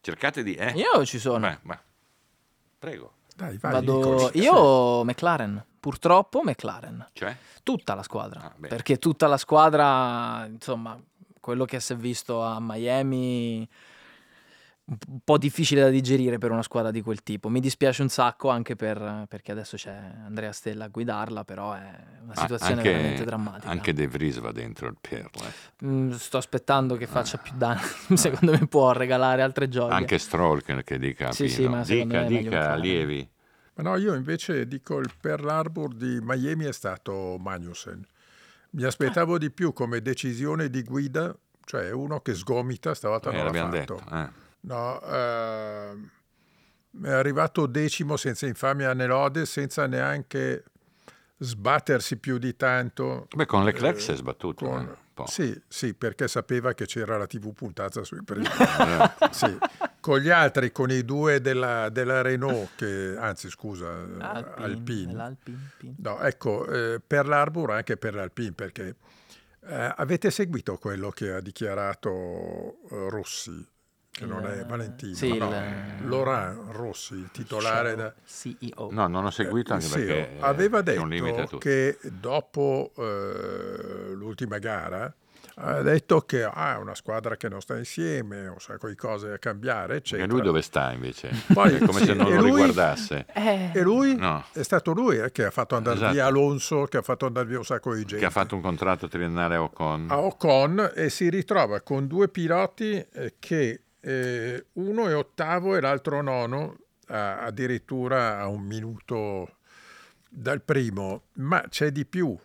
Cercate 0.00 0.42
di... 0.42 0.54
Eh? 0.54 0.72
Io 0.74 1.04
ci 1.04 1.18
sono. 1.18 1.40
Beh, 1.40 1.58
ma- 1.64 1.78
Prego. 2.78 3.12
Dai, 3.36 3.58
vai, 3.58 3.72
Vado 3.72 3.96
Nicol. 3.96 4.30
io 4.34 5.04
McLaren. 5.04 5.62
Purtroppo 5.78 6.40
McLaren. 6.42 7.06
Cioè? 7.12 7.36
Tutta 7.62 7.94
la 7.94 8.02
squadra. 8.02 8.40
Ah, 8.40 8.54
perché 8.58 8.98
tutta 8.98 9.26
la 9.26 9.36
squadra, 9.36 10.46
insomma, 10.46 10.98
quello 11.38 11.66
che 11.66 11.78
si 11.78 11.92
è 11.92 11.96
visto 11.96 12.42
a 12.42 12.56
Miami 12.60 13.68
un 14.88 15.18
po' 15.24 15.36
difficile 15.36 15.80
da 15.80 15.88
digerire 15.88 16.38
per 16.38 16.52
una 16.52 16.62
squadra 16.62 16.92
di 16.92 17.00
quel 17.02 17.22
tipo. 17.24 17.48
Mi 17.48 17.58
dispiace 17.58 18.02
un 18.02 18.08
sacco 18.08 18.50
anche 18.50 18.76
per- 18.76 19.24
perché 19.28 19.50
adesso 19.50 19.76
c'è 19.76 19.90
Andrea 20.24 20.52
Stella 20.52 20.84
a 20.84 20.88
guidarla, 20.88 21.44
però 21.44 21.72
è 21.72 21.90
una 22.22 22.32
Ah, 22.34 22.40
situazione 22.40 22.74
anche, 22.80 22.90
veramente 22.92 23.24
drammatica. 23.24 23.70
Anche 23.70 23.92
De 23.92 24.06
Vries 24.06 24.38
va 24.38 24.52
dentro 24.52 24.86
il 24.86 24.96
Pearl. 25.00 25.28
eh. 25.34 25.84
Mm, 25.86 26.10
sto 26.12 26.36
aspettando 26.36 26.96
che 26.96 27.06
faccia 27.08 27.36
più 27.38 27.52
danni. 27.56 27.80
Secondo 28.14 28.52
me 28.52 28.64
può 28.68 28.92
regalare 28.92 29.42
altre 29.42 29.68
gioie. 29.68 29.92
Anche 29.92 30.18
Stroll 30.18 30.62
che, 30.62 30.84
che 30.84 30.98
dica. 31.00 31.32
Sì, 31.32 31.48
sì, 31.48 31.66
ma 31.66 31.82
dica, 31.82 32.22
dica 32.22 32.70
allievi. 32.70 33.28
Ma 33.74 33.82
no, 33.82 33.96
io 33.96 34.14
invece 34.14 34.66
dico 34.68 34.98
il 35.00 35.10
Pearl 35.20 35.48
Harbor 35.48 35.92
di 35.94 36.18
Miami 36.22 36.64
è 36.64 36.72
stato 36.72 37.36
Magnussen. 37.38 38.06
Mi 38.70 38.84
aspettavo 38.84 39.36
di 39.36 39.50
più 39.50 39.72
come 39.72 40.00
decisione 40.00 40.70
di 40.70 40.82
guida, 40.82 41.36
cioè 41.64 41.90
uno 41.90 42.20
che 42.20 42.34
sgomita, 42.34 42.94
stavolta 42.94 43.30
Eh, 43.30 43.32
non 43.32 43.40
l'ha 43.40 43.46
l'abbiamo 43.46 43.72
fatto. 43.72 43.94
detto. 44.04 44.14
eh. 44.16 44.44
No, 44.66 45.00
ehm, 45.00 46.10
è 47.04 47.10
arrivato 47.10 47.66
decimo 47.66 48.16
senza 48.16 48.46
infamia 48.46 48.92
né 48.94 49.06
lode, 49.06 49.46
senza 49.46 49.86
neanche 49.86 50.64
sbattersi 51.38 52.16
più 52.16 52.38
di 52.38 52.56
tanto. 52.56 53.28
Beh, 53.34 53.46
con 53.46 53.64
Leclerc 53.64 53.96
Eh, 53.96 54.00
si 54.00 54.12
è 54.12 54.16
sbattuto. 54.16 54.64
con- 54.66 54.80
eh, 54.84 54.88
un 54.88 54.96
po'. 55.14 55.26
Sì, 55.28 55.60
sì, 55.68 55.94
perché 55.94 56.26
sapeva 56.26 56.72
che 56.72 56.86
c'era 56.86 57.16
la 57.16 57.26
TV 57.26 57.52
puntata 57.52 58.02
sui 58.02 58.22
primi. 58.24 58.44
Eh, 59.20 59.28
Sì. 59.30 59.56
Con 60.00 60.18
gli 60.20 60.30
altri, 60.30 60.70
con 60.70 60.90
i 60.90 61.04
due 61.04 61.40
della, 61.40 61.88
della 61.88 62.22
Renault, 62.22 62.70
che, 62.76 63.16
anzi 63.18 63.50
scusa, 63.50 63.88
Alpine, 64.56 65.20
Alpine. 65.20 65.94
No, 65.98 66.20
ecco, 66.20 66.64
eh, 66.66 67.00
per 67.04 67.26
l'Arbor 67.26 67.72
anche 67.72 67.96
per 67.96 68.14
l'Alpine, 68.14 68.52
perché 68.52 68.94
eh, 69.66 69.92
avete 69.96 70.30
seguito 70.30 70.76
quello 70.78 71.10
che 71.10 71.32
ha 71.32 71.40
dichiarato 71.40 72.10
eh, 72.88 73.08
Rossi, 73.10 73.66
che 74.16 74.24
Il- 74.24 74.30
non 74.30 74.46
è 74.46 74.64
Valentino, 74.64 75.14
sì, 75.14 75.36
no, 75.36 75.48
il- 75.50 76.08
Laurent 76.08 76.58
Rossi, 76.70 77.14
il 77.14 77.28
titolare 77.30 77.94
da, 77.94 78.14
CEO. 78.24 78.88
No, 78.90 79.06
non 79.08 79.26
ho 79.26 79.30
seguito 79.30 79.74
anche 79.74 79.88
perché 79.88 80.36
eh, 80.36 80.40
aveva 80.40 80.82
c'è 80.82 80.96
un 80.96 81.08
limite 81.10 81.36
a 81.36 81.40
detto 81.42 81.58
che 81.58 81.98
dopo 82.02 82.92
eh, 82.96 84.12
l'ultima 84.14 84.58
gara 84.58 85.12
ha 85.58 85.80
detto 85.80 86.20
che 86.20 86.42
ah, 86.44 86.74
è 86.74 86.76
una 86.78 86.94
squadra 86.94 87.36
che 87.36 87.48
non 87.48 87.62
sta 87.62 87.78
insieme, 87.78 88.46
un 88.46 88.58
sacco 88.58 88.88
di 88.88 88.94
cose 88.94 89.28
da 89.30 89.38
cambiare, 89.38 89.94
E 89.94 89.96
eccetera. 89.98 90.26
lui 90.30 90.42
dove 90.42 90.60
sta 90.60 90.92
invece? 90.92 91.30
Poi- 91.52 91.76
È 91.76 91.78
come 91.78 92.00
sì, 92.00 92.04
se 92.06 92.12
non 92.14 92.26
e 92.26 92.34
lo 92.34 92.40
lui- 92.42 92.50
riguardasse. 92.60 93.24
Eh, 93.32 93.70
E 93.72 93.80
lui 93.80 94.16
No. 94.16 94.44
è 94.52 94.62
stato 94.62 94.92
lui 94.92 95.16
eh, 95.18 95.32
che 95.32 95.46
ha 95.46 95.50
fatto 95.50 95.74
andare 95.74 95.96
Esatto. 95.96 96.12
via 96.12 96.26
Alonso, 96.26 96.84
che 96.84 96.98
ha 96.98 97.02
fatto 97.02 97.24
andare 97.24 97.46
via 97.46 97.56
un 97.58 97.64
sacco 97.64 97.94
di 97.94 98.00
gente. 98.00 98.18
Che 98.18 98.24
ha 98.26 98.30
fatto 98.30 98.54
un 98.54 98.60
contratto 98.60 99.08
triennale 99.08 99.54
a 99.54 99.62
Ocon. 99.62 100.06
a 100.10 100.18
Ocon 100.18 100.92
e 100.94 101.08
si 101.08 101.30
ritrova 101.30 101.80
con 101.80 102.06
due 102.06 102.28
piloti 102.28 102.92
eh, 103.14 103.34
che 103.38 103.80
eh, 104.06 104.66
uno 104.74 105.08
è 105.08 105.16
ottavo 105.16 105.74
e 105.74 105.80
l'altro 105.80 106.22
nono, 106.22 106.78
a- 107.08 107.40
addirittura 107.40 108.38
a 108.38 108.46
un 108.46 108.62
minuto 108.62 109.56
dal 110.28 110.62
primo, 110.62 111.24
ma 111.34 111.64
c'è 111.68 111.90
di 111.90 112.06
più. 112.06 112.36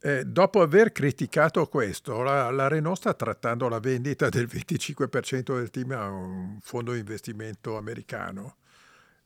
Eh, 0.00 0.24
dopo 0.24 0.60
aver 0.60 0.90
criticato 0.90 1.66
questo, 1.68 2.22
la, 2.22 2.50
la 2.50 2.66
Renault 2.66 2.98
sta 2.98 3.14
trattando 3.14 3.68
la 3.68 3.78
vendita 3.78 4.28
del 4.28 4.46
25% 4.46 5.56
del 5.56 5.70
team 5.70 5.92
a 5.92 6.08
un 6.08 6.58
fondo 6.60 6.92
di 6.92 6.98
investimento 6.98 7.76
americano, 7.76 8.56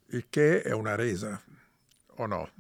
il 0.09 0.27
che 0.29 0.61
è 0.61 0.73
una 0.73 0.95
resa, 0.97 1.41
o 2.17 2.27
no? 2.27 2.51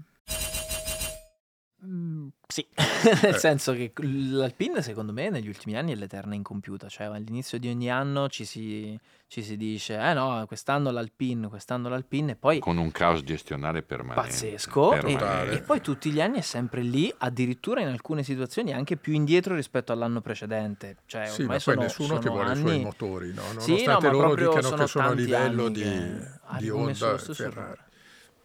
Mm, 1.87 2.27
sì, 2.49 2.67
Eh. 2.75 3.19
nel 3.23 3.37
senso 3.37 3.73
che 3.73 3.93
l'Alpine 4.01 4.83
secondo 4.83 5.13
me 5.13 5.31
negli 5.31 5.47
ultimi 5.47 5.77
anni 5.77 5.93
è 5.93 5.95
l'eterna 5.95 6.35
incompiuta, 6.35 6.89
cioè 6.89 7.07
all'inizio 7.07 7.57
di 7.59 7.69
ogni 7.69 7.89
anno 7.89 8.29
ci 8.29 8.45
si, 8.45 8.99
ci 9.29 9.45
si 9.45 9.57
dice 9.57 9.97
eh 9.97 10.13
no, 10.13 10.45
quest'anno 10.49 10.91
l'Alpine, 10.91 11.47
quest'anno 11.47 11.89
l'Alpine 11.89 12.33
e 12.33 12.35
poi 12.35 12.59
Con 12.59 12.79
un 12.79 12.91
caos 12.91 13.23
gestionale 13.23 13.83
permanente. 13.83 14.29
pazzesco 14.29 14.93
e, 14.93 14.99
permanente. 15.01 15.53
e 15.53 15.61
poi 15.63 15.81
tutti 15.81 16.11
gli 16.11 16.21
anni 16.21 16.39
è 16.39 16.43
sempre 16.43 16.81
lì, 16.83 17.15
addirittura 17.19 17.81
in 17.81 17.89
alcune 17.89 18.25
situazioni 18.25 18.73
anche 18.73 18.97
più 18.97 19.13
indietro 19.13 19.55
rispetto 19.55 19.93
all'anno 19.93 20.21
precedente, 20.21 20.97
cioè 21.07 21.27
Sì, 21.27 21.43
ormai 21.43 21.47
ma 21.47 21.53
poi 21.53 21.61
sono, 21.61 21.81
nessuno 21.83 22.15
che 22.17 22.23
sono 22.23 22.35
vuole 22.35 22.49
i 22.49 22.53
anni... 22.53 22.61
suoi 22.61 22.81
motori, 22.81 23.33
no? 23.33 23.43
Sì, 23.61 23.85
nonostante 23.85 24.11
no, 24.11 24.17
ma 24.17 24.23
loro 24.27 24.35
dicano 24.35 24.63
sono 24.63 24.83
che 24.83 24.89
sono 24.89 25.09
a 25.09 25.13
livello 25.13 25.69
di, 25.69 25.81
che 25.83 26.59
di 26.59 26.71
Honda 26.71 27.15
e 27.15 27.35
Ferrari. 27.35 27.81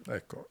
Ecco, 0.05 0.49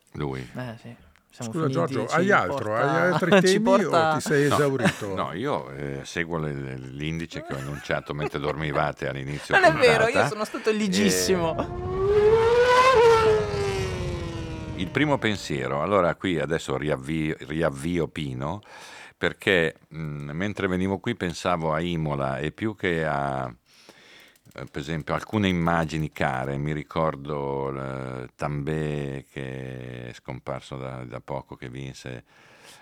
Eh 0.54 0.76
sì. 0.80 0.96
Siamo 1.34 1.50
Scusa 1.52 1.66
finiti, 1.66 1.92
Giorgio, 1.94 2.12
hai 2.14 2.30
altro? 2.30 2.56
porta- 2.76 2.90
Hai 2.92 3.10
altri 3.12 3.40
temi 3.40 3.60
porta- 3.62 4.10
o 4.10 4.14
ti 4.16 4.20
sei 4.20 4.48
No, 4.48 4.54
esaurito? 4.54 5.14
No, 5.14 5.32
io 5.32 5.70
eh, 5.70 6.00
seguo 6.04 6.36
le- 6.36 6.76
l'indice 6.76 7.42
che 7.42 7.54
ho 7.54 7.58
enunciato 7.58 8.12
mentre 8.12 8.38
dormivate 8.38 9.08
all'inizio. 9.08 9.54
Non 9.58 9.64
è 9.64 9.72
vero, 9.72 10.08
io 10.08 10.26
sono 10.26 10.44
stato 10.44 10.70
ligissimo. 10.70 11.56
Il 14.76 14.88
primo 14.90 15.16
pensiero, 15.16 15.80
allora 15.80 16.14
qui 16.16 16.38
adesso 16.38 16.76
riavvio, 16.76 17.36
riavvio 17.40 18.08
Pino, 18.08 18.60
perché 19.16 19.76
mh, 19.88 20.30
mentre 20.32 20.66
venivo 20.66 20.98
qui 20.98 21.14
pensavo 21.14 21.72
a 21.72 21.80
Imola 21.80 22.38
e 22.38 22.50
più 22.50 22.74
che 22.74 23.04
a, 23.06 23.46
eh, 23.48 23.54
per 24.52 24.80
esempio, 24.80 25.14
alcune 25.14 25.48
immagini 25.48 26.12
care, 26.12 26.58
mi 26.58 26.72
ricordo 26.72 27.70
il 27.70 28.30
Tambè 28.36 29.24
che 29.30 30.08
è 30.08 30.12
scomparso 30.12 30.76
da, 30.76 31.04
da 31.04 31.20
poco, 31.20 31.56
che 31.56 31.70
vinse 31.70 32.24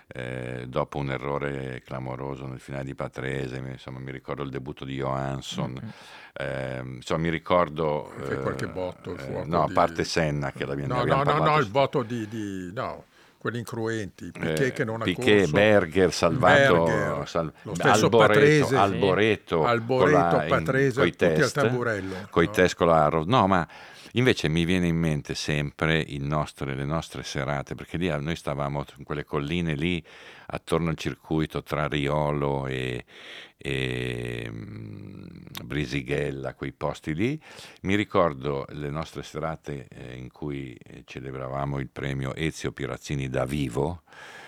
eh, 0.07 0.65
dopo 0.67 0.97
un 0.97 1.11
errore 1.11 1.81
clamoroso 1.85 2.45
nel 2.45 2.59
finale 2.59 2.83
di 2.83 2.93
Patrese, 2.93 3.57
insomma 3.57 3.99
mi 3.99 4.11
ricordo 4.11 4.43
il 4.43 4.49
debutto 4.49 4.83
di 4.83 4.95
Johansson, 4.95 5.93
ehm, 6.33 6.95
insomma 6.95 7.21
mi 7.21 7.29
ricordo... 7.29 8.11
Fai 8.17 8.41
qualche 8.41 8.65
eh, 8.65 8.67
botto, 8.67 9.11
il 9.11 9.19
eh, 9.19 9.23
fuoco 9.23 9.47
no, 9.47 9.63
a 9.63 9.67
di- 9.67 9.73
parte 9.73 10.03
Senna 10.03 10.51
che 10.51 10.65
l'abbiamo, 10.65 10.89
No, 10.89 10.95
ne 10.95 11.01
abbiamo 11.01 11.23
no, 11.23 11.31
no, 11.31 11.37
parlato 11.37 11.57
no, 11.57 11.63
il 11.65 11.71
voto 11.71 12.03
di, 12.03 12.27
di- 12.27 12.71
no, 12.73 13.05
quelli 13.41 13.57
incruenti, 13.57 14.29
Piquet 14.31 14.59
eh, 14.59 14.71
che 14.71 14.83
non 14.85 15.01
ha 15.01 15.03
Piquet, 15.03 15.37
corso. 15.39 15.51
Berger, 15.53 16.13
Salvato, 16.13 16.83
Berger, 16.83 17.27
Sal- 17.27 17.51
lo 17.63 17.73
stesso 17.73 17.89
Alboreto, 18.05 18.17
Patrese, 18.27 18.75
Alboreto, 18.75 19.65
Alboreto, 19.65 20.19
con 20.19 20.29
la- 20.37 20.43
in- 20.43 20.49
Patrese, 20.49 20.99
coi 20.99 21.09
tutti 21.09 21.23
al 21.25 21.33
test, 21.33 21.53
tamburello, 21.55 22.15
coi 22.29 22.45
no? 22.45 22.51
test 22.51 22.75
con 22.75 22.87
la 22.87 23.03
Arrow. 23.05 23.23
No, 23.25 23.47
ma 23.47 23.67
invece 24.13 24.47
mi 24.47 24.63
viene 24.63 24.85
in 24.85 24.95
mente 24.97 25.33
sempre 25.33 26.03
il 26.07 26.23
nostre- 26.23 26.75
le 26.75 26.85
nostre 26.85 27.23
serate, 27.23 27.73
perché 27.73 27.97
lì 27.97 28.07
noi 28.21 28.35
stavamo 28.35 28.85
in 28.97 29.03
quelle 29.03 29.23
colline 29.25 29.73
lì 29.73 30.03
attorno 30.51 30.89
al 30.89 30.97
circuito 30.97 31.63
tra 31.63 31.87
Riolo 31.87 32.67
e, 32.67 33.05
e 33.57 34.47
mm, 34.49 35.25
Brisighella, 35.63 36.53
quei 36.53 36.71
posti 36.71 37.13
lì. 37.13 37.41
Mi 37.81 37.95
ricordo 37.95 38.65
le 38.69 38.89
nostre 38.89 39.23
serate 39.23 39.87
eh, 39.89 40.15
in 40.15 40.31
cui 40.31 40.73
eh, 40.73 41.03
celebravamo 41.05 41.79
il 41.79 41.89
premio 41.89 42.33
Ezio 42.35 42.71
Pirazzini 42.71 43.29
da 43.29 43.45
vivo, 43.45 44.03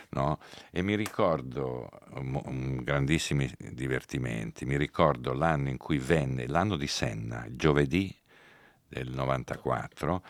no? 0.10 0.39
E 0.72 0.82
mi 0.82 0.95
ricordo 0.95 1.89
um, 2.16 2.84
grandissimi 2.84 3.51
divertimenti. 3.58 4.66
Mi 4.66 4.78
ricordo 4.78 5.34
l'anno 5.34 5.70
in 5.70 5.78
cui 5.78 5.97
venne, 5.97 6.47
l'anno 6.47 6.76
di 6.76 6.88
Senna, 6.88 7.45
il 7.45 7.56
giovedì 7.56 8.16
del 8.88 9.10
94, 9.10 10.24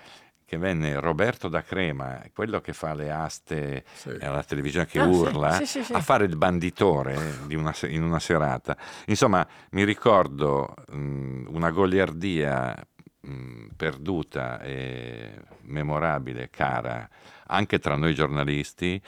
che 0.54 0.58
venne 0.60 1.00
Roberto 1.00 1.48
da 1.48 1.64
Crema, 1.64 2.22
quello 2.34 2.62
che 2.62 2.74
fa 2.74 2.94
le 2.94 3.12
aste 3.12 3.84
Sì. 3.94 4.10
alla 4.22 4.44
televisione 4.44 4.86
che 4.86 5.00
Ah, 5.00 5.06
urla, 5.08 5.52
sì, 5.54 5.66
sì, 5.66 5.84
sì. 5.84 5.94
a 5.94 6.00
fare 6.00 6.26
il 6.26 6.38
banditore 6.38 7.18
di 7.48 7.56
una 7.56 7.74
in 7.88 8.04
una 8.04 8.20
serata. 8.20 8.78
Insomma, 9.08 9.46
mi 9.72 9.84
ricordo 9.84 10.74
mh, 10.92 11.46
una 11.48 11.72
goliardia 11.72 12.76
mh, 13.22 13.66
perduta 13.76 14.62
e 14.62 15.32
memorabile, 15.62 16.50
cara, 16.52 17.10
anche 17.54 17.80
tra 17.80 17.96
noi 17.96 18.14
giornalisti. 18.16 19.00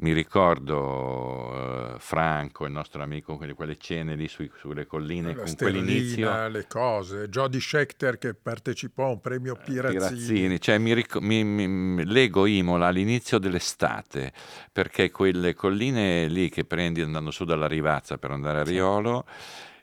Mi 0.00 0.12
ricordo 0.12 1.94
eh, 1.94 1.98
Franco, 1.98 2.64
il 2.66 2.70
nostro 2.72 3.02
amico, 3.02 3.36
quelle, 3.36 3.54
quelle 3.54 3.76
cene 3.78 4.14
lì 4.14 4.28
sui- 4.28 4.50
sulle 4.60 4.86
colline 4.86 5.34
La 5.34 5.42
con 5.42 5.54
quell'inizio. 5.56 6.46
le 6.48 6.66
cose, 6.68 7.28
Jody 7.28 7.58
Schechter 7.58 8.16
che 8.18 8.34
partecipò 8.34 9.06
a 9.06 9.10
un 9.10 9.20
premio 9.20 9.56
Pirazzini. 9.56 9.92
Pirazzini, 9.98 10.60
cioè 10.60 10.78
mi, 10.78 10.94
ric- 10.94 11.16
mi- 11.18 11.42
mi- 11.42 12.04
lego 12.04 12.46
Imola 12.46 12.86
all'inizio 12.86 13.38
dell'estate 13.38 14.32
perché 14.72 15.10
quelle 15.10 15.54
colline 15.54 16.28
lì 16.28 16.48
che 16.48 16.64
prendi 16.64 17.00
andando 17.00 17.32
su 17.32 17.44
dalla 17.44 17.66
Rivazza 17.66 18.18
per 18.18 18.30
andare 18.30 18.60
a 18.60 18.64
Riolo 18.64 19.24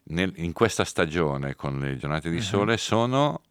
nel- 0.06 0.32
in 0.38 0.54
questa 0.54 0.86
stagione 0.86 1.56
con 1.56 1.78
le 1.80 1.98
giornate 1.98 2.30
di 2.30 2.40
sole 2.40 2.78
sono 2.78 3.42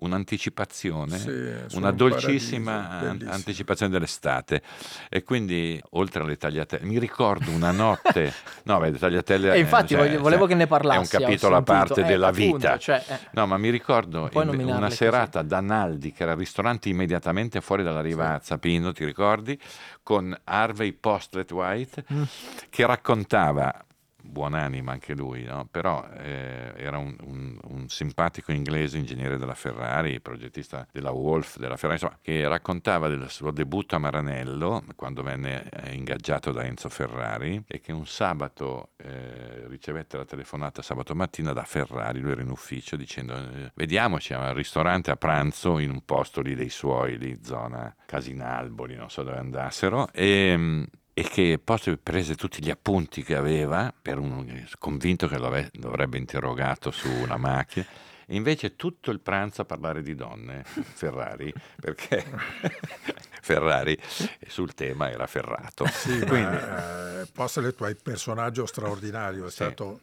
un'anticipazione, 0.00 1.18
Sì, 1.18 1.76
una 1.76 1.90
un 1.90 1.96
dolcissima 1.96 2.86
paradiso, 2.98 3.30
anticipazione 3.30 3.92
dell'estate 3.92 4.62
e 5.08 5.22
quindi 5.22 5.80
oltre 5.90 6.22
alle 6.22 6.36
tagliatelle 6.36 6.84
mi 6.84 6.98
ricordo 6.98 7.50
una 7.50 7.70
notte 7.70 8.32
no 8.64 8.78
beh 8.78 8.90
le 8.90 8.98
tagliatelle 8.98 9.52
E 9.54 9.58
infatti 9.58 9.94
eh, 9.94 9.96
voglio- 9.96 10.20
volevo 10.20 10.46
che 10.46 10.54
ne 10.54 10.60
è 10.60 10.64
un 10.64 10.68
parlassi, 10.70 11.16
capitolo 11.16 11.56
a 11.56 11.62
parte 11.62 12.00
Eh, 12.00 12.04
della 12.04 12.28
appunto, 12.28 12.56
vita 12.56 12.78
cioè, 12.78 13.02
eh. 13.08 13.18
No, 13.32 13.46
ma 13.46 13.56
mi 13.58 13.70
ricordo 13.70 14.28
in- 14.32 14.48
una 14.64 14.80
così. 14.86 14.96
serata 14.96 15.42
da 15.42 15.60
Naldi, 15.60 16.12
che 16.12 16.22
era 16.22 16.32
il 16.32 16.38
ristorante 16.38 16.88
immediatamente 16.88 17.60
fuori 17.60 17.82
dalla 17.82 18.00
Rivazza, 18.00 18.58
Pino, 18.58 18.92
ti 18.92 19.04
ricordi? 19.04 19.58
Con 20.02 20.36
Harvey 20.44 20.92
Postlet 20.92 21.50
White, 21.52 22.04
Mm. 22.12 22.22
che 22.70 22.86
raccontava, 22.86 23.84
buonanima 24.22 24.92
anche 24.92 25.14
lui, 25.14 25.44
no? 25.44 25.66
però 25.70 26.06
eh, 26.16 26.72
era 26.76 26.98
un, 26.98 27.16
un- 27.22 27.58
un 27.68 27.88
simpatico 27.88 28.52
inglese, 28.52 28.98
ingegnere 28.98 29.38
della 29.38 29.54
Ferrari, 29.54 30.20
progettista 30.20 30.86
della 30.92 31.10
Wolf, 31.10 31.56
della 31.58 31.76
Ferrari, 31.76 32.00
insomma, 32.00 32.18
che 32.22 32.46
raccontava 32.48 33.08
del 33.08 33.28
suo 33.30 33.50
debutto 33.50 33.96
a 33.96 33.98
Maranello, 33.98 34.84
quando 34.96 35.22
venne 35.22 35.68
eh, 35.70 35.94
ingaggiato 35.94 36.52
da 36.52 36.64
Enzo 36.64 36.88
Ferrari, 36.88 37.62
e 37.66 37.80
che 37.80 37.92
un 37.92 38.06
sabato 38.06 38.90
eh, 38.96 39.66
ricevette 39.68 40.16
la 40.16 40.24
telefonata 40.24 40.82
sabato 40.82 41.14
mattina 41.14 41.52
da 41.52 41.64
Ferrari, 41.64 42.20
lui 42.20 42.32
era 42.32 42.42
in 42.42 42.50
ufficio, 42.50 42.96
dicendo 42.96 43.34
eh, 43.34 43.72
vediamoci 43.74 44.32
al 44.34 44.54
ristorante 44.54 45.10
a 45.10 45.16
pranzo 45.16 45.78
in 45.78 45.90
un 45.90 46.04
posto 46.04 46.40
lì 46.40 46.54
dei 46.54 46.70
suoi, 46.70 47.18
lì 47.18 47.38
zona 47.42 47.94
Casinalboli, 48.06 48.94
non 48.94 49.10
so 49.10 49.22
dove 49.22 49.38
andassero, 49.38 50.08
e, 50.12 50.86
e 51.12 51.22
che 51.22 51.60
poi 51.62 51.98
prese 52.02 52.34
tutti 52.34 52.62
gli 52.62 52.70
appunti 52.70 53.22
che 53.22 53.36
aveva, 53.36 53.92
per 54.00 54.18
un, 54.18 54.66
convinto 54.78 55.28
che 55.28 55.38
lo 55.38 55.46
avrebbe 55.46 56.18
interrogato 56.18 56.90
su 56.90 57.08
una 57.08 57.36
macchina, 57.36 57.86
e 58.26 58.36
invece 58.36 58.76
tutto 58.76 59.10
il 59.10 59.18
pranzo 59.18 59.62
a 59.62 59.64
parlare 59.64 60.02
di 60.02 60.14
donne, 60.14 60.62
Ferrari, 60.64 61.52
perché 61.80 62.24
Ferrari 63.42 63.98
sul 64.46 64.72
tema 64.74 65.10
era 65.10 65.26
ferrato. 65.26 65.84
Sì, 65.86 66.18
Quindi, 66.20 66.56
ma, 66.56 67.22
eh, 67.22 67.28
hai 67.34 67.74
un 67.80 67.96
personaggio 68.02 68.66
straordinario, 68.66 69.46
è 69.46 69.50
Sì. 69.50 69.56
stato 69.56 70.00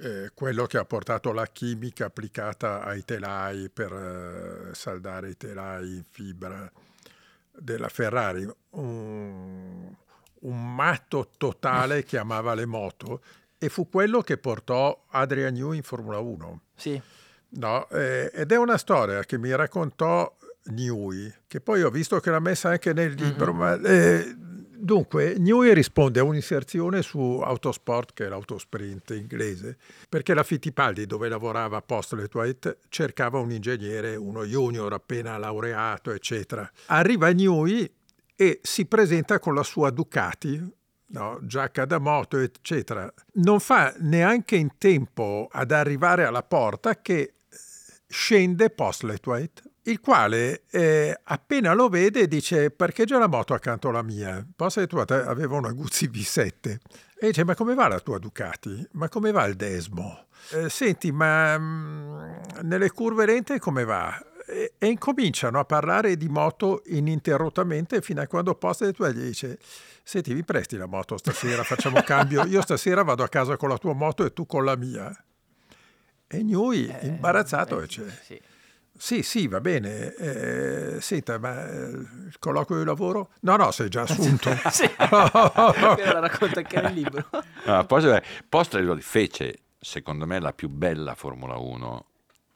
eh, 0.00 0.30
quello 0.34 0.66
che 0.66 0.76
ha 0.76 0.84
portato 0.84 1.32
la 1.32 1.46
chimica 1.46 2.06
applicata 2.06 2.82
ai 2.82 3.04
telai 3.04 3.70
per 3.70 3.92
eh, 3.92 4.74
saldare 4.74 5.30
i 5.30 5.36
telai 5.36 5.94
in 5.94 6.04
fibra 6.10 6.70
della 7.50 7.88
Ferrari, 7.88 8.46
un, 8.70 9.94
un 10.44 10.74
matto 10.74 11.30
totale 11.36 12.02
che 12.06 12.18
amava 12.18 12.54
le 12.54 12.66
moto 12.66 13.20
e 13.58 13.68
fu 13.68 13.88
quello 13.88 14.20
che 14.20 14.36
portò 14.36 15.04
Adrian 15.10 15.54
Newey 15.54 15.78
in 15.78 15.82
Formula 15.82 16.18
1. 16.18 16.60
Sì. 16.74 17.00
No, 17.56 17.88
eh, 17.90 18.30
ed 18.34 18.52
è 18.52 18.56
una 18.56 18.76
storia 18.76 19.22
che 19.22 19.38
mi 19.38 19.54
raccontò 19.54 20.36
Newey, 20.64 21.32
che 21.46 21.60
poi 21.60 21.82
ho 21.82 21.90
visto 21.90 22.18
che 22.20 22.30
l'ha 22.30 22.40
messa 22.40 22.70
anche 22.70 22.92
nel 22.92 23.12
libro. 23.12 23.52
ma, 23.52 23.80
eh, 23.80 24.34
dunque, 24.36 25.36
Newey 25.38 25.72
risponde 25.72 26.20
a 26.20 26.24
un'inserzione 26.24 27.00
su 27.02 27.20
Autosport, 27.20 28.12
che 28.12 28.26
è 28.26 28.28
l'autosprint 28.28 29.10
inglese, 29.10 29.76
perché 30.08 30.34
la 30.34 30.42
Fittipaldi, 30.42 31.06
dove 31.06 31.28
lavorava 31.28 31.80
Postlet 31.80 32.34
White, 32.34 32.78
cercava 32.88 33.38
un 33.38 33.52
ingegnere, 33.52 34.16
uno 34.16 34.44
junior 34.44 34.92
appena 34.92 35.38
laureato, 35.38 36.10
eccetera. 36.10 36.68
Arriva 36.86 37.30
Newey 37.30 37.90
e 38.36 38.60
si 38.62 38.86
presenta 38.86 39.38
con 39.38 39.54
la 39.54 39.62
sua 39.62 39.90
Ducati, 39.90 40.60
no, 41.06 41.38
giacca 41.42 41.84
da 41.84 41.98
moto, 41.98 42.38
eccetera. 42.38 43.12
Non 43.34 43.60
fa 43.60 43.94
neanche 43.98 44.56
in 44.56 44.76
tempo 44.78 45.48
ad 45.50 45.70
arrivare 45.70 46.24
alla 46.24 46.42
porta 46.42 47.00
che 47.00 47.34
scende 48.06 48.70
Postlewaite, 48.70 49.62
il 49.82 50.00
quale 50.00 50.62
eh, 50.70 51.18
appena 51.24 51.74
lo 51.74 51.88
vede 51.88 52.26
dice 52.26 52.70
parcheggia 52.70 53.18
la 53.18 53.28
moto 53.28 53.54
accanto 53.54 53.88
alla 53.88 54.02
mia. 54.02 54.44
Postlewaite 54.54 55.14
aveva 55.14 55.56
una 55.56 55.72
Guzzi 55.72 56.08
V7 56.08 56.76
e 57.18 57.26
dice 57.26 57.44
ma 57.44 57.54
come 57.54 57.74
va 57.74 57.88
la 57.88 58.00
tua 58.00 58.18
Ducati? 58.18 58.86
Ma 58.92 59.08
come 59.08 59.30
va 59.30 59.44
il 59.44 59.56
Desmo? 59.56 60.26
Eh, 60.52 60.68
senti 60.68 61.12
ma 61.12 61.58
mm, 61.58 62.22
nelle 62.62 62.90
curve 62.90 63.26
lente 63.26 63.58
come 63.58 63.84
va? 63.84 64.18
E, 64.46 64.74
e 64.78 64.86
incominciano 64.86 65.58
a 65.58 65.64
parlare 65.64 66.16
di 66.16 66.28
moto 66.28 66.82
ininterrottamente 66.86 68.02
fino 68.02 68.20
a 68.20 68.26
quando 68.26 68.54
Postlewaite 68.54 69.18
gli 69.18 69.24
dice 69.24 69.58
senti 70.06 70.34
mi 70.34 70.44
presti 70.44 70.76
la 70.76 70.86
moto 70.86 71.16
stasera, 71.16 71.64
facciamo 71.64 72.02
cambio, 72.02 72.44
io 72.44 72.60
stasera 72.60 73.02
vado 73.02 73.22
a 73.22 73.28
casa 73.28 73.56
con 73.56 73.70
la 73.70 73.78
tua 73.78 73.94
moto 73.94 74.24
e 74.24 74.32
tu 74.32 74.46
con 74.46 74.64
la 74.64 74.76
mia. 74.76 75.10
E 76.26 76.42
Newey, 76.42 76.94
imbarazzato, 77.02 77.80
eh, 77.80 77.86
dice, 77.86 78.20
sì. 78.22 78.40
sì, 78.96 79.22
sì, 79.22 79.48
va 79.48 79.60
bene, 79.60 80.14
eh, 80.14 81.00
senta, 81.00 81.38
ma 81.38 81.68
eh, 81.70 81.88
il 81.88 82.36
colloquio 82.38 82.80
di 82.80 82.84
lavoro? 82.84 83.30
No, 83.40 83.56
no, 83.56 83.70
sei 83.70 83.88
già 83.88 84.02
assunto. 84.02 84.50
Sì. 84.70 84.90
la 84.98 86.18
racconta 86.20 86.58
anche 86.58 86.80
nel 86.80 86.92
libro. 86.92 87.28
No, 87.64 87.86
poi, 87.86 88.20
Postlewaite 88.48 89.02
fece, 89.02 89.58
secondo 89.78 90.26
me, 90.26 90.38
la 90.38 90.52
più 90.52 90.68
bella 90.68 91.14
Formula 91.14 91.56
1 91.56 92.06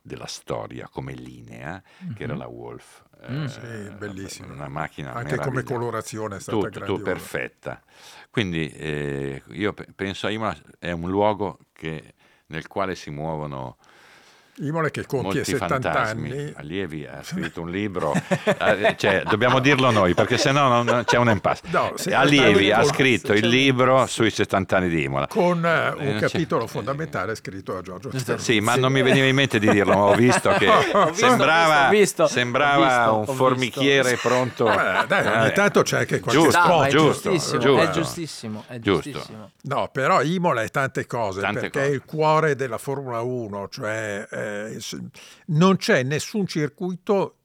della 0.08 0.26
storia 0.26 0.88
come 0.88 1.12
linea, 1.12 1.80
che 2.16 2.24
era 2.24 2.32
Mhm. 2.32 2.38
la 2.40 2.48
Wolf. 2.48 3.04
Mm. 3.30 3.44
Sì, 3.46 3.60
bellissima. 3.96 4.52
Una 4.52 4.68
macchina 4.68 5.12
Anche 5.12 5.36
come 5.36 5.62
colorazione 5.62 6.36
è 6.36 6.40
stata 6.40 6.58
tutto, 6.58 6.80
tutto 6.84 7.02
perfetta. 7.02 7.80
Quindi 8.30 8.68
eh, 8.70 9.42
io 9.50 9.72
pe- 9.72 9.86
penso 9.94 10.26
a 10.26 10.30
Imola 10.30 10.56
è 10.78 10.90
un 10.90 11.08
luogo 11.10 11.58
che- 11.72 12.14
nel 12.46 12.66
quale 12.66 12.94
si 12.94 13.10
muovono 13.10 13.76
Imola 14.60 14.88
che 14.90 15.06
compie 15.06 15.34
molti 15.34 15.44
70 15.52 15.90
fantasmi. 15.92 16.30
anni. 16.30 16.52
Allievi 16.56 17.06
ha 17.06 17.20
scritto 17.22 17.60
un 17.62 17.70
libro, 17.70 18.12
eh, 18.44 18.94
cioè, 18.98 19.22
dobbiamo 19.28 19.60
dirlo 19.60 19.90
noi 19.90 20.14
perché 20.14 20.36
sennò 20.36 20.82
non, 20.82 21.02
c'è 21.06 21.16
un 21.16 21.28
impasse. 21.30 21.62
No, 21.70 21.94
Allievi 22.12 22.72
ha 22.72 22.82
scritto 22.82 23.32
il 23.32 23.40
c'è- 23.42 23.46
libro 23.46 24.06
sui 24.06 24.30
70 24.30 24.76
anni 24.76 24.88
di 24.88 25.02
Imola. 25.04 25.26
con 25.28 25.64
eh, 25.64 25.68
Eh, 25.68 25.88
un 25.90 26.04
non 26.04 26.14
c'è- 26.14 26.28
capitolo 26.30 26.66
fondamentale 26.66 27.34
scritto 27.36 27.72
da 27.74 27.82
Giorgio 27.82 28.10
Steruzzi. 28.18 28.52
Sì, 28.54 28.60
ma 28.60 28.74
non 28.76 28.90
mi 28.92 29.02
veniva 29.02 29.26
in 29.26 29.34
mente 29.34 29.58
di 29.58 29.68
dirlo, 29.70 29.94
ma 29.94 30.02
ho 30.04 30.14
visto 30.14 30.50
che 30.52 30.66
Ho 30.92 31.06
visto, 31.10 31.26
sembrava, 31.28 31.86
ho 31.86 31.90
visto, 31.90 32.22
ho 32.24 32.26
sembrava 32.26 32.84
visto, 32.86 33.00
ho 33.10 33.14
un 33.14 33.18
visto. 33.20 33.34
formichiere 33.34 34.16
pronto. 34.20 34.68
Eh, 34.70 35.06
dai, 35.06 35.26
ogni 35.26 35.46
Eh, 35.46 35.52
tanto 35.52 35.82
c'è 35.82 35.98
anche 35.98 36.20
qualche 36.20 36.42
giusto, 36.42 36.66
No, 36.66 36.78
ma 36.78 36.86
è 36.86 36.90
giusto, 36.90 37.30
giustissimo, 37.30 37.60
giusto. 37.60 37.80
è 37.82 37.90
giustissimo, 37.90 38.64
è 38.66 38.78
Giusto. 38.80 39.10
giustissimo. 39.10 39.50
No, 39.62 39.88
però 39.92 40.22
Imola 40.22 40.62
è 40.62 40.68
tante 40.70 41.06
cose, 41.06 41.40
Tante 41.40 41.60
perché 41.60 41.78
cose. 41.78 41.90
è 41.90 41.94
il 41.94 42.02
cuore 42.04 42.56
della 42.56 42.78
Formula 42.78 43.20
1, 43.20 43.68
cioè 43.70 44.26
eh, 44.30 44.46
non 45.46 45.76
c'è 45.76 46.02
nessun 46.02 46.46
circuito 46.46 47.37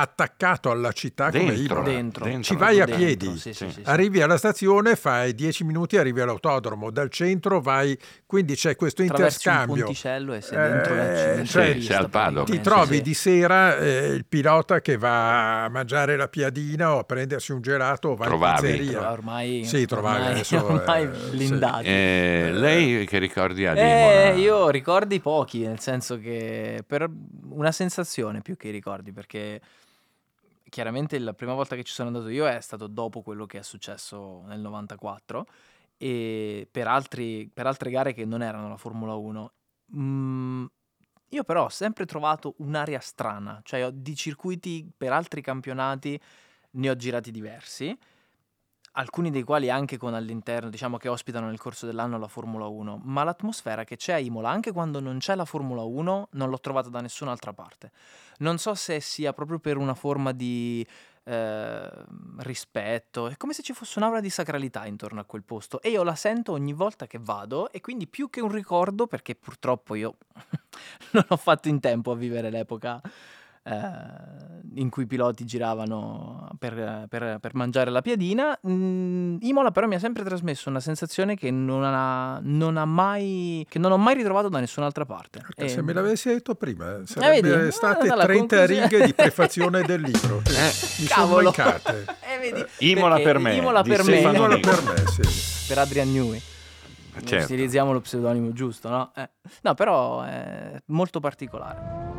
attaccato 0.00 0.70
alla 0.70 0.92
città 0.92 1.30
come 1.30 1.54
Dentro. 1.54 1.82
Dentro. 1.82 2.40
Ci 2.42 2.56
vai 2.56 2.80
a 2.80 2.84
Dentro, 2.84 3.04
piedi. 3.04 3.36
sì, 3.38 3.52
sì, 3.52 3.66
sì, 3.66 3.70
sì. 3.72 3.80
Arrivi 3.84 4.20
alla 4.22 4.36
stazione, 4.36 4.96
fai 4.96 5.34
10 5.34 5.64
minuti, 5.64 5.96
arrivi 5.96 6.20
all'autodromo, 6.20 6.90
dal 6.90 7.10
centro 7.10 7.60
vai, 7.60 7.98
quindi 8.26 8.54
c'è 8.54 8.76
questo 8.76 9.02
Attraversi 9.02 9.46
un 9.48 9.54
interscambio. 9.54 9.84
ponticello 9.84 10.32
e 10.34 10.40
sei 10.40 10.58
dentro 10.58 10.94
Eh, 10.94 10.96
dentro 10.96 11.44
cioè, 11.44 11.66
la 11.66 11.72
Sì, 11.72 11.78
pista, 11.78 11.92
sei 11.94 12.02
al 12.04 12.10
paddock. 12.10 12.50
Ti 12.50 12.60
trovi 12.60 12.96
sì. 12.96 13.02
di 13.02 13.14
sera 13.14 13.76
eh, 13.78 14.06
il 14.08 14.24
pilota 14.26 14.80
che 14.80 14.96
va 14.96 15.64
a 15.64 15.68
mangiare 15.68 16.16
la 16.16 16.28
piadina 16.28 16.94
o 16.94 16.98
a 16.98 17.04
prendersi 17.04 17.52
un 17.52 17.60
gelato 17.60 18.08
o 18.10 18.14
va 18.16 18.24
Trovavi. 18.26 18.66
in 18.66 18.72
pizzeria. 18.72 18.92
Trova- 18.92 19.12
ormai, 19.12 19.64
Sì, 19.64 19.86
trovavi 19.86 20.16
ormai, 20.16 20.32
adesso, 20.32 20.64
ormai 20.66 21.02
eh, 21.04 21.30
blindati. 21.30 21.86
Eh, 21.86 22.50
lei 22.52 23.06
che 23.06 23.18
ricordi 23.18 23.66
ha 23.66 23.74
di 23.74 23.80
Eh, 23.80 23.84
Imola? 24.28 24.30
io 24.40 24.68
ricordi 24.70 25.20
pochi, 25.20 25.60
nel 25.66 25.78
senso 25.80 26.18
che 26.18 26.82
per 26.86 27.08
una 27.50 27.72
sensazione 27.72 28.40
più 28.40 28.56
che 28.56 28.68
i 28.68 28.70
ricordi, 28.70 29.12
perché 29.12 29.60
chiaramente 30.70 31.18
la 31.18 31.34
prima 31.34 31.52
volta 31.52 31.76
che 31.76 31.84
ci 31.84 31.92
sono 31.92 32.08
andato 32.08 32.28
io 32.28 32.48
è 32.48 32.60
stato 32.60 32.86
dopo 32.86 33.20
quello 33.20 33.44
che 33.44 33.58
è 33.58 33.62
successo 33.62 34.42
nel 34.46 34.60
94 34.60 35.46
e 35.98 36.66
per, 36.70 36.88
altri- 36.88 37.50
per 37.52 37.66
altre 37.66 37.90
gare 37.90 38.14
che 38.14 38.24
non 38.24 38.42
erano 38.42 38.70
la 38.70 38.78
Formula 38.78 39.14
1. 39.14 39.52
Mm, 39.96 40.64
io 41.28 41.44
però 41.44 41.64
ho 41.64 41.68
sempre 41.68 42.06
trovato 42.06 42.54
un'area 42.58 43.00
strana, 43.00 43.60
cioè 43.62 43.90
di 43.92 44.16
circuiti 44.16 44.90
per 44.96 45.12
altri 45.12 45.42
campionati 45.42 46.18
ne 46.72 46.90
ho 46.90 46.96
girati 46.96 47.30
diversi 47.30 47.96
alcuni 48.92 49.30
dei 49.30 49.42
quali 49.42 49.70
anche 49.70 49.96
con 49.96 50.14
all'interno, 50.14 50.68
diciamo 50.68 50.96
che 50.96 51.08
ospitano 51.08 51.46
nel 51.46 51.58
corso 51.58 51.86
dell'anno 51.86 52.18
la 52.18 52.28
Formula 52.28 52.66
1, 52.66 53.00
ma 53.04 53.22
l'atmosfera 53.22 53.84
che 53.84 53.96
c'è 53.96 54.14
a 54.14 54.18
Imola, 54.18 54.50
anche 54.50 54.72
quando 54.72 55.00
non 55.00 55.18
c'è 55.18 55.34
la 55.34 55.44
Formula 55.44 55.82
1, 55.82 56.28
non 56.32 56.50
l'ho 56.50 56.60
trovata 56.60 56.88
da 56.88 57.00
nessun'altra 57.00 57.52
parte. 57.52 57.92
Non 58.38 58.58
so 58.58 58.74
se 58.74 59.00
sia 59.00 59.32
proprio 59.32 59.58
per 59.58 59.76
una 59.76 59.94
forma 59.94 60.32
di 60.32 60.84
eh, 61.24 61.88
rispetto, 62.38 63.28
è 63.28 63.36
come 63.36 63.52
se 63.52 63.62
ci 63.62 63.72
fosse 63.72 63.98
un'aura 63.98 64.20
di 64.20 64.30
sacralità 64.30 64.86
intorno 64.86 65.20
a 65.20 65.24
quel 65.24 65.44
posto 65.44 65.80
e 65.82 65.90
io 65.90 66.02
la 66.02 66.14
sento 66.14 66.52
ogni 66.52 66.72
volta 66.72 67.06
che 67.06 67.18
vado 67.20 67.70
e 67.70 67.80
quindi 67.80 68.06
più 68.06 68.30
che 68.30 68.40
un 68.40 68.50
ricordo, 68.50 69.06
perché 69.06 69.34
purtroppo 69.34 69.94
io 69.94 70.16
non 71.12 71.24
ho 71.28 71.36
fatto 71.36 71.68
in 71.68 71.78
tempo 71.78 72.10
a 72.10 72.16
vivere 72.16 72.50
l'epoca 72.50 73.00
in 74.74 74.88
cui 74.88 75.02
i 75.02 75.06
piloti 75.06 75.44
giravano 75.44 76.48
per, 76.58 77.06
per- 77.08 77.38
per 77.40 77.54
mangiare 77.54 77.90
la 77.90 78.00
piadina. 78.00 78.58
Mm, 78.66 79.36
Imola 79.40 79.70
però 79.70 79.86
mi 79.86 79.94
ha 79.96 79.98
sempre 79.98 80.22
trasmesso 80.24 80.68
una 80.68 80.80
sensazione 80.80 81.34
che 81.36 81.50
non, 81.50 81.82
ha, 81.84 82.38
non 82.42 82.76
ha 82.76 82.84
mai, 82.84 83.66
che 83.68 83.78
non 83.78 83.92
ho 83.92 83.98
mai 83.98 84.14
ritrovato 84.14 84.48
da 84.48 84.60
nessun'altra 84.60 85.04
parte. 85.04 85.40
Perché 85.40 85.64
E- 85.64 85.68
se 85.68 85.82
me 85.82 85.92
l'avessi 85.92 86.28
detto 86.28 86.54
prima, 86.54 86.92
vedi? 86.92 87.06
sarebbe 87.06 87.66
Ah, 87.66 87.70
state 87.70 88.06
dalla 88.08 88.24
30 88.24 88.56
conclusione. 88.56 88.88
righe 88.88 89.04
di 89.06 89.14
prefazione 89.14 89.82
del 89.82 90.00
libro. 90.00 90.40
che 90.42 90.52
mi 90.52 91.06
sono 91.06 91.08
Cavolo. 91.08 91.42
mancate. 91.44 92.04
Eh, 92.30 92.38
vedi? 92.38 92.64
Imola 92.90 93.16
Perché 93.16 93.32
per 93.32 93.38
me, 93.40 93.54
Imola 93.56 93.82
di 93.82 93.88
per 93.90 94.04
me. 94.04 94.18
Imola 94.20 94.58
per 94.58 94.82
me, 94.84 94.96
sì. 95.06 95.66
per 95.68 95.78
Adrian 95.78 96.12
Newey. 96.12 96.40
Certo. 97.24 97.44
Utilizziamo 97.52 97.92
lo 97.92 98.00
pseudonimo 98.00 98.52
giusto, 98.52 98.88
no? 98.88 99.10
Eh. 99.16 99.28
No, 99.62 99.74
però 99.74 100.22
è 100.22 100.80
molto 100.86 101.18
particolare. 101.18 102.09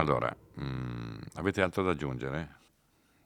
Allora, 0.00 0.36
mm, 0.60 1.16
avete 1.34 1.62
altro 1.62 1.82
da 1.82 1.90
aggiungere? 1.92 2.56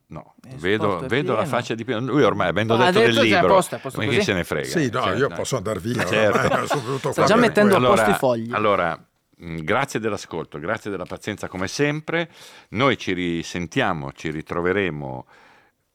No, 0.07 0.35
Eh, 0.47 0.55
vedo, 0.57 1.01
è 1.03 1.07
vedo 1.07 1.33
la 1.33 1.43
pieno. 1.43 1.51
faccia 1.57 1.75
di 1.75 1.85
Pino. 1.85 1.99
Lui 2.01 2.23
ormai, 2.23 2.49
avendo 2.49 2.75
Ah, 2.75 2.87
ha 2.87 2.91
detto, 2.93 2.99
detto, 3.07 3.21
del 3.23 3.33
a 3.33 3.39
libro, 3.41 3.55
posto, 3.55 3.75
a 3.75 3.79
posto 3.79 3.99
ma 3.99 4.05
chi 4.05 4.11
così? 4.11 4.23
se 4.23 4.33
ne 4.35 4.45
frega? 4.45 4.67
Sì, 4.69 4.91
no, 4.91 5.03
Cioè, 5.03 5.17
io 5.17 5.29
dai. 5.29 5.37
posso 5.37 5.57
andare 5.57 5.81
via. 5.81 6.05
Certo. 6.05 6.39
ormai, 6.39 6.67
sono 6.69 6.81
venuto 6.83 7.11
Sta 7.13 7.21
qua 7.23 7.25
già 7.25 7.35
per 7.35 7.43
mettendo 7.43 7.75
quello. 7.77 7.91
a 7.91 7.95
posto 7.95 8.11
i 8.11 8.15
fogli. 8.15 8.53
Allora, 8.53 9.07
mh, 9.37 9.57
grazie 9.63 9.99
dell'ascolto, 10.01 10.59
grazie 10.59 10.91
della 10.91 11.07
pazienza 11.07 11.49
come 11.49 11.67
sempre. 11.69 12.31
Noi 12.71 12.97
ci 12.99 13.13
risentiamo, 13.15 14.13
ci 14.13 14.31
ritroveremo 14.31 15.27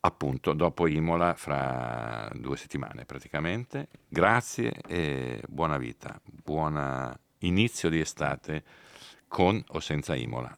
appunto 0.01 0.53
dopo 0.53 0.87
Imola 0.87 1.33
fra 1.35 2.29
due 2.33 2.57
settimane 2.57 3.05
praticamente. 3.05 3.87
Grazie 4.07 4.73
e 4.87 5.41
buona 5.47 5.77
vita, 5.77 6.19
buon 6.25 7.15
inizio 7.39 7.89
di 7.89 7.99
estate 7.99 8.63
con 9.27 9.63
o 9.67 9.79
senza 9.79 10.15
Imola. 10.15 10.57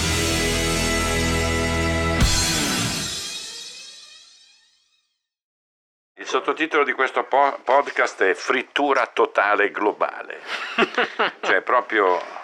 Sottotitolo 6.41 6.83
di 6.83 6.93
questo 6.93 7.23
po- 7.25 7.59
podcast 7.63 8.23
è 8.23 8.33
Frittura 8.33 9.05
totale 9.13 9.69
globale. 9.69 10.41
cioè 11.41 11.61
proprio 11.61 12.40